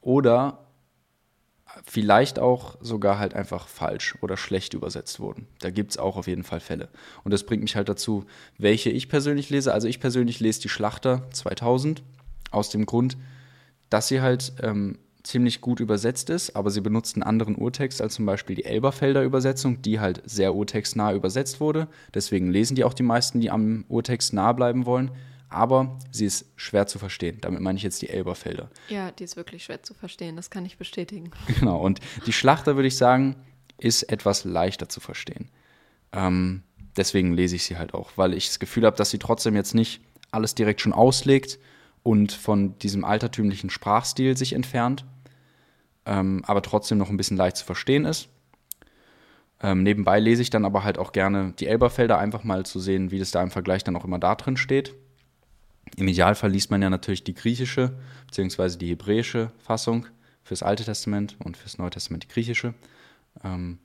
oder 0.00 0.58
vielleicht 1.84 2.38
auch 2.38 2.76
sogar 2.80 3.18
halt 3.18 3.34
einfach 3.34 3.66
falsch 3.66 4.16
oder 4.20 4.36
schlecht 4.36 4.74
übersetzt 4.74 5.20
wurden. 5.20 5.48
Da 5.60 5.70
gibt 5.70 5.92
es 5.92 5.98
auch 5.98 6.16
auf 6.16 6.26
jeden 6.26 6.44
Fall 6.44 6.60
Fälle. 6.60 6.88
Und 7.24 7.32
das 7.32 7.44
bringt 7.44 7.62
mich 7.62 7.76
halt 7.76 7.88
dazu, 7.88 8.24
welche 8.58 8.90
ich 8.90 9.08
persönlich 9.08 9.50
lese. 9.50 9.72
Also 9.72 9.88
ich 9.88 9.98
persönlich 9.98 10.38
lese 10.38 10.60
die 10.60 10.68
Schlachter 10.68 11.28
2000 11.32 12.02
aus 12.50 12.68
dem 12.70 12.84
Grund, 12.86 13.16
dass 13.88 14.08
sie 14.08 14.20
halt 14.20 14.52
ähm, 14.62 14.98
ziemlich 15.22 15.60
gut 15.60 15.80
übersetzt 15.80 16.30
ist, 16.30 16.56
aber 16.56 16.70
sie 16.70 16.80
benutzt 16.80 17.16
einen 17.16 17.22
anderen 17.22 17.56
Urtext 17.56 18.02
als 18.02 18.14
zum 18.14 18.26
Beispiel 18.26 18.56
die 18.56 18.64
Elberfelder 18.64 19.22
Übersetzung, 19.22 19.82
die 19.82 20.00
halt 20.00 20.22
sehr 20.24 20.54
urtextnah 20.54 21.12
übersetzt 21.12 21.60
wurde. 21.60 21.88
Deswegen 22.14 22.50
lesen 22.50 22.74
die 22.74 22.84
auch 22.84 22.94
die 22.94 23.02
meisten, 23.02 23.40
die 23.40 23.50
am 23.50 23.84
Urtext 23.88 24.32
nah 24.32 24.52
bleiben 24.52 24.86
wollen. 24.86 25.10
Aber 25.48 25.98
sie 26.10 26.24
ist 26.24 26.46
schwer 26.56 26.86
zu 26.86 26.98
verstehen. 26.98 27.38
Damit 27.42 27.60
meine 27.60 27.76
ich 27.76 27.82
jetzt 27.82 28.00
die 28.00 28.08
Elberfelder. 28.08 28.70
Ja, 28.88 29.10
die 29.10 29.24
ist 29.24 29.36
wirklich 29.36 29.64
schwer 29.64 29.82
zu 29.82 29.92
verstehen, 29.92 30.34
das 30.34 30.50
kann 30.50 30.64
ich 30.64 30.78
bestätigen. 30.78 31.30
Genau, 31.60 31.80
und 31.80 32.00
die 32.26 32.32
Schlachter, 32.32 32.76
würde 32.76 32.88
ich 32.88 32.96
sagen, 32.96 33.36
ist 33.78 34.04
etwas 34.04 34.44
leichter 34.44 34.88
zu 34.88 35.00
verstehen. 35.00 35.50
Ähm, 36.12 36.62
deswegen 36.96 37.34
lese 37.34 37.56
ich 37.56 37.64
sie 37.64 37.76
halt 37.76 37.94
auch, 37.94 38.12
weil 38.16 38.32
ich 38.32 38.46
das 38.46 38.58
Gefühl 38.58 38.86
habe, 38.86 38.96
dass 38.96 39.10
sie 39.10 39.18
trotzdem 39.18 39.54
jetzt 39.54 39.74
nicht 39.74 40.00
alles 40.30 40.54
direkt 40.54 40.80
schon 40.80 40.94
auslegt 40.94 41.58
und 42.02 42.32
von 42.32 42.78
diesem 42.78 43.04
altertümlichen 43.04 43.70
Sprachstil 43.70 44.36
sich 44.36 44.52
entfernt, 44.54 45.04
ähm, 46.04 46.42
aber 46.46 46.62
trotzdem 46.62 46.98
noch 46.98 47.10
ein 47.10 47.16
bisschen 47.16 47.36
leicht 47.36 47.56
zu 47.56 47.64
verstehen 47.64 48.04
ist. 48.04 48.28
Ähm, 49.62 49.84
nebenbei 49.84 50.18
lese 50.18 50.42
ich 50.42 50.50
dann 50.50 50.64
aber 50.64 50.82
halt 50.82 50.98
auch 50.98 51.12
gerne 51.12 51.54
die 51.58 51.68
Elberfelder, 51.68 52.18
einfach 52.18 52.42
mal 52.42 52.66
zu 52.66 52.80
sehen, 52.80 53.12
wie 53.12 53.20
das 53.20 53.30
da 53.30 53.42
im 53.42 53.52
Vergleich 53.52 53.84
dann 53.84 53.94
auch 53.94 54.04
immer 54.04 54.18
da 54.18 54.34
drin 54.34 54.56
steht. 54.56 54.94
Im 55.96 56.08
Idealfall 56.08 56.50
liest 56.50 56.70
man 56.70 56.82
ja 56.82 56.90
natürlich 56.90 57.22
die 57.22 57.34
griechische 57.34 57.96
bzw. 58.26 58.76
die 58.76 58.88
hebräische 58.88 59.52
Fassung 59.58 60.06
fürs 60.42 60.62
Alte 60.62 60.84
Testament 60.84 61.36
und 61.44 61.56
fürs 61.56 61.78
Neue 61.78 61.90
Testament 61.90 62.24
die 62.24 62.28
griechische. 62.28 62.74
Ähm, 63.44 63.78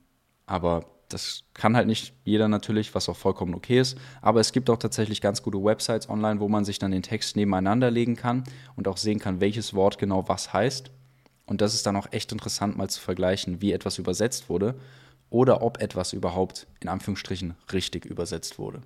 aber 0.46 0.86
das 1.08 1.44
kann 1.54 1.76
halt 1.76 1.86
nicht 1.86 2.12
jeder 2.24 2.48
natürlich, 2.48 2.94
was 2.94 3.08
auch 3.08 3.16
vollkommen 3.16 3.54
okay 3.54 3.80
ist. 3.80 3.96
Aber 4.20 4.40
es 4.40 4.52
gibt 4.52 4.68
auch 4.70 4.76
tatsächlich 4.76 5.20
ganz 5.20 5.42
gute 5.42 5.62
Websites 5.62 6.08
online, 6.08 6.40
wo 6.40 6.48
man 6.48 6.64
sich 6.64 6.78
dann 6.78 6.90
den 6.90 7.02
Text 7.02 7.36
nebeneinander 7.36 7.90
legen 7.90 8.16
kann 8.16 8.44
und 8.76 8.88
auch 8.88 8.96
sehen 8.96 9.18
kann, 9.18 9.40
welches 9.40 9.74
Wort 9.74 9.98
genau 9.98 10.28
was 10.28 10.52
heißt. 10.52 10.90
Und 11.46 11.60
das 11.62 11.74
ist 11.74 11.86
dann 11.86 11.96
auch 11.96 12.08
echt 12.10 12.30
interessant, 12.30 12.76
mal 12.76 12.90
zu 12.90 13.00
vergleichen, 13.00 13.62
wie 13.62 13.72
etwas 13.72 13.98
übersetzt 13.98 14.50
wurde 14.50 14.74
oder 15.30 15.62
ob 15.62 15.80
etwas 15.80 16.12
überhaupt 16.12 16.66
in 16.80 16.88
Anführungsstrichen 16.88 17.54
richtig 17.72 18.04
übersetzt 18.04 18.58
wurde. 18.58 18.82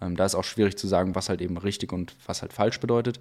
Ähm, 0.00 0.16
da 0.16 0.24
ist 0.24 0.36
auch 0.36 0.44
schwierig 0.44 0.78
zu 0.78 0.86
sagen, 0.86 1.14
was 1.14 1.28
halt 1.28 1.40
eben 1.40 1.56
richtig 1.56 1.92
und 1.92 2.16
was 2.26 2.42
halt 2.42 2.52
falsch 2.52 2.78
bedeutet. 2.78 3.18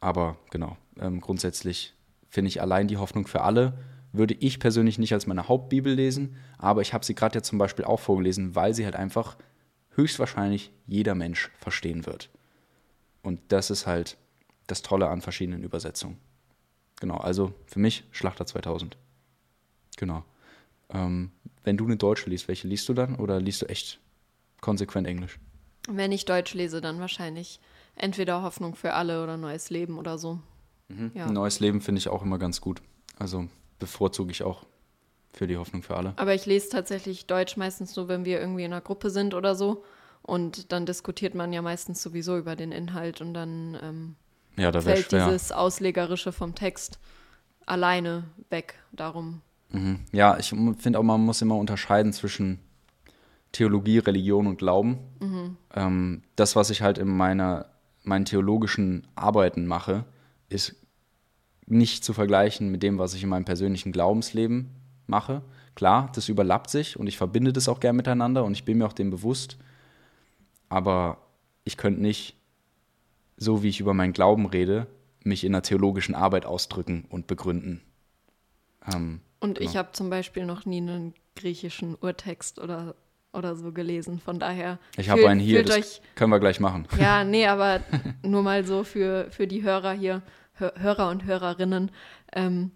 Aber 0.00 0.36
genau, 0.50 0.76
ähm, 1.00 1.20
grundsätzlich 1.20 1.94
finde 2.28 2.48
ich 2.48 2.60
allein 2.60 2.86
die 2.86 2.98
Hoffnung 2.98 3.26
für 3.26 3.40
alle 3.40 3.72
würde 4.16 4.34
ich 4.34 4.60
persönlich 4.60 4.98
nicht 4.98 5.12
als 5.12 5.26
meine 5.26 5.48
Hauptbibel 5.48 5.92
lesen, 5.92 6.36
aber 6.58 6.82
ich 6.82 6.92
habe 6.92 7.04
sie 7.04 7.14
gerade 7.14 7.38
jetzt 7.38 7.48
zum 7.48 7.58
Beispiel 7.58 7.84
auch 7.84 8.00
vorgelesen, 8.00 8.54
weil 8.54 8.74
sie 8.74 8.84
halt 8.84 8.96
einfach 8.96 9.36
höchstwahrscheinlich 9.90 10.72
jeder 10.86 11.14
Mensch 11.14 11.50
verstehen 11.58 12.06
wird. 12.06 12.30
Und 13.22 13.40
das 13.48 13.70
ist 13.70 13.86
halt 13.86 14.16
das 14.66 14.82
Tolle 14.82 15.08
an 15.08 15.20
verschiedenen 15.20 15.62
Übersetzungen. 15.62 16.18
Genau, 17.00 17.16
also 17.16 17.52
für 17.66 17.78
mich 17.78 18.04
Schlachter 18.10 18.46
2000. 18.46 18.96
Genau. 19.96 20.24
Ähm, 20.90 21.30
wenn 21.64 21.76
du 21.76 21.84
eine 21.84 21.96
Deutsche 21.96 22.30
liest, 22.30 22.48
welche 22.48 22.68
liest 22.68 22.88
du 22.88 22.94
dann 22.94 23.16
oder 23.16 23.40
liest 23.40 23.62
du 23.62 23.66
echt 23.66 24.00
konsequent 24.60 25.06
Englisch? 25.06 25.38
Wenn 25.88 26.12
ich 26.12 26.24
Deutsch 26.24 26.54
lese, 26.54 26.80
dann 26.80 27.00
wahrscheinlich 27.00 27.60
entweder 27.96 28.42
Hoffnung 28.42 28.74
für 28.74 28.92
alle 28.94 29.22
oder 29.22 29.36
Neues 29.36 29.70
Leben 29.70 29.98
oder 29.98 30.18
so. 30.18 30.40
Mhm. 30.88 31.12
Ja. 31.14 31.30
Neues 31.30 31.60
Leben 31.60 31.80
finde 31.80 31.98
ich 31.98 32.08
auch 32.08 32.22
immer 32.22 32.38
ganz 32.38 32.60
gut. 32.60 32.82
Also 33.18 33.48
bevorzuge 33.78 34.30
ich 34.30 34.42
auch 34.42 34.64
für 35.32 35.46
die 35.46 35.56
Hoffnung 35.56 35.82
für 35.82 35.96
alle. 35.96 36.14
Aber 36.16 36.34
ich 36.34 36.46
lese 36.46 36.70
tatsächlich 36.70 37.26
Deutsch 37.26 37.56
meistens 37.56 37.94
nur, 37.96 38.08
wenn 38.08 38.24
wir 38.24 38.40
irgendwie 38.40 38.64
in 38.64 38.72
einer 38.72 38.80
Gruppe 38.80 39.10
sind 39.10 39.34
oder 39.34 39.54
so. 39.54 39.84
Und 40.22 40.72
dann 40.72 40.86
diskutiert 40.86 41.34
man 41.34 41.52
ja 41.52 41.62
meistens 41.62 42.02
sowieso 42.02 42.36
über 42.36 42.56
den 42.56 42.72
Inhalt 42.72 43.20
und 43.20 43.34
dann 43.34 43.78
ähm, 43.80 44.16
ja, 44.56 44.72
da 44.72 44.80
fällt 44.80 45.10
schwer. 45.10 45.26
dieses 45.26 45.52
Auslegerische 45.52 46.32
vom 46.32 46.54
Text 46.54 46.98
alleine 47.66 48.24
weg. 48.50 48.74
Darum. 48.92 49.42
Mhm. 49.70 50.00
Ja, 50.12 50.38
ich 50.38 50.48
finde 50.78 50.98
auch, 50.98 51.02
man 51.02 51.20
muss 51.20 51.42
immer 51.42 51.56
unterscheiden 51.56 52.12
zwischen 52.12 52.60
Theologie, 53.52 53.98
Religion 53.98 54.46
und 54.46 54.58
Glauben. 54.58 54.98
Mhm. 55.20 55.56
Ähm, 55.74 56.22
das, 56.34 56.56
was 56.56 56.70
ich 56.70 56.82
halt 56.82 56.98
in 56.98 57.08
meiner, 57.08 57.66
meinen 58.02 58.24
theologischen 58.24 59.06
Arbeiten 59.14 59.66
mache, 59.66 60.04
ist 60.48 60.76
nicht 61.66 62.04
zu 62.04 62.12
vergleichen 62.12 62.70
mit 62.70 62.82
dem, 62.82 62.98
was 62.98 63.14
ich 63.14 63.22
in 63.22 63.28
meinem 63.28 63.44
persönlichen 63.44 63.92
Glaubensleben 63.92 64.70
mache. 65.06 65.42
Klar, 65.74 66.10
das 66.14 66.28
überlappt 66.28 66.70
sich 66.70 66.98
und 66.98 67.06
ich 67.06 67.16
verbinde 67.16 67.52
das 67.52 67.68
auch 67.68 67.80
gern 67.80 67.96
miteinander 67.96 68.44
und 68.44 68.52
ich 68.52 68.64
bin 68.64 68.78
mir 68.78 68.86
auch 68.86 68.92
dem 68.92 69.10
bewusst. 69.10 69.58
Aber 70.68 71.18
ich 71.64 71.76
könnte 71.76 72.00
nicht, 72.00 72.36
so 73.36 73.62
wie 73.62 73.68
ich 73.68 73.80
über 73.80 73.92
meinen 73.92 74.12
Glauben 74.12 74.46
rede, 74.46 74.86
mich 75.22 75.44
in 75.44 75.54
einer 75.54 75.62
theologischen 75.62 76.14
Arbeit 76.14 76.46
ausdrücken 76.46 77.04
und 77.10 77.26
begründen. 77.26 77.82
Ähm, 78.92 79.20
und 79.40 79.58
genau. 79.58 79.70
ich 79.70 79.76
habe 79.76 79.92
zum 79.92 80.08
Beispiel 80.08 80.46
noch 80.46 80.64
nie 80.64 80.78
einen 80.78 81.14
griechischen 81.34 81.96
Urtext 82.00 82.58
oder, 82.58 82.94
oder 83.32 83.56
so 83.56 83.72
gelesen. 83.72 84.18
Von 84.18 84.38
daher. 84.38 84.78
Ich 84.96 85.10
habe 85.10 85.28
einen 85.28 85.40
hier, 85.40 85.62
das 85.64 85.76
euch, 85.76 86.00
können 86.14 86.30
wir 86.30 86.40
gleich 86.40 86.60
machen. 86.60 86.86
Ja, 86.98 87.24
nee, 87.24 87.46
aber 87.46 87.80
nur 88.22 88.42
mal 88.42 88.64
so 88.64 88.84
für, 88.84 89.26
für 89.30 89.46
die 89.46 89.62
Hörer 89.62 89.92
hier. 89.92 90.22
Hörer 90.58 91.10
und 91.10 91.24
Hörerinnen, 91.24 91.90
ähm, 92.32 92.70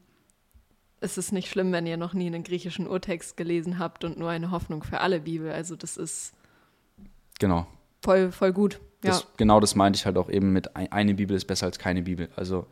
es 1.00 1.16
ist 1.16 1.32
nicht 1.32 1.48
schlimm, 1.48 1.72
wenn 1.72 1.86
ihr 1.86 1.96
noch 1.96 2.12
nie 2.12 2.26
einen 2.26 2.44
griechischen 2.44 2.86
Urtext 2.86 3.36
gelesen 3.36 3.78
habt 3.78 4.04
und 4.04 4.18
nur 4.18 4.28
eine 4.28 4.50
Hoffnung 4.50 4.82
für 4.82 5.00
alle 5.00 5.20
Bibel. 5.20 5.50
Also 5.50 5.76
das 5.76 5.96
ist 5.96 6.34
genau 7.38 7.66
voll, 8.02 8.32
voll 8.32 8.52
gut. 8.52 8.80
Das, 9.02 9.26
Genau 9.38 9.60
das 9.60 9.74
meinte 9.74 9.96
ich 9.96 10.04
halt 10.04 10.18
auch 10.18 10.28
eben 10.28 10.52
mit 10.52 10.76
eine 10.76 11.14
Bibel 11.14 11.34
ist 11.34 11.46
besser 11.46 11.66
als 11.66 11.78
keine 11.78 12.02
Bibel. 12.02 12.28
Also 12.36 12.66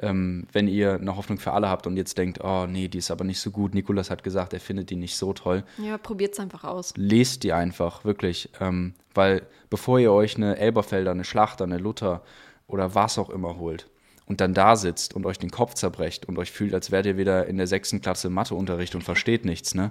ähm, 0.00 0.46
wenn 0.52 0.66
ihr 0.66 0.94
eine 0.94 1.16
Hoffnung 1.16 1.38
für 1.38 1.52
alle 1.52 1.68
habt 1.68 1.86
und 1.86 1.96
jetzt 1.96 2.18
denkt, 2.18 2.42
oh 2.42 2.66
nee, 2.66 2.88
die 2.88 2.98
ist 2.98 3.10
aber 3.10 3.24
nicht 3.24 3.40
so 3.40 3.50
gut, 3.50 3.74
Nikolas 3.74 4.10
hat 4.10 4.24
gesagt, 4.24 4.52
er 4.52 4.60
findet 4.60 4.90
die 4.90 4.96
nicht 4.96 5.16
so 5.16 5.32
toll. 5.32 5.64
Ja, 5.78 5.98
probiert 5.98 6.34
es 6.34 6.40
einfach 6.40 6.64
aus. 6.64 6.94
Lest 6.96 7.44
die 7.44 7.52
einfach, 7.52 8.04
wirklich. 8.04 8.50
Ähm, 8.60 8.94
weil 9.14 9.46
bevor 9.70 9.98
ihr 10.00 10.12
euch 10.12 10.36
eine 10.36 10.56
Elberfelder, 10.56 11.12
eine 11.12 11.24
Schlachter, 11.24 11.64
eine 11.64 11.78
Luther 11.78 12.22
oder 12.66 12.94
was 12.94 13.18
auch 13.18 13.30
immer 13.30 13.56
holt, 13.56 13.88
und 14.28 14.40
dann 14.40 14.52
da 14.54 14.76
sitzt 14.76 15.14
und 15.14 15.24
euch 15.24 15.38
den 15.38 15.50
Kopf 15.50 15.74
zerbrecht 15.74 16.26
und 16.26 16.38
euch 16.38 16.52
fühlt, 16.52 16.74
als 16.74 16.90
wärt 16.90 17.06
ihr 17.06 17.16
wieder 17.16 17.46
in 17.46 17.56
der 17.56 17.66
sechsten 17.66 18.00
Klasse 18.00 18.28
Matheunterricht 18.28 18.94
und 18.94 19.02
versteht 19.02 19.44
nichts, 19.44 19.74
ne? 19.74 19.90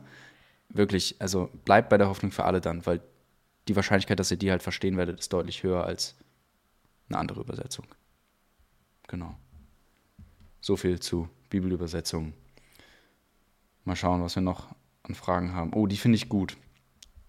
Wirklich, 0.69 1.15
also 1.19 1.49
bleibt 1.65 1.89
bei 1.89 1.97
der 1.97 2.07
Hoffnung 2.07 2.31
für 2.31 2.43
alle 2.43 2.61
dann, 2.61 2.85
weil 2.85 3.01
die 3.67 3.75
Wahrscheinlichkeit, 3.75 4.19
dass 4.19 4.31
ihr 4.31 4.37
die 4.37 4.51
halt 4.51 4.61
verstehen 4.61 4.97
werdet, 4.97 5.19
ist 5.19 5.33
deutlich 5.33 5.63
höher 5.63 5.83
als 5.85 6.15
eine 7.09 7.17
andere 7.17 7.41
Übersetzung. 7.41 7.85
Genau. 9.07 9.35
So 10.61 10.75
viel 10.75 10.99
zu 10.99 11.29
Bibelübersetzungen. 11.49 12.33
Mal 13.85 13.95
schauen, 13.95 14.21
was 14.21 14.35
wir 14.35 14.43
noch 14.43 14.67
an 15.03 15.15
Fragen 15.15 15.53
haben. 15.53 15.71
Oh, 15.73 15.87
die 15.87 15.97
finde 15.97 16.17
ich 16.17 16.29
gut. 16.29 16.57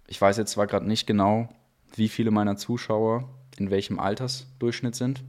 Ich 0.08 0.20
weiß 0.20 0.36
jetzt 0.36 0.52
zwar 0.52 0.66
gerade 0.66 0.86
nicht 0.86 1.06
genau, 1.06 1.48
wie 1.94 2.08
viele 2.08 2.32
meiner 2.32 2.56
Zuschauer 2.56 3.28
in 3.56 3.70
welchem 3.70 3.98
Altersdurchschnitt 3.98 4.94
sind. 4.94 5.22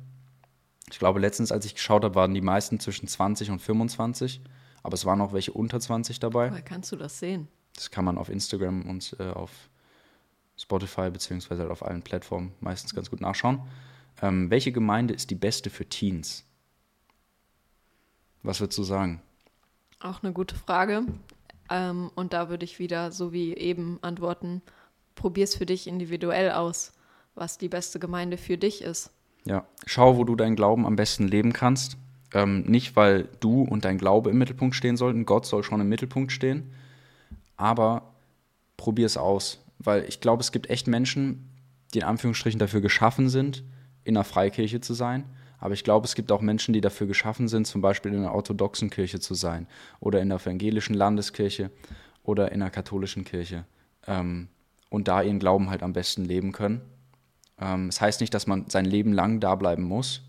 Ich 0.91 0.99
glaube, 0.99 1.19
letztens, 1.19 1.51
als 1.51 1.65
ich 1.65 1.75
geschaut 1.75 2.03
habe, 2.03 2.15
waren 2.15 2.33
die 2.33 2.41
meisten 2.41 2.79
zwischen 2.79 3.07
20 3.07 3.51
und 3.51 3.59
25, 3.59 4.41
aber 4.83 4.95
es 4.95 5.05
waren 5.05 5.21
auch 5.21 5.33
welche 5.33 5.53
unter 5.53 5.79
20 5.79 6.19
dabei. 6.19 6.49
Woher 6.49 6.61
kannst 6.61 6.91
du 6.91 6.95
das 6.95 7.19
sehen? 7.19 7.47
Das 7.75 7.91
kann 7.91 8.05
man 8.05 8.17
auf 8.17 8.29
Instagram 8.29 8.89
und 8.89 9.15
äh, 9.19 9.29
auf 9.29 9.51
Spotify 10.57 11.09
beziehungsweise 11.09 11.61
halt 11.61 11.71
auf 11.71 11.85
allen 11.85 12.01
Plattformen 12.01 12.53
meistens 12.59 12.93
ganz 12.93 13.09
gut 13.09 13.21
nachschauen. 13.21 13.61
Ähm, 14.21 14.49
welche 14.49 14.71
Gemeinde 14.71 15.13
ist 15.13 15.29
die 15.29 15.35
beste 15.35 15.69
für 15.69 15.85
Teens? 15.85 16.45
Was 18.43 18.59
würdest 18.59 18.77
du 18.77 18.83
sagen? 18.83 19.21
Auch 19.99 20.23
eine 20.23 20.33
gute 20.33 20.55
Frage. 20.55 21.05
Ähm, 21.69 22.11
und 22.15 22.33
da 22.33 22.49
würde 22.49 22.65
ich 22.65 22.79
wieder, 22.79 23.11
so 23.11 23.31
wie 23.31 23.53
eben, 23.55 23.99
antworten: 24.01 24.61
Probier 25.15 25.43
es 25.43 25.55
für 25.55 25.65
dich 25.65 25.87
individuell 25.87 26.51
aus, 26.51 26.93
was 27.35 27.57
die 27.57 27.69
beste 27.69 27.99
Gemeinde 27.99 28.37
für 28.37 28.57
dich 28.57 28.81
ist. 28.81 29.11
Ja, 29.49 29.65
schau, 29.87 30.15
wo 30.15 30.25
du 30.25 30.35
deinen 30.35 30.55
Glauben 30.55 30.85
am 30.85 30.95
besten 30.95 31.27
leben 31.27 31.53
kannst. 31.53 31.97
Ähm, 32.35 32.61
nicht, 32.67 32.95
weil 32.95 33.27
du 33.39 33.63
und 33.63 33.83
dein 33.83 33.97
Glaube 33.97 34.29
im 34.29 34.37
Mittelpunkt 34.37 34.75
stehen 34.75 34.95
sollten. 34.95 35.25
Gott 35.25 35.47
soll 35.47 35.63
schon 35.63 35.81
im 35.81 35.89
Mittelpunkt 35.89 36.31
stehen. 36.31 36.71
Aber 37.57 38.13
probier 38.77 39.07
es 39.07 39.17
aus. 39.17 39.65
Weil 39.79 40.05
ich 40.07 40.21
glaube, 40.21 40.41
es 40.41 40.51
gibt 40.51 40.69
echt 40.69 40.87
Menschen, 40.87 41.49
die 41.95 41.99
in 41.99 42.03
Anführungsstrichen 42.03 42.59
dafür 42.59 42.81
geschaffen 42.81 43.27
sind, 43.27 43.63
in 44.03 44.15
einer 44.15 44.23
Freikirche 44.23 44.81
zu 44.81 44.93
sein. 44.93 45.25
Aber 45.57 45.73
ich 45.73 45.83
glaube, 45.83 46.05
es 46.05 46.13
gibt 46.13 46.31
auch 46.31 46.41
Menschen, 46.41 46.73
die 46.73 46.81
dafür 46.81 47.07
geschaffen 47.07 47.47
sind, 47.47 47.65
zum 47.65 47.81
Beispiel 47.81 48.13
in 48.13 48.19
einer 48.19 48.35
orthodoxen 48.35 48.91
Kirche 48.91 49.19
zu 49.19 49.33
sein 49.33 49.65
oder 49.99 50.21
in 50.21 50.29
der 50.29 50.37
evangelischen 50.37 50.93
Landeskirche 50.93 51.71
oder 52.21 52.51
in 52.51 52.61
einer 52.61 52.69
katholischen 52.69 53.25
Kirche 53.25 53.65
ähm, 54.05 54.47
und 54.91 55.07
da 55.07 55.23
ihren 55.23 55.39
Glauben 55.39 55.71
halt 55.71 55.81
am 55.81 55.93
besten 55.93 56.23
leben 56.23 56.51
können. 56.51 56.81
Ähm, 57.60 57.88
das 57.88 58.01
heißt 58.01 58.22
nicht, 58.22 58.34
dass 58.34 58.47
man 58.47 58.70
sein 58.70 58.86
Leben 58.86 59.14
lang 59.14 59.39
da 59.39 59.55
bleiben 59.55 59.84
muss. 59.84 60.22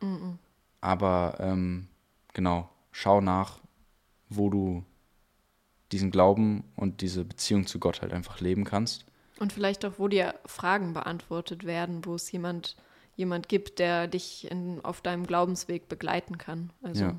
Mhm. 0.00 0.38
Aber 0.80 1.36
ähm, 1.40 1.88
genau, 2.32 2.68
schau 2.92 3.20
nach, 3.20 3.58
wo 4.28 4.50
du 4.50 4.84
diesen 5.92 6.10
Glauben 6.10 6.64
und 6.76 7.00
diese 7.00 7.24
Beziehung 7.24 7.66
zu 7.66 7.78
Gott 7.78 8.02
halt 8.02 8.12
einfach 8.12 8.40
leben 8.40 8.64
kannst. 8.64 9.06
Und 9.38 9.52
vielleicht 9.52 9.84
auch, 9.84 9.94
wo 9.98 10.08
dir 10.08 10.34
Fragen 10.46 10.92
beantwortet 10.92 11.64
werden, 11.64 12.04
wo 12.04 12.14
es 12.14 12.30
jemand, 12.30 12.76
jemand 13.16 13.48
gibt, 13.48 13.78
der 13.78 14.06
dich 14.08 14.50
in, 14.50 14.84
auf 14.84 15.00
deinem 15.00 15.26
Glaubensweg 15.26 15.88
begleiten 15.88 16.38
kann. 16.38 16.70
Also 16.82 17.04
ja. 17.04 17.14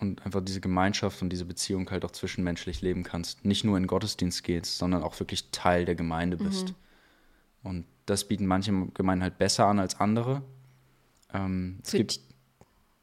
Und 0.00 0.24
einfach 0.24 0.40
diese 0.40 0.62
Gemeinschaft 0.62 1.20
und 1.20 1.28
diese 1.28 1.44
Beziehung 1.44 1.90
halt 1.90 2.06
auch 2.06 2.10
zwischenmenschlich 2.10 2.80
leben 2.80 3.02
kannst. 3.02 3.44
Nicht 3.44 3.64
nur 3.64 3.76
in 3.76 3.86
Gottesdienst 3.86 4.42
gehst, 4.42 4.78
sondern 4.78 5.02
auch 5.02 5.20
wirklich 5.20 5.50
Teil 5.50 5.84
der 5.84 5.94
Gemeinde 5.94 6.38
bist. 6.38 6.70
Mhm. 6.70 6.74
Und 7.62 7.84
das 8.06 8.26
bieten 8.26 8.46
manche 8.46 8.72
Gemeinden 8.94 9.22
halt 9.22 9.38
besser 9.38 9.66
an 9.66 9.78
als 9.78 10.00
andere. 10.00 10.42
Ähm, 11.32 11.78
es 11.84 11.92
gibt 11.92 12.20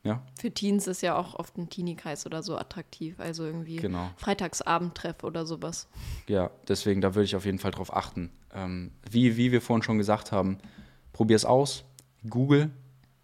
ja. 0.03 0.23
Für 0.39 0.51
Teens 0.51 0.87
ist 0.87 1.01
ja 1.01 1.17
auch 1.17 1.35
oft 1.35 1.57
ein 1.57 1.69
Teenie-Kreis 1.69 2.25
oder 2.25 2.41
so 2.41 2.57
attraktiv. 2.57 3.19
Also 3.19 3.43
irgendwie 3.43 3.75
genau. 3.75 4.09
Freitagsabendtreff 4.15 5.23
oder 5.23 5.45
sowas. 5.45 5.87
Ja, 6.27 6.49
deswegen, 6.67 7.01
da 7.01 7.13
würde 7.13 7.25
ich 7.25 7.35
auf 7.35 7.45
jeden 7.45 7.59
Fall 7.59 7.71
drauf 7.71 7.93
achten. 7.93 8.31
Ähm, 8.53 8.91
wie, 9.09 9.35
wie 9.35 9.51
wir 9.51 9.61
vorhin 9.61 9.83
schon 9.83 9.97
gesagt 9.97 10.31
haben, 10.31 10.59
probier 11.11 11.35
es 11.35 11.43
aus, 11.43 11.83
Google, 12.29 12.71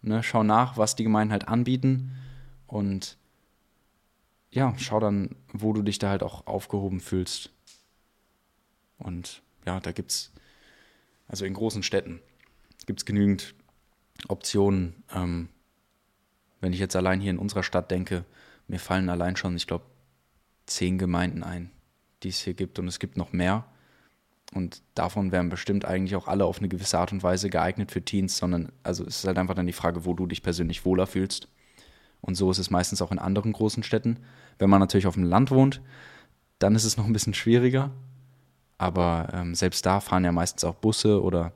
ne, 0.02 0.22
schau 0.22 0.42
nach, 0.42 0.76
was 0.76 0.94
die 0.94 1.04
Gemeinden 1.04 1.32
halt 1.32 1.48
anbieten 1.48 2.12
und 2.66 3.16
ja, 4.50 4.74
schau 4.76 5.00
dann, 5.00 5.34
wo 5.52 5.72
du 5.72 5.82
dich 5.82 5.98
da 5.98 6.10
halt 6.10 6.22
auch 6.22 6.46
aufgehoben 6.46 7.00
fühlst. 7.00 7.50
Und 8.98 9.42
ja, 9.66 9.80
da 9.80 9.92
gibt 9.92 10.12
es, 10.12 10.32
also 11.28 11.44
in 11.44 11.54
großen 11.54 11.82
Städten, 11.82 12.20
gibt 12.86 13.00
es 13.00 13.04
genügend 13.04 13.54
Optionen. 14.28 15.04
Ähm, 15.14 15.48
wenn 16.60 16.72
ich 16.72 16.80
jetzt 16.80 16.96
allein 16.96 17.20
hier 17.20 17.30
in 17.30 17.38
unserer 17.38 17.62
Stadt 17.62 17.90
denke, 17.90 18.24
mir 18.68 18.78
fallen 18.78 19.08
allein 19.08 19.36
schon, 19.36 19.56
ich 19.56 19.66
glaube, 19.66 19.84
zehn 20.66 20.98
Gemeinden 20.98 21.42
ein, 21.42 21.70
die 22.22 22.28
es 22.28 22.40
hier 22.40 22.54
gibt. 22.54 22.78
Und 22.78 22.88
es 22.88 22.98
gibt 22.98 23.16
noch 23.16 23.32
mehr. 23.32 23.66
Und 24.54 24.82
davon 24.94 25.32
wären 25.32 25.48
bestimmt 25.48 25.84
eigentlich 25.84 26.16
auch 26.16 26.28
alle 26.28 26.44
auf 26.44 26.58
eine 26.58 26.68
gewisse 26.68 26.98
Art 26.98 27.12
und 27.12 27.22
Weise 27.22 27.50
geeignet 27.50 27.90
für 27.90 28.02
Teens, 28.02 28.36
sondern 28.36 28.70
also 28.82 29.04
es 29.04 29.18
ist 29.18 29.24
halt 29.26 29.38
einfach 29.38 29.54
dann 29.54 29.66
die 29.66 29.72
Frage, 29.72 30.04
wo 30.04 30.14
du 30.14 30.26
dich 30.26 30.42
persönlich 30.42 30.84
wohler 30.84 31.06
fühlst. 31.06 31.48
Und 32.20 32.36
so 32.36 32.50
ist 32.50 32.58
es 32.58 32.70
meistens 32.70 33.02
auch 33.02 33.12
in 33.12 33.18
anderen 33.18 33.52
großen 33.52 33.82
Städten. 33.82 34.20
Wenn 34.58 34.70
man 34.70 34.80
natürlich 34.80 35.06
auf 35.06 35.14
dem 35.14 35.24
Land 35.24 35.50
wohnt, 35.50 35.82
dann 36.58 36.74
ist 36.74 36.84
es 36.84 36.96
noch 36.96 37.04
ein 37.04 37.12
bisschen 37.12 37.34
schwieriger. 37.34 37.90
Aber 38.78 39.28
ähm, 39.32 39.54
selbst 39.54 39.86
da 39.86 40.00
fahren 40.00 40.24
ja 40.24 40.32
meistens 40.32 40.64
auch 40.64 40.74
Busse 40.74 41.22
oder 41.22 41.52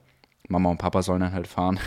Mama 0.49 0.71
und 0.71 0.79
Papa 0.79 1.03
sollen 1.03 1.21
dann 1.21 1.33
halt 1.33 1.47
fahren. 1.47 1.79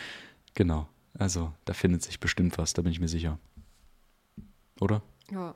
genau. 0.54 0.88
Also 1.18 1.52
da 1.64 1.72
findet 1.72 2.02
sich 2.02 2.20
bestimmt 2.20 2.56
was, 2.58 2.72
da 2.72 2.82
bin 2.82 2.92
ich 2.92 3.00
mir 3.00 3.08
sicher. 3.08 3.38
Oder? 4.80 5.02
Ja. 5.30 5.54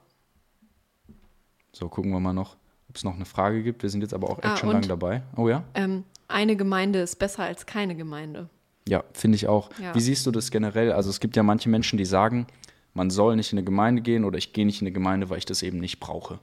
So, 1.73 1.89
gucken 1.89 2.11
wir 2.11 2.21
mal 2.21 2.33
noch, 2.33 2.57
ob 2.89 2.97
es 2.97 3.05
noch 3.05 3.15
eine 3.15 3.25
Frage 3.25 3.63
gibt. 3.63 3.83
Wir 3.83 3.91
sind 3.91 4.01
jetzt 4.01 4.15
aber 4.15 4.29
auch 4.31 4.39
echt 4.39 4.47
Ah, 4.47 4.57
schon 4.57 4.71
lange 4.71 4.89
dabei. 4.89 5.23
Oh 5.37 5.49
ja? 5.49 5.65
Ähm, 5.75 6.05
eine 6.29 6.57
Gemeinde 6.57 7.01
ist 7.01 7.17
besser 7.17 7.45
als 7.45 7.67
keine 7.67 7.95
Gemeinde. 7.95 8.49
Ja, 8.89 9.05
finde 9.13 9.37
ich 9.37 9.47
auch. 9.47 9.71
Ja. 9.81 9.95
Wie 9.95 10.01
siehst 10.01 10.27
du 10.27 10.31
das 10.31 10.51
generell? 10.51 10.93
Also 10.93 11.11
es 11.11 11.21
gibt 11.21 11.37
ja 11.37 11.43
manche 11.43 11.69
Menschen, 11.69 11.97
die 11.97 12.05
sagen, 12.05 12.47
man 12.95 13.11
soll 13.11 13.37
nicht 13.37 13.53
in 13.53 13.59
eine 13.59 13.65
Gemeinde 13.65 14.03
gehen 14.03 14.25
oder 14.25 14.39
ich 14.39 14.53
gehe 14.53 14.67
nicht 14.67 14.81
in 14.81 14.87
eine 14.87 14.93
Gemeinde, 14.93 15.31
weil 15.31 15.39
ich 15.39 15.45
das 15.45 15.63
eben 15.63 15.79
nicht 15.79 16.01
brauche. 16.01 16.41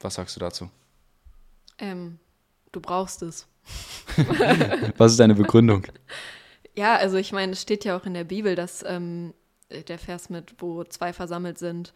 Was 0.00 0.14
sagst 0.14 0.34
du 0.34 0.40
dazu? 0.40 0.70
Ähm, 1.78 2.18
du 2.72 2.80
brauchst 2.80 3.22
es. 3.22 3.46
Was 4.96 5.12
ist 5.12 5.20
deine 5.20 5.34
Begründung? 5.34 5.86
Ja, 6.76 6.96
also 6.96 7.18
ich 7.18 7.30
meine, 7.30 7.52
es 7.52 7.62
steht 7.62 7.84
ja 7.84 7.96
auch 7.96 8.04
in 8.04 8.14
der 8.14 8.24
Bibel, 8.24 8.56
dass 8.56 8.84
ähm, 8.84 9.32
der 9.86 9.96
Vers 9.96 10.28
mit, 10.28 10.56
wo 10.58 10.82
zwei 10.82 11.12
versammelt 11.12 11.56
sind. 11.56 11.92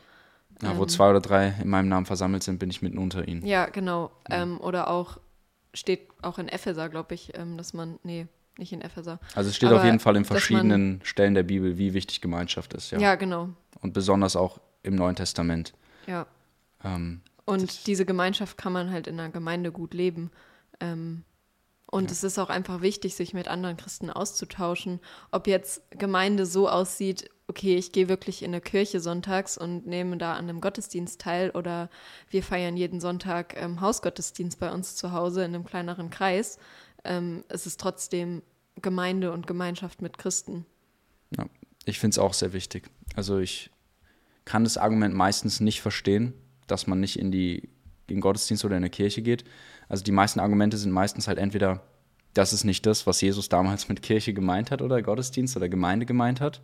Ja, 0.63 0.77
wo 0.79 0.83
Ähm. 0.85 0.89
zwei 0.89 1.11
oder 1.11 1.19
drei 1.21 1.53
in 1.61 1.69
meinem 1.69 1.89
Namen 1.89 2.07
versammelt 2.07 2.45
sind, 2.45 2.61
bin 2.61 2.71
ich 2.71 2.81
mitten 2.81 2.97
unter 2.99 3.27
ihnen. 3.27 3.45
Ja, 3.45 3.67
genau. 3.67 4.13
Ähm, 4.31 4.61
oder 4.61 4.89
auch, 4.89 5.19
steht 5.75 6.09
auch 6.23 6.39
in 6.39 6.47
Epheser, 6.47 6.89
glaube 6.89 7.17
ich, 7.17 7.37
ähm, 7.37 7.57
dass 7.59 7.73
man, 7.73 7.99
nee, 8.05 8.29
nicht 8.57 8.73
in 8.73 8.81
Epheser. 8.81 9.19
Also 9.35 9.51
es 9.51 9.57
steht 9.57 9.69
Aber 9.71 9.81
auf 9.81 9.85
jeden 9.85 9.99
Fall 9.99 10.15
in 10.15 10.23
dass 10.23 10.31
man- 10.31 10.39
verschiedenen 10.39 11.01
Stellen 11.03 11.35
der 11.35 11.43
Bibel, 11.43 11.77
wie 11.77 11.93
wichtig 11.93 12.21
Gemeinschaft 12.21 12.73
ist. 12.73 12.93
Ja. 12.93 13.01
Ja, 13.01 13.15
genau. 13.17 13.49
Und 13.81 13.95
besonders 13.95 14.37
auch 14.37 14.61
im 14.85 14.95
Neuen 14.95 15.17
Testament. 15.17 15.73
Ja. 16.07 16.25
Ähm, 16.85 17.23
Und 17.49 17.87
diese 17.87 18.05
Gemeinschaft 18.05 18.59
kann 18.59 18.75
man 18.75 18.91
halt 18.91 19.07
in 19.07 19.19
einer 19.19 19.33
Gemeinde 19.33 19.73
gut 19.73 19.95
leben. 19.95 20.31
Ähm, 20.81 21.25
und 21.87 22.11
es 22.11 22.23
ist 22.23 22.39
auch 22.39 22.51
einfach 22.51 22.83
wichtig, 22.83 23.15
sich 23.15 23.33
mit 23.33 23.49
anderen 23.49 23.79
Christen 23.79 24.11
auszutauschen. 24.11 25.01
Ob 25.31 25.47
jetzt 25.47 25.91
Gemeinde 25.93 26.45
so 26.45 26.69
aussieht, 26.69 27.31
okay, 27.47 27.77
ich 27.77 27.91
gehe 27.91 28.11
wirklich 28.11 28.43
in 28.43 28.51
eine 28.51 28.61
Kirche 28.61 29.01
sonntags 29.01 29.57
und 29.57 29.87
nehme 29.87 30.19
da 30.19 30.35
an 30.35 30.45
einem 30.45 30.61
Gottesdienst 30.61 31.23
teil 31.23 31.49
oder 31.53 31.89
wir 32.29 32.43
feiern 32.43 32.77
jeden 32.77 33.01
Sonntag 33.01 33.57
ähm, 33.57 33.81
Hausgottesdienst 33.81 34.61
bei 34.61 34.71
uns 34.71 34.97
zu 34.97 35.13
Hause 35.13 35.43
in 35.43 35.55
einem 35.55 35.65
kleineren 35.65 36.11
Kreis. 36.11 36.59
Ähm, 37.03 37.45
es 37.49 37.65
ist 37.65 37.81
trotzdem 37.81 38.43
Gemeinde 38.83 39.33
und 39.33 39.47
Gemeinschaft 39.47 40.03
mit 40.03 40.19
Christen. 40.19 40.67
Ja, 41.35 41.47
ich 41.87 41.99
finde 41.99 42.13
es 42.13 42.19
auch 42.19 42.35
sehr 42.35 42.53
wichtig. 42.53 42.91
Also 43.17 43.39
ich 43.39 43.71
kann 44.45 44.65
das 44.65 44.77
Argument 44.77 45.15
meistens 45.15 45.61
nicht 45.61 45.81
verstehen, 45.81 46.35
dass 46.71 46.87
man 46.87 47.01
nicht 47.01 47.19
in 47.19 47.31
die 47.33 47.69
in 48.07 48.17
den 48.17 48.21
Gottesdienst 48.23 48.65
oder 48.65 48.75
in 48.77 48.83
eine 48.85 48.89
Kirche 48.91 49.21
geht. 49.21 49.45
Also 49.89 50.03
die 50.03 50.13
meisten 50.13 50.41
Argumente 50.41 50.79
sind 50.79 50.93
meistens 50.93 51.29
halt 51.29 51.37
entweder, 51.39 51.83
das 52.33 52.55
ist 52.55 52.65
nicht 52.65 52.87
das, 52.87 53.07
was 53.07 53.21
Jesus 53.21 53.51
damals 53.51 53.91
mit 53.91 54.01
Kirche 54.01 54.33
gemeint 54.33 54.71
hat 54.71 54.81
oder 54.81 55.03
Gottesdienst 55.03 55.57
oder 55.59 55.69
Gemeinde 55.69 56.07
gemeint 56.07 56.41
hat, 56.41 56.63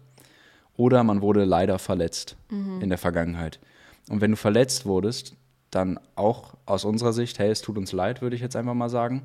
oder 0.77 1.05
man 1.05 1.21
wurde 1.21 1.45
leider 1.45 1.79
verletzt 1.79 2.37
in 2.51 2.89
der 2.89 2.97
Vergangenheit. 2.97 3.61
Und 4.09 4.23
wenn 4.23 4.31
du 4.31 4.37
verletzt 4.39 4.87
wurdest, 4.87 5.37
dann 5.71 6.01
auch 6.17 6.55
aus 6.65 6.85
unserer 6.87 7.13
Sicht, 7.13 7.39
hey, 7.39 7.51
es 7.51 7.61
tut 7.61 7.77
uns 7.77 7.93
leid, 7.93 8.23
würde 8.23 8.37
ich 8.37 8.43
jetzt 8.43 8.57
einfach 8.57 8.75
mal 8.75 8.89
sagen. 8.89 9.23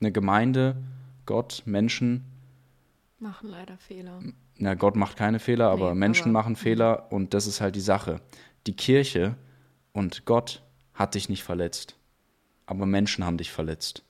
Eine 0.00 0.12
Gemeinde, 0.12 0.76
Gott, 1.26 1.62
Menschen, 1.66 2.24
Machen 3.18 3.50
leider 3.50 3.76
Fehler. 3.76 4.20
na, 4.56 4.72
Gott 4.74 4.96
macht 4.96 5.16
keine 5.18 5.38
Fehler, 5.38 5.68
aber 5.70 5.90
Nee, 5.92 6.00
Menschen 6.00 6.22
aber- 6.24 6.32
machen 6.32 6.56
Fehler 6.56 7.12
und 7.12 7.34
das 7.34 7.46
ist 7.46 7.60
halt 7.60 7.76
die 7.76 7.80
Sache. 7.80 8.20
Die 8.66 8.74
Kirche 8.74 9.36
und 9.92 10.24
Gott 10.24 10.62
hat 10.94 11.14
dich 11.14 11.28
nicht 11.28 11.44
verletzt, 11.44 11.96
aber 12.66 12.86
Menschen 12.86 13.24
haben 13.24 13.38
dich 13.38 13.50
verletzt. 13.50 14.04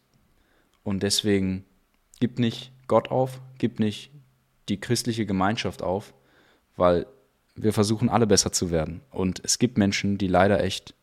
Und 0.83 1.03
deswegen 1.03 1.65
gib 2.19 2.39
nicht 2.39 2.73
Gott 2.87 3.11
auf, 3.11 3.41
gib 3.59 3.81
nicht 3.81 4.11
die 4.69 4.81
christliche 4.81 5.27
Gemeinschaft 5.27 5.83
auf, 5.83 6.15
weil 6.77 7.07
wir 7.55 7.73
versuchen 7.73 8.09
alle 8.09 8.27
besser 8.27 8.53
zu 8.53 8.71
werden. 8.71 9.03
Und 9.11 9.41
es 9.45 9.59
gibt 9.59 9.79
Menschen, 9.79 10.19
die 10.19 10.29
leider 10.29 10.63
echt, 10.63 10.95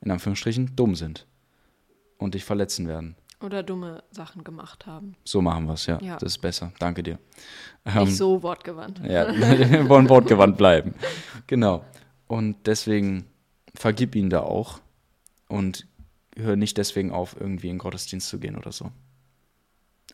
in 0.00 0.10
Anführungsstrichen, 0.10 0.76
dumm 0.76 0.94
sind 0.94 1.26
und 2.18 2.34
dich 2.34 2.44
verletzen 2.44 2.86
werden. 2.88 3.16
Oder 3.40 3.62
dumme 3.62 4.02
Sachen 4.10 4.44
gemacht 4.44 4.86
haben. 4.86 5.16
So 5.24 5.42
machen 5.42 5.66
wir 5.66 5.74
es, 5.74 5.86
ja. 5.86 5.98
Ja. 6.00 6.16
Das 6.16 6.32
ist 6.32 6.38
besser. 6.38 6.72
Danke 6.78 7.02
dir. 7.02 7.18
Ähm, 7.84 8.04
Nicht 8.04 8.16
so 8.16 8.42
wortgewandt. 8.42 9.00
Ja, 9.04 9.28
wir 9.70 9.88
wollen 9.88 10.08
wortgewandt 10.08 10.56
bleiben. 10.56 10.94
Genau. 11.46 11.84
Und 12.26 12.66
deswegen 12.66 13.26
vergib 13.74 14.14
ihn 14.14 14.30
da 14.30 14.40
auch 14.40 14.80
und 15.48 15.86
hör 16.36 16.56
nicht 16.56 16.78
deswegen 16.78 17.10
auf, 17.12 17.36
irgendwie 17.38 17.68
in 17.68 17.74
den 17.74 17.78
Gottesdienst 17.78 18.28
zu 18.28 18.38
gehen 18.38 18.56
oder 18.56 18.72
so. 18.72 18.90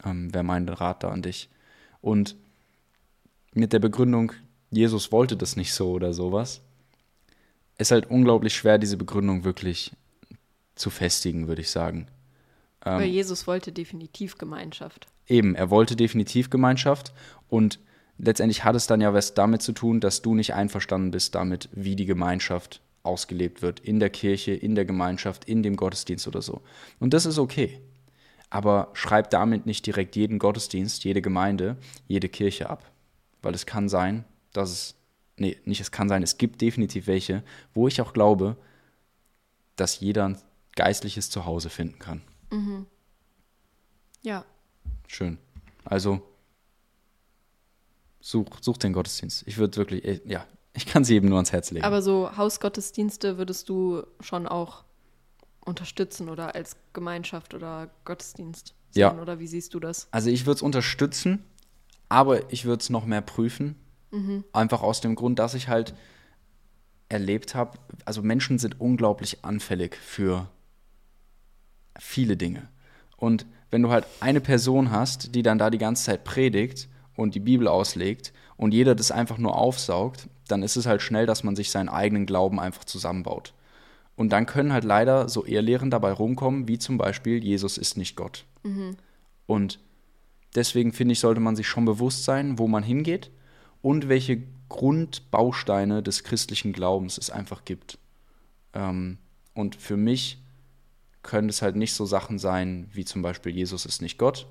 Ähm, 0.04 0.32
Wäre 0.32 0.44
mein 0.44 0.68
Rat 0.68 1.02
da 1.02 1.10
an 1.10 1.22
dich. 1.22 1.48
Und 2.00 2.36
mit 3.52 3.72
der 3.72 3.78
Begründung, 3.78 4.32
Jesus 4.70 5.12
wollte 5.12 5.36
das 5.36 5.56
nicht 5.56 5.74
so 5.74 5.92
oder 5.92 6.12
sowas, 6.12 6.62
ist 7.78 7.90
halt 7.90 8.10
unglaublich 8.10 8.54
schwer, 8.54 8.78
diese 8.78 8.96
Begründung 8.96 9.44
wirklich 9.44 9.92
zu 10.74 10.90
festigen, 10.90 11.48
würde 11.48 11.62
ich 11.62 11.70
sagen. 11.70 12.06
Weil 12.82 13.08
Jesus 13.08 13.46
wollte 13.46 13.72
definitiv 13.72 14.38
Gemeinschaft. 14.38 15.06
Eben, 15.26 15.54
er 15.54 15.70
wollte 15.70 15.96
definitiv 15.96 16.48
Gemeinschaft 16.48 17.12
und 17.48 17.78
letztendlich 18.16 18.64
hat 18.64 18.74
es 18.74 18.86
dann 18.86 19.00
ja 19.00 19.12
was 19.12 19.34
damit 19.34 19.62
zu 19.62 19.72
tun, 19.72 20.00
dass 20.00 20.22
du 20.22 20.34
nicht 20.34 20.54
einverstanden 20.54 21.10
bist 21.10 21.34
damit, 21.34 21.68
wie 21.72 21.96
die 21.96 22.06
Gemeinschaft 22.06 22.80
ausgelebt 23.02 23.62
wird. 23.62 23.80
In 23.80 24.00
der 24.00 24.10
Kirche, 24.10 24.52
in 24.52 24.74
der 24.74 24.84
Gemeinschaft, 24.84 25.44
in 25.44 25.62
dem 25.62 25.76
Gottesdienst 25.76 26.26
oder 26.28 26.42
so. 26.42 26.62
Und 26.98 27.14
das 27.14 27.26
ist 27.26 27.38
okay. 27.38 27.80
Aber 28.50 28.90
schreib 28.94 29.30
damit 29.30 29.66
nicht 29.66 29.86
direkt 29.86 30.16
jeden 30.16 30.38
Gottesdienst, 30.38 31.04
jede 31.04 31.22
Gemeinde, 31.22 31.76
jede 32.08 32.28
Kirche 32.28 32.68
ab. 32.68 32.90
Weil 33.42 33.54
es 33.54 33.64
kann 33.64 33.88
sein, 33.88 34.24
dass 34.52 34.70
es, 34.70 34.94
nee, 35.36 35.56
nicht 35.64 35.80
es 35.80 35.90
kann 35.90 36.08
sein, 36.08 36.22
es 36.22 36.36
gibt 36.36 36.60
definitiv 36.60 37.06
welche, 37.06 37.42
wo 37.74 37.88
ich 37.88 38.00
auch 38.00 38.12
glaube, 38.12 38.56
dass 39.76 40.00
jeder 40.00 40.28
ein 40.28 40.38
geistliches 40.74 41.30
Zuhause 41.30 41.70
finden 41.70 41.98
kann. 41.98 42.22
Ja, 44.22 44.44
Schön. 45.10 45.38
Also 45.84 46.22
such, 48.20 48.46
such 48.60 48.76
den 48.76 48.92
Gottesdienst. 48.92 49.42
Ich 49.48 49.58
würde 49.58 49.76
wirklich, 49.76 50.04
eh, 50.04 50.20
ja, 50.24 50.46
ich 50.74 50.86
kann 50.86 51.04
sie 51.04 51.16
eben 51.16 51.28
nur 51.28 51.38
ans 51.38 51.52
Herz 51.52 51.70
legen. 51.70 51.84
aber 51.84 52.02
so 52.02 52.36
Hausgottesdienste 52.36 53.38
würdest 53.38 53.68
du 53.68 54.02
schon 54.20 54.46
auch 54.46 54.84
unterstützen 55.64 56.28
oder 56.28 56.54
als 56.54 56.76
Gemeinschaft 56.92 57.54
oder 57.54 57.90
Gottesdienst 58.04 58.74
sehen? 58.90 59.00
Ja. 59.00 59.14
Oder 59.20 59.38
wie 59.38 59.46
siehst 59.46 59.74
du 59.74 59.80
das? 59.80 60.08
also 60.10 60.30
ich 60.30 60.46
würde 60.46 60.56
es 60.56 60.62
unterstützen, 60.62 61.44
aber 62.08 62.52
ich 62.52 62.64
würde 62.64 62.80
es 62.80 62.90
noch 62.90 63.06
mehr 63.06 63.20
prüfen. 63.20 63.76
Einfach 64.52 64.82
aus 64.82 65.00
dem 65.00 65.14
Grund, 65.14 65.38
dass 65.38 65.54
ich 65.54 65.68
halt 65.68 65.94
erlebt 67.08 67.54
habe, 67.54 67.78
also 68.04 68.22
Menschen 68.22 68.58
sind 68.58 68.80
unglaublich 68.80 69.44
anfällig 69.44 69.94
für 69.94 70.48
viele 71.96 72.36
Dinge. 72.36 72.68
Und 73.16 73.46
wenn 73.70 73.82
du 73.82 73.90
halt 73.90 74.06
eine 74.18 74.40
Person 74.40 74.90
hast, 74.90 75.34
die 75.36 75.42
dann 75.42 75.58
da 75.58 75.70
die 75.70 75.78
ganze 75.78 76.04
Zeit 76.04 76.24
predigt 76.24 76.88
und 77.14 77.36
die 77.36 77.40
Bibel 77.40 77.68
auslegt 77.68 78.32
und 78.56 78.74
jeder 78.74 78.96
das 78.96 79.12
einfach 79.12 79.38
nur 79.38 79.56
aufsaugt, 79.56 80.28
dann 80.50 80.62
ist 80.62 80.76
es 80.76 80.86
halt 80.86 81.02
schnell, 81.02 81.26
dass 81.26 81.44
man 81.44 81.56
sich 81.56 81.70
seinen 81.70 81.88
eigenen 81.88 82.26
Glauben 82.26 82.60
einfach 82.60 82.84
zusammenbaut. 82.84 83.52
Und 84.16 84.30
dann 84.30 84.46
können 84.46 84.72
halt 84.72 84.84
leider 84.84 85.28
so 85.28 85.44
Ehrlehren 85.44 85.90
dabei 85.90 86.12
rumkommen, 86.12 86.68
wie 86.68 86.78
zum 86.78 86.98
Beispiel, 86.98 87.42
Jesus 87.42 87.78
ist 87.78 87.96
nicht 87.96 88.16
Gott. 88.16 88.44
Und 89.46 89.78
deswegen 90.54 90.92
finde 90.92 91.12
ich, 91.12 91.20
sollte 91.20 91.40
man 91.40 91.56
sich 91.56 91.66
schon 91.66 91.84
bewusst 91.84 92.24
sein, 92.24 92.58
wo 92.58 92.68
man 92.68 92.82
hingeht 92.82 93.30
und 93.82 94.08
welche 94.08 94.42
Grundbausteine 94.68 96.02
des 96.02 96.22
christlichen 96.22 96.72
Glaubens 96.72 97.18
es 97.18 97.30
einfach 97.30 97.64
gibt. 97.64 97.98
Ähm, 98.74 99.18
und 99.54 99.74
für 99.76 99.96
mich 99.96 100.42
können 101.22 101.48
es 101.48 101.62
halt 101.62 101.76
nicht 101.76 101.92
so 101.92 102.06
Sachen 102.06 102.38
sein, 102.38 102.88
wie 102.92 103.04
zum 103.04 103.22
Beispiel 103.22 103.54
Jesus 103.54 103.84
ist 103.86 104.00
nicht 104.02 104.18
Gott. 104.18 104.46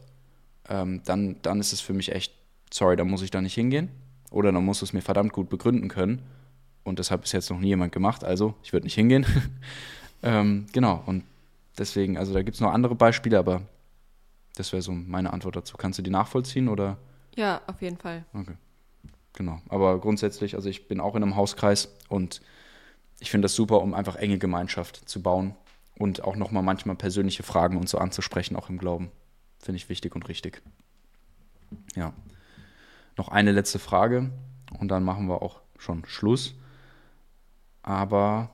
Ähm, 0.68 1.02
dann, 1.06 1.42
dann 1.42 1.60
ist 1.60 1.74
es 1.74 1.82
für 1.82 1.94
mich 1.94 2.12
echt, 2.12 2.34
sorry, 2.72 2.96
da 2.96 3.04
muss 3.04 3.22
ich 3.22 3.32
da 3.32 3.42
nicht 3.42 3.56
hingehen. 3.56 3.90
Oder 4.30 4.52
dann 4.52 4.64
muss 4.64 4.82
es 4.82 4.94
mir 4.94 5.02
verdammt 5.02 5.34
gut 5.34 5.50
begründen 5.50 5.88
können. 5.88 6.22
Und 6.84 7.00
das 7.00 7.12
hat 7.12 7.22
bis 7.22 7.32
jetzt 7.32 7.50
noch 7.50 7.60
nie 7.60 7.68
jemand 7.68 7.92
gemacht, 7.92 8.24
also 8.24 8.56
ich 8.64 8.74
würde 8.74 8.86
nicht 8.86 8.96
hingehen. 8.96 9.26
ähm, 10.24 10.66
genau, 10.72 11.04
und 11.06 11.24
deswegen, 11.78 12.18
also 12.18 12.34
da 12.34 12.42
gibt 12.42 12.56
es 12.56 12.62
noch 12.62 12.72
andere 12.72 12.96
Beispiele, 12.96 13.38
aber 13.38 13.62
das 14.56 14.72
wäre 14.72 14.82
so 14.82 14.92
meine 14.92 15.32
Antwort 15.34 15.56
dazu. 15.56 15.78
Kannst 15.78 16.00
du 16.00 16.04
die 16.04 16.10
nachvollziehen 16.10 16.68
oder? 16.68 16.98
Ja, 17.36 17.62
auf 17.68 17.82
jeden 17.82 17.98
Fall. 17.98 18.26
Okay. 18.34 18.56
Genau. 19.34 19.62
Aber 19.70 20.00
grundsätzlich, 20.00 20.56
also 20.56 20.70
ich 20.70 20.88
bin 20.88 21.00
auch 21.00 21.16
in 21.16 21.24
einem 21.24 21.36
Hauskreis 21.36 21.90
und 22.10 22.42
ich 23.20 23.32
finde 23.32 23.46
das 23.46 23.56
super, 23.56 23.82
um 23.82 23.94
einfach 23.94 24.16
enge 24.16 24.38
Gemeinschaft 24.38 25.08
zu 25.08 25.22
bauen 25.22 25.56
und 25.98 26.24
auch 26.24 26.36
nochmal 26.36 26.64
manchmal 26.64 26.96
persönliche 26.96 27.44
Fragen 27.44 27.78
und 27.78 27.88
so 27.88 27.98
anzusprechen, 27.98 28.56
auch 28.56 28.70
im 28.70 28.78
Glauben. 28.78 29.12
Finde 29.60 29.78
ich 29.78 29.90
wichtig 29.90 30.16
und 30.16 30.28
richtig. 30.28 30.62
Ja. 31.96 32.14
Noch 33.20 33.28
eine 33.28 33.52
letzte 33.52 33.80
Frage 33.80 34.32
und 34.80 34.88
dann 34.88 35.04
machen 35.04 35.28
wir 35.28 35.42
auch 35.42 35.60
schon 35.78 36.06
Schluss. 36.06 36.56
Aber 37.82 38.50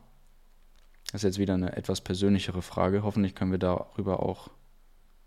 das 1.11 1.21
ist 1.21 1.23
jetzt 1.23 1.37
wieder 1.37 1.53
eine 1.53 1.77
etwas 1.77 2.01
persönlichere 2.01 2.63
Frage. 2.63 3.03
Hoffentlich 3.03 3.35
können 3.35 3.51
wir 3.51 3.59
darüber 3.59 4.23
auch 4.23 4.49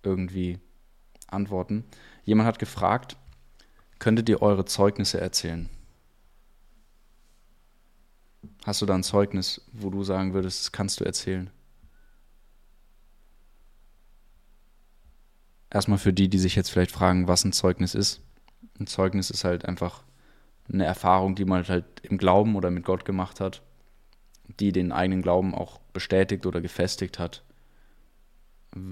irgendwie 0.03 0.59
antworten. 1.28 1.84
Jemand 2.24 2.49
hat 2.49 2.59
gefragt, 2.59 3.16
könntet 4.01 4.28
ihr 4.28 4.43
eure 4.43 4.64
Zeugnisse 4.64 5.20
erzählen? 5.20 5.68
Hast 8.66 8.82
du 8.82 8.86
da 8.86 8.97
ein 8.97 9.05
Zeugnis, 9.05 9.61
wo 9.72 9.89
du 9.89 10.03
sagen 10.03 10.34
würdest, 10.34 10.62
das 10.62 10.72
kannst 10.72 10.99
du 10.99 11.05
erzählen? 11.05 11.49
Erstmal 15.70 15.99
für 15.99 16.12
die, 16.12 16.28
die 16.28 16.41
sich 16.41 16.57
jetzt 16.57 16.70
vielleicht 16.70 16.91
fragen, 16.91 17.28
was 17.28 17.45
ein 17.45 17.53
Zeugnis 17.53 17.95
ist. 17.95 18.20
Ein 18.78 18.86
Zeugnis 18.86 19.30
ist 19.30 19.44
halt 19.44 19.64
einfach 19.64 20.02
eine 20.72 20.84
Erfahrung, 20.84 21.34
die 21.34 21.44
man 21.44 21.66
halt 21.66 21.84
im 22.02 22.18
Glauben 22.18 22.56
oder 22.56 22.70
mit 22.70 22.84
Gott 22.84 23.04
gemacht 23.04 23.40
hat, 23.40 23.62
die 24.61 24.72
den 24.72 24.92
eigenen 24.92 25.22
Glauben 25.22 25.54
auch 25.54 25.80
bestätigt 25.92 26.46
oder 26.46 26.61
gefestigt 26.61 27.18
hat. 27.18 27.42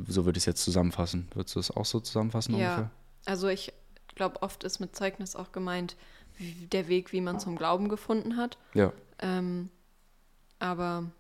So 0.07 0.25
würde 0.25 0.39
ich 0.39 0.43
es 0.43 0.47
jetzt 0.47 0.65
zusammenfassen. 0.65 1.29
Würdest 1.35 1.55
du 1.55 1.61
es 1.61 1.71
auch 1.71 1.85
so 1.85 2.01
zusammenfassen 2.01 2.57
ja, 2.57 2.75
ungefähr? 2.75 2.91
Also 3.27 3.49
ich 3.49 3.73
glaube, 4.15 4.43
oft 4.43 4.65
ist 4.65 4.81
mit 4.81 4.97
Zeugnis 4.97 5.37
auch 5.37 5.53
gemeint, 5.53 5.97
der 6.39 6.89
Weg, 6.89 7.13
wie 7.13 7.21
man 7.21 7.41
zum 7.41 7.57
Glauben 7.57 7.89
gefunden 7.89 8.37
hat. 8.37 8.59
Ja. 8.75 8.93
Ähm, 9.21 9.71
aber 10.59 11.11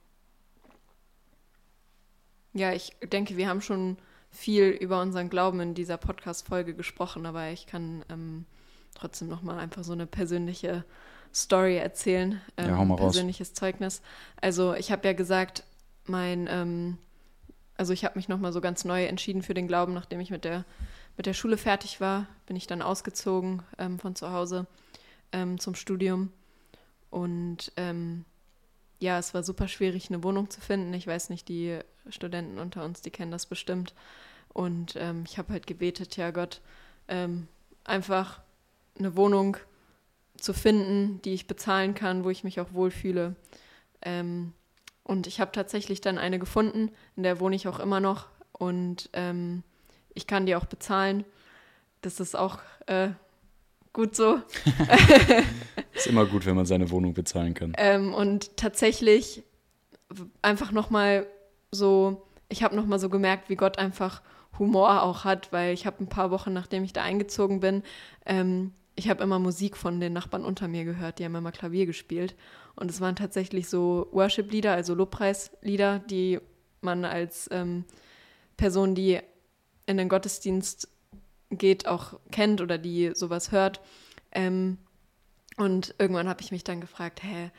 ja, 2.52 2.72
ich 2.72 2.96
denke, 3.02 3.36
wir 3.36 3.48
haben 3.48 3.60
schon 3.60 3.98
viel 4.36 4.68
über 4.68 5.00
unseren 5.00 5.30
Glauben 5.30 5.60
in 5.60 5.74
dieser 5.74 5.96
Podcast-Folge 5.96 6.74
gesprochen, 6.74 7.26
aber 7.26 7.48
ich 7.50 7.66
kann 7.66 8.04
ähm, 8.10 8.44
trotzdem 8.94 9.28
nochmal 9.28 9.58
einfach 9.58 9.82
so 9.82 9.92
eine 9.92 10.06
persönliche 10.06 10.84
Story 11.34 11.76
erzählen. 11.76 12.40
Ähm, 12.56 12.68
ja, 12.68 12.76
hau 12.76 12.84
mal 12.84 12.96
persönliches 12.96 13.50
raus. 13.50 13.54
Zeugnis. 13.54 14.02
Also 14.40 14.74
ich 14.74 14.92
habe 14.92 15.06
ja 15.06 15.14
gesagt, 15.14 15.64
mein, 16.04 16.48
ähm, 16.50 16.98
also 17.76 17.92
ich 17.92 18.04
habe 18.04 18.18
mich 18.18 18.28
nochmal 18.28 18.52
so 18.52 18.60
ganz 18.60 18.84
neu 18.84 19.04
entschieden 19.06 19.42
für 19.42 19.54
den 19.54 19.68
Glauben, 19.68 19.94
nachdem 19.94 20.20
ich 20.20 20.30
mit 20.30 20.44
der, 20.44 20.64
mit 21.16 21.26
der 21.26 21.34
Schule 21.34 21.56
fertig 21.56 22.00
war, 22.00 22.26
bin 22.46 22.56
ich 22.56 22.66
dann 22.66 22.82
ausgezogen 22.82 23.62
ähm, 23.78 23.98
von 23.98 24.14
zu 24.14 24.32
Hause 24.32 24.66
ähm, 25.32 25.58
zum 25.58 25.74
Studium. 25.74 26.30
Und 27.10 27.72
ähm, 27.76 28.24
ja, 28.98 29.18
es 29.18 29.34
war 29.34 29.42
super 29.42 29.68
schwierig, 29.68 30.08
eine 30.08 30.22
Wohnung 30.22 30.50
zu 30.50 30.60
finden. 30.60 30.92
Ich 30.94 31.06
weiß 31.06 31.30
nicht, 31.30 31.48
die 31.48 31.78
Studenten 32.08 32.58
unter 32.58 32.84
uns, 32.84 33.02
die 33.02 33.10
kennen 33.10 33.30
das 33.30 33.46
bestimmt. 33.46 33.94
Und 34.56 34.94
ähm, 34.96 35.24
ich 35.26 35.36
habe 35.36 35.52
halt 35.52 35.66
gebetet, 35.66 36.16
ja 36.16 36.30
Gott, 36.30 36.62
ähm, 37.08 37.46
einfach 37.84 38.40
eine 38.98 39.14
Wohnung 39.14 39.58
zu 40.38 40.54
finden, 40.54 41.20
die 41.20 41.34
ich 41.34 41.46
bezahlen 41.46 41.94
kann, 41.94 42.24
wo 42.24 42.30
ich 42.30 42.42
mich 42.42 42.58
auch 42.58 42.72
wohlfühle. 42.72 43.36
Ähm, 44.00 44.54
und 45.02 45.26
ich 45.26 45.40
habe 45.42 45.52
tatsächlich 45.52 46.00
dann 46.00 46.16
eine 46.16 46.38
gefunden, 46.38 46.90
in 47.16 47.22
der 47.22 47.38
wohne 47.38 47.54
ich 47.54 47.68
auch 47.68 47.78
immer 47.80 48.00
noch. 48.00 48.28
Und 48.52 49.10
ähm, 49.12 49.62
ich 50.14 50.26
kann 50.26 50.46
die 50.46 50.56
auch 50.56 50.64
bezahlen. 50.64 51.26
Das 52.00 52.18
ist 52.18 52.34
auch 52.34 52.60
äh, 52.86 53.10
gut 53.92 54.16
so. 54.16 54.40
ist 55.92 56.06
immer 56.06 56.24
gut, 56.24 56.46
wenn 56.46 56.56
man 56.56 56.64
seine 56.64 56.90
Wohnung 56.90 57.12
bezahlen 57.12 57.52
kann. 57.52 57.74
Ähm, 57.76 58.14
und 58.14 58.56
tatsächlich 58.56 59.42
einfach 60.40 60.72
nochmal 60.72 61.26
so, 61.70 62.26
ich 62.48 62.62
habe 62.62 62.74
nochmal 62.74 62.98
so 62.98 63.10
gemerkt, 63.10 63.50
wie 63.50 63.56
Gott 63.56 63.76
einfach 63.76 64.22
Humor 64.58 65.02
auch 65.02 65.24
hat, 65.24 65.52
weil 65.52 65.72
ich 65.72 65.86
habe 65.86 66.02
ein 66.02 66.08
paar 66.08 66.30
Wochen, 66.30 66.52
nachdem 66.52 66.84
ich 66.84 66.92
da 66.92 67.02
eingezogen 67.02 67.60
bin, 67.60 67.82
ähm, 68.24 68.72
ich 68.96 69.10
habe 69.10 69.22
immer 69.22 69.38
Musik 69.38 69.76
von 69.76 70.00
den 70.00 70.14
Nachbarn 70.14 70.44
unter 70.44 70.68
mir 70.68 70.84
gehört, 70.84 71.18
die 71.18 71.24
haben 71.24 71.34
immer 71.34 71.52
Klavier 71.52 71.84
gespielt. 71.84 72.34
Und 72.74 72.90
es 72.90 73.00
waren 73.00 73.14
tatsächlich 73.14 73.68
so 73.68 74.08
Worship-Lieder, 74.12 74.72
also 74.72 74.94
Lobpreislieder, 74.94 75.98
die 75.98 76.40
man 76.80 77.04
als 77.04 77.48
ähm, 77.52 77.84
Person, 78.56 78.94
die 78.94 79.20
in 79.84 79.98
den 79.98 80.08
Gottesdienst 80.08 80.88
geht, 81.50 81.86
auch 81.86 82.18
kennt 82.30 82.60
oder 82.60 82.78
die 82.78 83.12
sowas 83.14 83.52
hört. 83.52 83.80
Ähm, 84.32 84.78
und 85.56 85.94
irgendwann 85.98 86.28
habe 86.28 86.42
ich 86.42 86.50
mich 86.50 86.64
dann 86.64 86.80
gefragt, 86.80 87.22
hä, 87.22 87.50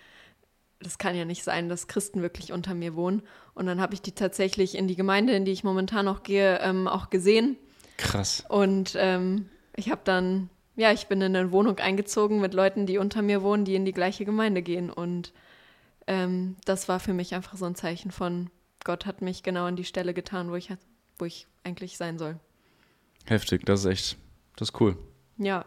das 0.80 0.98
kann 0.98 1.16
ja 1.16 1.26
nicht 1.26 1.44
sein, 1.44 1.70
dass 1.70 1.88
Christen 1.88 2.22
wirklich 2.22 2.52
unter 2.52 2.74
mir 2.74 2.96
wohnen. 2.96 3.24
Und 3.54 3.66
dann 3.66 3.82
habe 3.82 3.94
ich 3.94 4.02
die 4.02 4.14
tatsächlich 4.14 4.76
in 4.76 4.88
die 4.88 4.96
Gemeinde, 4.96 5.34
in 5.34 5.46
die 5.46 5.52
ich 5.52 5.64
momentan 5.64 6.06
noch 6.06 6.24
gehe, 6.24 6.60
ähm, 6.60 6.88
auch 6.88 7.10
gesehen. 7.10 7.58
Krass. 7.98 8.44
Und 8.48 8.94
ähm, 8.98 9.50
ich 9.76 9.90
habe 9.90 10.02
dann, 10.04 10.50
ja, 10.76 10.92
ich 10.92 11.08
bin 11.08 11.22
in 11.22 11.36
eine 11.36 11.52
Wohnung 11.52 11.80
eingezogen 11.80 12.40
mit 12.40 12.54
Leuten, 12.54 12.86
die 12.86 13.00
unter 13.00 13.22
mir 13.22 13.42
wohnen, 13.42 13.66
die 13.66 13.76
in 13.76 13.86
die 13.86 13.94
gleiche 13.94 14.26
Gemeinde 14.26 14.62
gehen. 14.62 14.92
Und 14.92 15.34
ähm, 16.06 16.56
das 16.66 16.88
war 16.88 17.00
für 17.00 17.14
mich 17.14 17.34
einfach 17.34 17.58
so 17.58 17.66
ein 17.66 17.76
Zeichen 17.76 18.12
von, 18.12 18.50
Gott 18.84 19.06
hat 19.06 19.22
mich 19.22 19.44
genau 19.44 19.66
an 19.66 19.76
die 19.76 19.84
Stelle 19.84 20.14
getan, 20.14 20.52
wo 20.52 20.56
ich, 20.56 20.70
wo 21.18 21.26
ich 21.26 21.48
eigentlich 21.64 21.98
sein 21.98 22.20
soll. 22.20 22.40
Heftig, 23.26 23.66
das 23.66 23.82
ist 23.82 23.86
echt, 23.88 24.18
das 24.56 24.70
ist 24.70 24.80
cool. 24.80 24.98
Ja. 25.38 25.66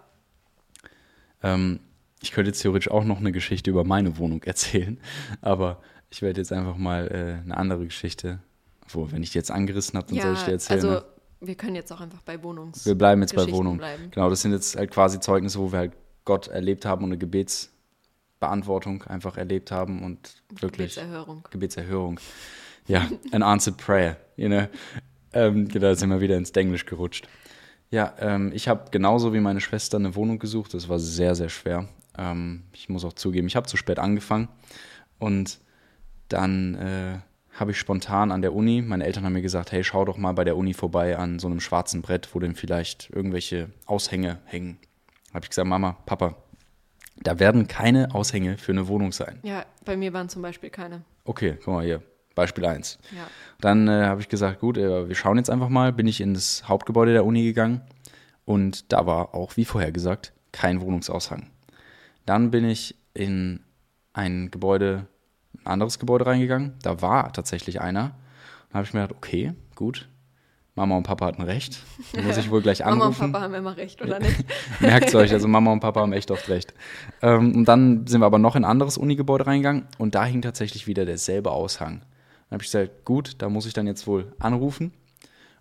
Ähm, 1.42 1.80
ich 2.22 2.32
könnte 2.32 2.50
jetzt 2.50 2.60
theoretisch 2.60 2.90
auch 2.90 3.04
noch 3.04 3.18
eine 3.18 3.32
Geschichte 3.32 3.70
über 3.70 3.84
meine 3.84 4.18
Wohnung 4.18 4.42
erzählen, 4.42 5.00
aber 5.40 5.80
ich 6.10 6.22
werde 6.22 6.40
jetzt 6.40 6.52
einfach 6.52 6.76
mal 6.76 7.08
äh, 7.08 7.44
eine 7.44 7.56
andere 7.56 7.84
Geschichte, 7.84 8.40
wo, 8.88 9.10
wenn 9.10 9.22
ich 9.22 9.30
die 9.30 9.38
jetzt 9.38 9.50
angerissen 9.50 9.96
habe, 9.96 10.08
dann 10.08 10.16
ja, 10.16 10.22
soll 10.24 10.34
ich 10.34 10.42
dir 10.42 10.52
erzählen. 10.52 10.80
Also, 10.80 10.90
ne? 10.90 11.04
wir 11.40 11.54
können 11.54 11.76
jetzt 11.76 11.92
auch 11.92 12.00
einfach 12.00 12.22
bei 12.22 12.42
Wohnungs. 12.42 12.84
Wir 12.84 12.96
bleiben 12.96 13.20
jetzt 13.22 13.34
bei 13.34 13.50
Wohnungen. 13.50 13.78
bleiben. 13.78 14.10
Genau, 14.10 14.28
das 14.28 14.42
sind 14.42 14.52
jetzt 14.52 14.76
halt 14.76 14.90
quasi 14.90 15.20
Zeugnisse, 15.20 15.58
wo 15.58 15.72
wir 15.72 15.78
halt 15.78 15.92
Gott 16.24 16.48
erlebt 16.48 16.84
haben 16.84 17.04
und 17.04 17.10
eine 17.10 17.18
Gebetsbeantwortung 17.18 19.04
einfach 19.04 19.36
erlebt 19.36 19.70
haben 19.70 20.02
und 20.02 20.42
wirklich 20.48 20.96
Gebetserhörung. 20.96 21.48
Gebetserhörung. 21.50 22.20
Ja, 22.86 23.08
an 23.32 23.42
answered 23.42 23.78
prayer, 23.78 24.16
you 24.36 24.48
know. 24.48 24.66
Ähm, 25.32 25.68
genau, 25.68 25.86
da 25.86 25.94
sind 25.94 26.10
wir 26.10 26.20
wieder 26.20 26.36
ins 26.36 26.52
Denglisch 26.52 26.86
gerutscht. 26.86 27.28
Ja, 27.90 28.14
ähm, 28.18 28.52
ich 28.52 28.68
habe 28.68 28.90
genauso 28.90 29.32
wie 29.32 29.40
meine 29.40 29.60
Schwester 29.60 29.96
eine 29.96 30.14
Wohnung 30.14 30.38
gesucht. 30.38 30.74
Das 30.74 30.88
war 30.88 30.98
sehr, 30.98 31.34
sehr 31.34 31.48
schwer. 31.48 31.88
Ähm, 32.20 32.64
ich 32.72 32.88
muss 32.88 33.04
auch 33.04 33.14
zugeben, 33.14 33.46
ich 33.46 33.56
habe 33.56 33.66
zu 33.66 33.76
spät 33.76 33.98
angefangen. 33.98 34.48
Und 35.18 35.58
dann 36.28 36.74
äh, 36.74 37.18
habe 37.58 37.72
ich 37.72 37.78
spontan 37.78 38.30
an 38.30 38.42
der 38.42 38.54
Uni, 38.54 38.82
meine 38.82 39.04
Eltern 39.04 39.24
haben 39.24 39.32
mir 39.32 39.42
gesagt, 39.42 39.72
hey, 39.72 39.82
schau 39.82 40.04
doch 40.04 40.16
mal 40.16 40.32
bei 40.32 40.44
der 40.44 40.56
Uni 40.56 40.74
vorbei 40.74 41.16
an 41.16 41.38
so 41.38 41.48
einem 41.48 41.60
schwarzen 41.60 42.02
Brett, 42.02 42.28
wo 42.34 42.38
denn 42.38 42.54
vielleicht 42.54 43.10
irgendwelche 43.10 43.70
Aushänge 43.86 44.38
hängen. 44.44 44.78
Habe 45.34 45.44
ich 45.44 45.50
gesagt, 45.50 45.66
Mama, 45.66 45.96
Papa, 46.06 46.36
da 47.22 47.38
werden 47.38 47.68
keine 47.68 48.14
Aushänge 48.14 48.56
für 48.58 48.72
eine 48.72 48.88
Wohnung 48.88 49.12
sein. 49.12 49.38
Ja, 49.42 49.64
bei 49.84 49.96
mir 49.96 50.12
waren 50.12 50.28
zum 50.28 50.42
Beispiel 50.42 50.70
keine. 50.70 51.02
Okay, 51.24 51.58
guck 51.62 51.74
mal 51.74 51.84
hier, 51.84 52.02
Beispiel 52.34 52.64
1. 52.64 52.98
Ja. 53.14 53.26
Dann 53.60 53.88
äh, 53.88 54.04
habe 54.04 54.20
ich 54.20 54.28
gesagt, 54.28 54.60
gut, 54.60 54.78
äh, 54.78 55.08
wir 55.08 55.14
schauen 55.14 55.36
jetzt 55.36 55.50
einfach 55.50 55.68
mal. 55.68 55.92
Bin 55.92 56.06
ich 56.06 56.20
in 56.20 56.34
das 56.34 56.68
Hauptgebäude 56.68 57.12
der 57.12 57.24
Uni 57.24 57.44
gegangen 57.44 57.82
und 58.44 58.92
da 58.92 59.06
war 59.06 59.34
auch, 59.34 59.56
wie 59.56 59.64
vorher 59.64 59.92
gesagt, 59.92 60.32
kein 60.52 60.80
Wohnungsaushang. 60.80 61.50
Dann 62.30 62.52
bin 62.52 62.64
ich 62.64 62.94
in 63.12 63.58
ein 64.12 64.52
Gebäude, 64.52 65.08
ein 65.64 65.66
anderes 65.66 65.98
Gebäude 65.98 66.26
reingegangen. 66.26 66.74
Da 66.80 67.02
war 67.02 67.32
tatsächlich 67.32 67.80
einer. 67.80 68.14
Dann 68.68 68.74
habe 68.74 68.84
ich 68.86 68.94
mir 68.94 69.00
gedacht, 69.00 69.16
okay, 69.16 69.54
gut. 69.74 70.08
Mama 70.76 70.96
und 70.96 71.02
Papa 71.02 71.26
hatten 71.26 71.42
recht. 71.42 71.80
Da 72.12 72.22
muss 72.22 72.36
ich 72.36 72.48
wohl 72.52 72.62
gleich 72.62 72.78
Mama 72.84 72.92
und 72.92 73.02
anrufen. 73.02 73.32
Papa 73.32 73.42
haben 73.42 73.54
immer 73.54 73.76
recht, 73.76 74.00
oder 74.00 74.20
nicht? 74.20 74.44
Merkt 74.80 75.12
euch, 75.16 75.32
also 75.32 75.48
Mama 75.48 75.72
und 75.72 75.80
Papa 75.80 76.02
haben 76.02 76.12
echt 76.12 76.30
oft 76.30 76.48
recht. 76.48 76.72
Ähm, 77.20 77.52
und 77.56 77.64
dann 77.64 78.06
sind 78.06 78.20
wir 78.20 78.26
aber 78.26 78.38
noch 78.38 78.54
in 78.54 78.64
ein 78.64 78.70
anderes 78.70 78.96
Unigebäude 78.96 79.48
reingegangen 79.48 79.88
und 79.98 80.14
da 80.14 80.24
hing 80.24 80.40
tatsächlich 80.40 80.86
wieder 80.86 81.04
derselbe 81.04 81.50
Aushang. 81.50 81.98
Dann 81.98 82.52
habe 82.52 82.62
ich 82.62 82.68
gesagt, 82.68 83.04
gut, 83.04 83.42
da 83.42 83.48
muss 83.48 83.66
ich 83.66 83.72
dann 83.72 83.88
jetzt 83.88 84.06
wohl 84.06 84.32
anrufen. 84.38 84.92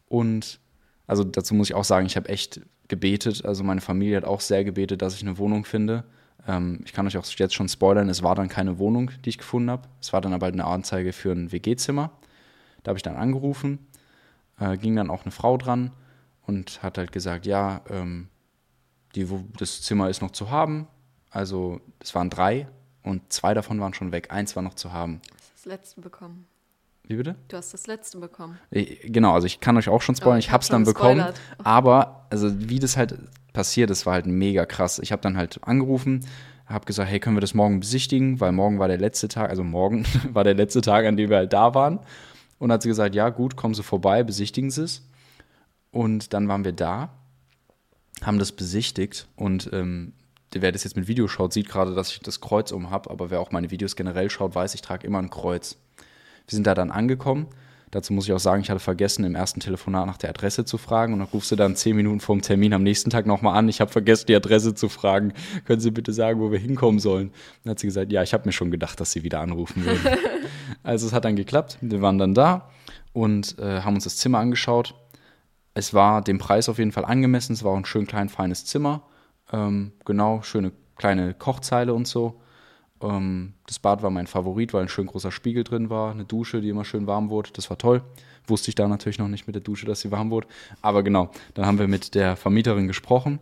Und 0.07 0.59
also 1.07 1.23
dazu 1.23 1.55
muss 1.55 1.71
ich 1.71 1.75
auch 1.75 1.83
sagen, 1.83 2.05
ich 2.05 2.15
habe 2.15 2.29
echt 2.29 2.61
gebetet. 2.87 3.43
Also 3.43 3.63
meine 3.63 3.81
Familie 3.81 4.17
hat 4.17 4.25
auch 4.25 4.41
sehr 4.41 4.63
gebetet, 4.63 5.01
dass 5.01 5.15
ich 5.15 5.23
eine 5.23 5.39
Wohnung 5.39 5.65
finde. 5.65 6.03
Ähm, 6.49 6.81
ich 6.83 6.93
kann 6.93 7.05
euch 7.05 7.15
auch 7.15 7.25
jetzt 7.25 7.53
schon 7.53 7.69
spoilern, 7.69 8.09
es 8.09 8.23
war 8.23 8.33
dann 8.33 8.49
keine 8.49 8.79
Wohnung, 8.79 9.11
die 9.23 9.29
ich 9.29 9.37
gefunden 9.37 9.69
habe. 9.69 9.87
Es 10.01 10.11
war 10.13 10.19
dann 10.19 10.33
aber 10.33 10.47
eine 10.47 10.65
Anzeige 10.65 11.13
für 11.13 11.31
ein 11.31 11.51
WG-Zimmer. 11.51 12.11
Da 12.81 12.89
habe 12.89 12.97
ich 12.97 13.03
dann 13.03 13.15
angerufen, 13.15 13.87
äh, 14.59 14.75
ging 14.77 14.95
dann 14.95 15.11
auch 15.11 15.23
eine 15.23 15.31
Frau 15.31 15.57
dran 15.57 15.91
und 16.47 16.81
hat 16.81 16.97
halt 16.97 17.11
gesagt, 17.11 17.45
ja, 17.45 17.81
ähm, 17.89 18.29
die, 19.13 19.27
das 19.57 19.83
Zimmer 19.83 20.09
ist 20.09 20.21
noch 20.21 20.31
zu 20.31 20.49
haben. 20.49 20.87
Also 21.29 21.81
es 21.99 22.15
waren 22.15 22.31
drei 22.31 22.67
und 23.03 23.31
zwei 23.31 23.53
davon 23.53 23.79
waren 23.79 23.93
schon 23.93 24.11
weg. 24.11 24.31
Eins 24.31 24.55
war 24.55 24.63
noch 24.63 24.73
zu 24.73 24.91
haben. 24.91 25.21
Das 25.53 25.65
letzte 25.65 26.01
bekommen. 26.01 26.47
Wie 27.03 27.15
bitte? 27.15 27.35
Du 27.47 27.57
hast 27.57 27.73
das 27.73 27.85
letzte 27.85 28.17
bekommen. 28.17 28.57
Ich, 28.71 29.01
genau, 29.03 29.33
also 29.33 29.45
ich 29.45 29.59
kann 29.59 29.77
euch 29.77 29.89
auch 29.89 30.01
schon 30.01 30.15
spoilern, 30.15 30.37
Oh, 30.37 30.39
ich, 30.39 30.45
ich 30.45 30.51
hab 30.51 30.61
hab's 30.61 30.69
dann 30.69 30.85
schon 30.85 30.93
bekommen. 30.93 31.25
Aber, 31.63 32.27
also 32.31 32.69
wie 32.69 32.79
das 32.79 32.97
halt 32.97 33.17
passiert 33.59 33.89
ist, 33.89 34.05
war 34.05 34.13
halt 34.13 34.25
mega 34.25 34.65
krass. 34.65 34.99
Ich 34.99 35.11
habe 35.11 35.21
dann 35.21 35.35
halt 35.35 35.59
angerufen, 35.63 36.25
habe 36.65 36.85
gesagt, 36.85 37.09
hey, 37.09 37.19
können 37.19 37.35
wir 37.35 37.41
das 37.41 37.53
morgen 37.53 37.81
besichtigen? 37.81 38.39
Weil 38.39 38.53
morgen 38.53 38.79
war 38.79 38.87
der 38.87 38.97
letzte 38.97 39.27
Tag, 39.27 39.49
also 39.49 39.65
morgen 39.65 40.05
war 40.31 40.45
der 40.45 40.53
letzte 40.53 40.79
Tag, 40.79 41.05
an 41.05 41.17
dem 41.17 41.29
wir 41.29 41.35
halt 41.35 41.51
da 41.51 41.75
waren. 41.75 41.99
Und 42.57 42.71
hat 42.71 42.83
sie 42.83 42.87
gesagt, 42.87 43.15
ja 43.15 43.27
gut, 43.27 43.57
kommen 43.57 43.73
Sie 43.73 43.83
vorbei, 43.83 44.23
besichtigen 44.23 44.71
Sie 44.71 44.83
es. 44.83 45.05
Und 45.91 46.33
dann 46.33 46.47
waren 46.47 46.63
wir 46.63 46.71
da, 46.71 47.09
haben 48.21 48.39
das 48.39 48.53
besichtigt 48.53 49.27
und 49.35 49.69
ähm, 49.73 50.13
wer 50.53 50.71
das 50.71 50.85
jetzt 50.85 50.95
mit 50.95 51.09
Video 51.09 51.27
schaut, 51.27 51.51
sieht 51.51 51.67
gerade, 51.67 51.93
dass 51.93 52.11
ich 52.13 52.19
das 52.19 52.39
Kreuz 52.39 52.71
um 52.71 52.91
habe, 52.91 53.09
aber 53.09 53.29
wer 53.29 53.41
auch 53.41 53.51
meine 53.51 53.71
Videos 53.71 53.97
generell 53.97 54.29
schaut, 54.29 54.55
weiß, 54.55 54.73
ich 54.73 54.81
trage 54.81 55.05
immer 55.05 55.19
ein 55.19 55.29
Kreuz. 55.29 55.75
Wir 56.47 56.55
sind 56.55 56.65
da 56.65 56.75
dann 56.75 56.91
angekommen. 56.91 57.47
Dazu 57.91 58.13
muss 58.13 58.25
ich 58.25 58.33
auch 58.33 58.39
sagen, 58.39 58.61
ich 58.61 58.69
hatte 58.69 58.79
vergessen, 58.79 59.23
im 59.23 59.33
ersten 59.33 59.59
Telefonat 59.59 60.05
nach 60.05 60.17
der 60.17 60.29
Adresse 60.29 60.63
zu 60.63 60.77
fragen. 60.77 61.13
Und 61.13 61.19
dann 61.19 61.27
rufst 61.29 61.51
du 61.51 61.55
dann 61.55 61.75
zehn 61.75 61.95
Minuten 61.95 62.19
vor 62.19 62.35
dem 62.35 62.41
Termin 62.41 62.73
am 62.73 62.83
nächsten 62.83 63.09
Tag 63.09 63.25
nochmal 63.25 63.57
an. 63.57 63.67
Ich 63.67 63.81
habe 63.81 63.91
vergessen, 63.91 64.25
die 64.27 64.35
Adresse 64.35 64.75
zu 64.75 64.89
fragen. 64.89 65.33
Können 65.65 65.79
Sie 65.79 65.91
bitte 65.91 66.13
sagen, 66.13 66.39
wo 66.39 66.51
wir 66.51 66.59
hinkommen 66.59 66.99
sollen? 66.99 67.31
Dann 67.63 67.71
hat 67.71 67.79
sie 67.79 67.87
gesagt, 67.87 68.11
ja, 68.11 68.21
ich 68.21 68.33
habe 68.33 68.45
mir 68.45 68.51
schon 68.51 68.69
gedacht, 68.69 68.99
dass 68.99 69.11
Sie 69.11 69.23
wieder 69.23 69.39
anrufen 69.39 69.85
würden. 69.85 70.01
also 70.83 71.07
es 71.07 71.13
hat 71.13 71.25
dann 71.25 71.35
geklappt. 71.35 71.77
Wir 71.81 72.01
waren 72.01 72.19
dann 72.19 72.33
da 72.33 72.69
und 73.13 73.57
äh, 73.57 73.81
haben 73.81 73.95
uns 73.95 74.03
das 74.03 74.17
Zimmer 74.17 74.39
angeschaut. 74.39 74.95
Es 75.73 75.93
war 75.93 76.21
dem 76.21 76.37
Preis 76.37 76.69
auf 76.69 76.77
jeden 76.77 76.91
Fall 76.91 77.05
angemessen. 77.05 77.53
Es 77.53 77.63
war 77.63 77.71
auch 77.71 77.77
ein 77.77 77.85
schön 77.85 78.05
klein, 78.05 78.29
feines 78.29 78.65
Zimmer. 78.65 79.03
Ähm, 79.51 79.93
genau, 80.05 80.41
schöne 80.43 80.71
kleine 80.95 81.33
Kochzeile 81.33 81.93
und 81.93 82.07
so. 82.07 82.39
Ähm, 83.01 83.53
das 83.65 83.79
Bad 83.79 84.01
war 84.01 84.09
mein 84.09 84.27
Favorit, 84.27 84.73
weil 84.73 84.83
ein 84.83 84.89
schön 84.89 85.07
großer 85.07 85.31
Spiegel 85.31 85.63
drin 85.63 85.89
war, 85.89 86.11
eine 86.11 86.25
Dusche, 86.25 86.61
die 86.61 86.69
immer 86.69 86.85
schön 86.85 87.07
warm 87.07 87.29
wurde. 87.29 87.51
Das 87.53 87.69
war 87.69 87.77
toll. 87.77 88.03
Wusste 88.47 88.69
ich 88.69 88.75
da 88.75 88.87
natürlich 88.87 89.19
noch 89.19 89.27
nicht 89.27 89.47
mit 89.47 89.55
der 89.55 89.61
Dusche, 89.61 89.85
dass 89.85 90.01
sie 90.01 90.11
warm 90.11 90.31
wurde. 90.31 90.47
Aber 90.81 91.03
genau, 91.03 91.29
dann 91.53 91.65
haben 91.65 91.79
wir 91.79 91.87
mit 91.87 92.15
der 92.15 92.35
Vermieterin 92.35 92.87
gesprochen 92.87 93.39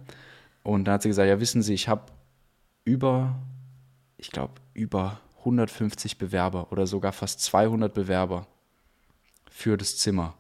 und 0.64 0.86
dann 0.86 0.96
hat 0.96 1.02
sie 1.02 1.10
gesagt, 1.10 1.30
ja 1.30 1.40
wissen 1.40 1.62
Sie, 1.62 1.74
ich 1.74 1.88
habe 1.88 2.04
über, 2.84 3.36
ich 4.18 4.32
glaube, 4.32 4.56
über 4.74 5.20
150 5.40 6.18
Bewerber 6.18 6.72
oder 6.72 6.88
sogar 6.88 7.14
fast 7.14 7.42
200 7.42 7.94
Bewerber 7.94 8.48
für 9.50 9.78
das 9.78 9.98
Zimmer. 9.98 10.34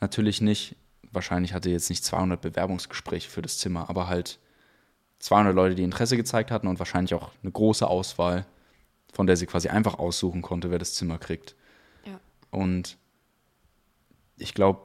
Natürlich 0.00 0.40
nicht, 0.40 0.76
wahrscheinlich 1.12 1.54
hatte 1.54 1.70
jetzt 1.70 1.88
nicht 1.88 2.04
200 2.04 2.40
Bewerbungsgespräche 2.40 3.30
für 3.30 3.42
das 3.42 3.58
Zimmer, 3.58 3.88
aber 3.88 4.06
halt 4.08 4.38
200 5.24 5.54
Leute, 5.54 5.74
die 5.74 5.84
Interesse 5.84 6.18
gezeigt 6.18 6.50
hatten 6.50 6.66
und 6.68 6.78
wahrscheinlich 6.78 7.14
auch 7.14 7.30
eine 7.42 7.50
große 7.50 7.86
Auswahl, 7.86 8.44
von 9.10 9.26
der 9.26 9.38
sie 9.38 9.46
quasi 9.46 9.68
einfach 9.68 9.98
aussuchen 9.98 10.42
konnte, 10.42 10.70
wer 10.70 10.78
das 10.78 10.92
Zimmer 10.92 11.16
kriegt. 11.16 11.56
Ja. 12.04 12.20
Und 12.50 12.98
ich 14.36 14.52
glaube, 14.52 14.82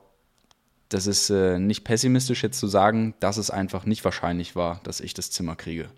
das 0.87 1.07
ist 1.07 1.29
äh, 1.29 1.59
nicht 1.59 1.83
pessimistisch 1.83 2.41
jetzt 2.41 2.57
zu 2.57 2.67
sagen, 2.67 3.15
dass 3.19 3.35
es 3.35 3.51
einfach 3.51 3.85
nicht 3.85 4.05
wahrscheinlich 4.05 4.55
war, 4.55 4.79
dass 4.85 5.01
ich 5.01 5.13
das 5.13 5.29
Zimmer 5.29 5.57
kriege. 5.57 5.89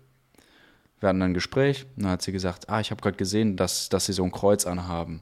Wir 0.98 1.08
hatten 1.08 1.20
dann 1.20 1.30
ein 1.30 1.34
Gespräch 1.34 1.86
und 1.96 2.02
dann 2.02 2.10
hat 2.10 2.22
sie 2.22 2.32
gesagt, 2.32 2.68
ah, 2.68 2.80
ich 2.80 2.90
habe 2.90 3.00
gerade 3.00 3.16
gesehen, 3.16 3.56
dass, 3.56 3.90
dass 3.90 4.06
Sie 4.06 4.12
so 4.12 4.24
ein 4.24 4.32
Kreuz 4.32 4.66
anhaben. 4.66 5.20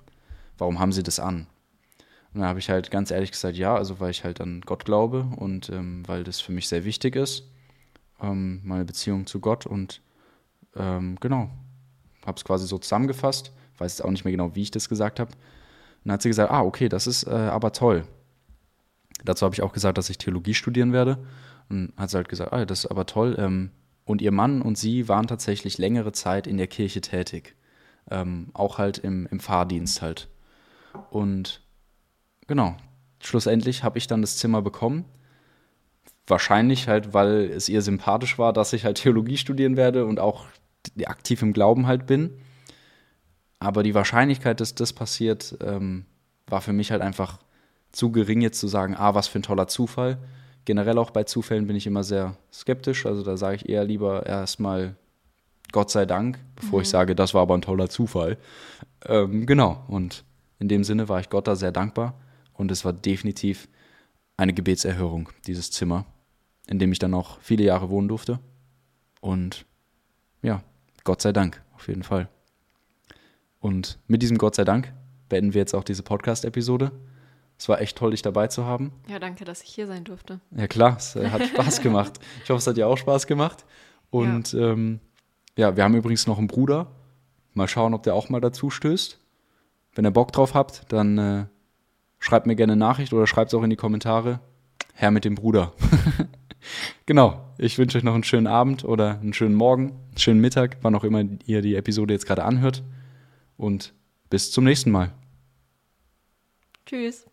Warum 0.56 0.78
haben 0.78 0.92
Sie 0.92 1.02
das 1.02 1.20
an? 1.20 1.46
Und 2.32 2.40
dann 2.40 2.48
habe 2.48 2.58
ich 2.58 2.70
halt 2.70 2.90
ganz 2.90 3.10
ehrlich 3.10 3.32
gesagt, 3.32 3.58
ja, 3.58 3.74
also 3.74 4.00
weil 4.00 4.12
ich 4.12 4.24
halt 4.24 4.40
an 4.40 4.62
Gott 4.62 4.86
glaube 4.86 5.28
und 5.36 5.68
ähm, 5.68 6.04
weil 6.06 6.24
das 6.24 6.40
für 6.40 6.52
mich 6.52 6.68
sehr 6.68 6.86
wichtig 6.86 7.16
ist, 7.16 7.44
ähm, 8.22 8.60
meine 8.64 8.84
Beziehung 8.84 9.26
zu 9.26 9.40
Gott 9.40 9.66
und 9.66 10.02
ähm, 10.76 11.16
genau, 11.20 11.50
habe 12.24 12.36
es 12.36 12.44
quasi 12.44 12.66
so 12.66 12.78
zusammengefasst, 12.78 13.52
weiß 13.78 13.98
jetzt 13.98 14.04
auch 14.04 14.10
nicht 14.10 14.24
mehr 14.24 14.32
genau, 14.32 14.54
wie 14.54 14.62
ich 14.62 14.70
das 14.70 14.88
gesagt 14.88 15.20
habe. 15.20 15.32
Dann 16.04 16.12
hat 16.12 16.22
sie 16.22 16.28
gesagt, 16.28 16.50
ah, 16.50 16.62
okay, 16.62 16.88
das 16.88 17.06
ist 17.06 17.24
äh, 17.24 17.30
aber 17.30 17.72
toll. 17.72 18.06
Dazu 19.24 19.44
habe 19.44 19.54
ich 19.54 19.62
auch 19.62 19.72
gesagt, 19.72 19.98
dass 19.98 20.10
ich 20.10 20.18
Theologie 20.18 20.54
studieren 20.54 20.92
werde. 20.92 21.18
Und 21.68 21.92
hat 21.96 22.10
sie 22.10 22.16
halt 22.16 22.28
gesagt, 22.28 22.52
ah, 22.52 22.64
das 22.64 22.80
ist 22.80 22.90
aber 22.90 23.06
toll. 23.06 23.36
Ähm, 23.38 23.70
und 24.04 24.22
ihr 24.22 24.32
Mann 24.32 24.62
und 24.62 24.76
sie 24.76 25.08
waren 25.08 25.26
tatsächlich 25.26 25.78
längere 25.78 26.12
Zeit 26.12 26.46
in 26.46 26.56
der 26.56 26.66
Kirche 26.66 27.00
tätig. 27.00 27.54
Ähm, 28.10 28.48
auch 28.54 28.78
halt 28.78 28.98
im, 28.98 29.26
im 29.30 29.40
Fahrdienst 29.40 30.02
halt. 30.02 30.28
Und 31.10 31.62
genau, 32.46 32.76
schlussendlich 33.20 33.84
habe 33.84 33.98
ich 33.98 34.06
dann 34.06 34.22
das 34.22 34.38
Zimmer 34.38 34.62
bekommen. 34.62 35.04
Wahrscheinlich 36.30 36.88
halt, 36.88 37.12
weil 37.12 37.50
es 37.50 37.68
ihr 37.68 37.82
sympathisch 37.82 38.38
war, 38.38 38.52
dass 38.52 38.72
ich 38.72 38.84
halt 38.84 38.98
Theologie 38.98 39.36
studieren 39.36 39.76
werde 39.76 40.06
und 40.06 40.20
auch 40.20 40.46
aktiv 41.04 41.42
im 41.42 41.52
Glauben 41.52 41.86
halt 41.86 42.06
bin. 42.06 42.38
Aber 43.58 43.82
die 43.82 43.94
Wahrscheinlichkeit, 43.94 44.60
dass 44.60 44.74
das 44.74 44.92
passiert, 44.92 45.56
ähm, 45.60 46.06
war 46.46 46.60
für 46.60 46.72
mich 46.72 46.90
halt 46.90 47.02
einfach 47.02 47.38
zu 47.92 48.12
gering, 48.12 48.40
jetzt 48.40 48.60
zu 48.60 48.68
sagen, 48.68 48.94
ah, 48.96 49.14
was 49.14 49.28
für 49.28 49.38
ein 49.38 49.42
toller 49.42 49.68
Zufall. 49.68 50.18
Generell 50.64 50.98
auch 50.98 51.10
bei 51.10 51.24
Zufällen 51.24 51.66
bin 51.66 51.76
ich 51.76 51.86
immer 51.86 52.04
sehr 52.04 52.36
skeptisch. 52.52 53.06
Also 53.06 53.22
da 53.22 53.36
sage 53.36 53.56
ich 53.56 53.68
eher 53.68 53.84
lieber 53.84 54.24
erstmal 54.26 54.94
Gott 55.72 55.90
sei 55.90 56.06
Dank, 56.06 56.38
bevor 56.56 56.80
ich 56.80 56.88
sage, 56.88 57.14
das 57.14 57.34
war 57.34 57.42
aber 57.42 57.54
ein 57.54 57.62
toller 57.62 57.88
Zufall. 57.88 58.38
Ähm, 59.06 59.46
genau. 59.46 59.84
Und 59.88 60.24
in 60.58 60.68
dem 60.68 60.84
Sinne 60.84 61.08
war 61.08 61.20
ich 61.20 61.30
Gott 61.30 61.48
da 61.48 61.56
sehr 61.56 61.72
dankbar. 61.72 62.14
Und 62.54 62.70
es 62.70 62.84
war 62.84 62.92
definitiv 62.92 63.68
eine 64.36 64.52
Gebetserhörung, 64.52 65.28
dieses 65.46 65.70
Zimmer, 65.70 66.06
in 66.70 66.78
dem 66.78 66.92
ich 66.92 66.98
dann 67.00 67.12
auch 67.12 67.38
viele 67.40 67.64
Jahre 67.64 67.90
wohnen 67.90 68.08
durfte. 68.08 68.38
Und 69.20 69.66
ja, 70.40 70.62
Gott 71.04 71.20
sei 71.20 71.32
Dank, 71.32 71.62
auf 71.74 71.88
jeden 71.88 72.04
Fall. 72.04 72.28
Und 73.58 73.98
mit 74.06 74.22
diesem 74.22 74.38
Gott 74.38 74.54
sei 74.54 74.64
Dank 74.64 74.92
beenden 75.28 75.52
wir 75.52 75.60
jetzt 75.60 75.74
auch 75.74 75.84
diese 75.84 76.02
Podcast-Episode. 76.04 76.92
Es 77.58 77.68
war 77.68 77.80
echt 77.80 77.98
toll, 77.98 78.12
dich 78.12 78.22
dabei 78.22 78.46
zu 78.46 78.64
haben. 78.64 78.92
Ja, 79.08 79.18
danke, 79.18 79.44
dass 79.44 79.62
ich 79.62 79.68
hier 79.68 79.86
sein 79.86 80.04
durfte. 80.04 80.40
Ja 80.56 80.68
klar, 80.68 80.96
es 80.96 81.16
äh, 81.16 81.28
hat 81.28 81.44
Spaß 81.44 81.80
gemacht. 81.82 82.20
Ich 82.44 82.50
hoffe, 82.50 82.58
es 82.58 82.66
hat 82.66 82.76
dir 82.76 82.86
auch 82.86 82.96
Spaß 82.96 83.26
gemacht. 83.26 83.66
Und 84.10 84.52
ja. 84.52 84.70
Ähm, 84.70 85.00
ja, 85.58 85.76
wir 85.76 85.82
haben 85.82 85.96
übrigens 85.96 86.28
noch 86.28 86.38
einen 86.38 86.46
Bruder. 86.46 86.86
Mal 87.52 87.66
schauen, 87.68 87.94
ob 87.94 88.04
der 88.04 88.14
auch 88.14 88.28
mal 88.28 88.40
dazu 88.40 88.70
stößt. 88.70 89.18
Wenn 89.94 90.06
ihr 90.06 90.12
Bock 90.12 90.32
drauf 90.32 90.54
habt, 90.54 90.84
dann 90.92 91.18
äh, 91.18 91.46
schreibt 92.20 92.46
mir 92.46 92.54
gerne 92.54 92.74
eine 92.74 92.78
Nachricht 92.78 93.12
oder 93.12 93.26
schreibt 93.26 93.52
es 93.52 93.58
auch 93.58 93.64
in 93.64 93.70
die 93.70 93.76
Kommentare. 93.76 94.38
Herr 94.94 95.10
mit 95.10 95.24
dem 95.24 95.34
Bruder. 95.34 95.72
genau. 97.06 97.40
Ich 97.58 97.78
wünsche 97.78 97.98
euch 97.98 98.04
noch 98.04 98.14
einen 98.14 98.24
schönen 98.24 98.46
Abend 98.46 98.84
oder 98.84 99.20
einen 99.20 99.32
schönen 99.32 99.54
Morgen, 99.54 99.90
einen 99.90 100.18
schönen 100.18 100.40
Mittag, 100.40 100.78
wann 100.82 100.94
auch 100.94 101.04
immer 101.04 101.22
ihr 101.44 101.62
die 101.62 101.76
Episode 101.76 102.14
jetzt 102.14 102.26
gerade 102.26 102.44
anhört. 102.44 102.82
Und 103.56 103.94
bis 104.30 104.50
zum 104.50 104.64
nächsten 104.64 104.90
Mal. 104.90 105.12
Tschüss. 106.86 107.26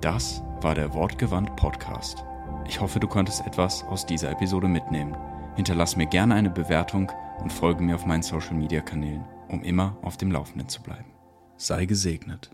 Das 0.00 0.42
war 0.60 0.74
der 0.74 0.92
Wortgewandt 0.94 1.56
Podcast. 1.56 2.24
Ich 2.68 2.80
hoffe, 2.80 3.00
du 3.00 3.08
konntest 3.08 3.46
etwas 3.46 3.82
aus 3.84 4.06
dieser 4.06 4.30
Episode 4.30 4.68
mitnehmen. 4.68 5.16
Hinterlass 5.56 5.96
mir 5.96 6.06
gerne 6.06 6.34
eine 6.34 6.50
Bewertung 6.50 7.10
und 7.40 7.52
folge 7.52 7.82
mir 7.82 7.94
auf 7.94 8.06
meinen 8.06 8.22
Social 8.22 8.54
Media 8.54 8.80
Kanälen, 8.80 9.24
um 9.48 9.62
immer 9.62 9.96
auf 10.02 10.16
dem 10.16 10.32
Laufenden 10.32 10.68
zu 10.68 10.82
bleiben. 10.82 11.12
Sei 11.56 11.86
gesegnet. 11.86 12.50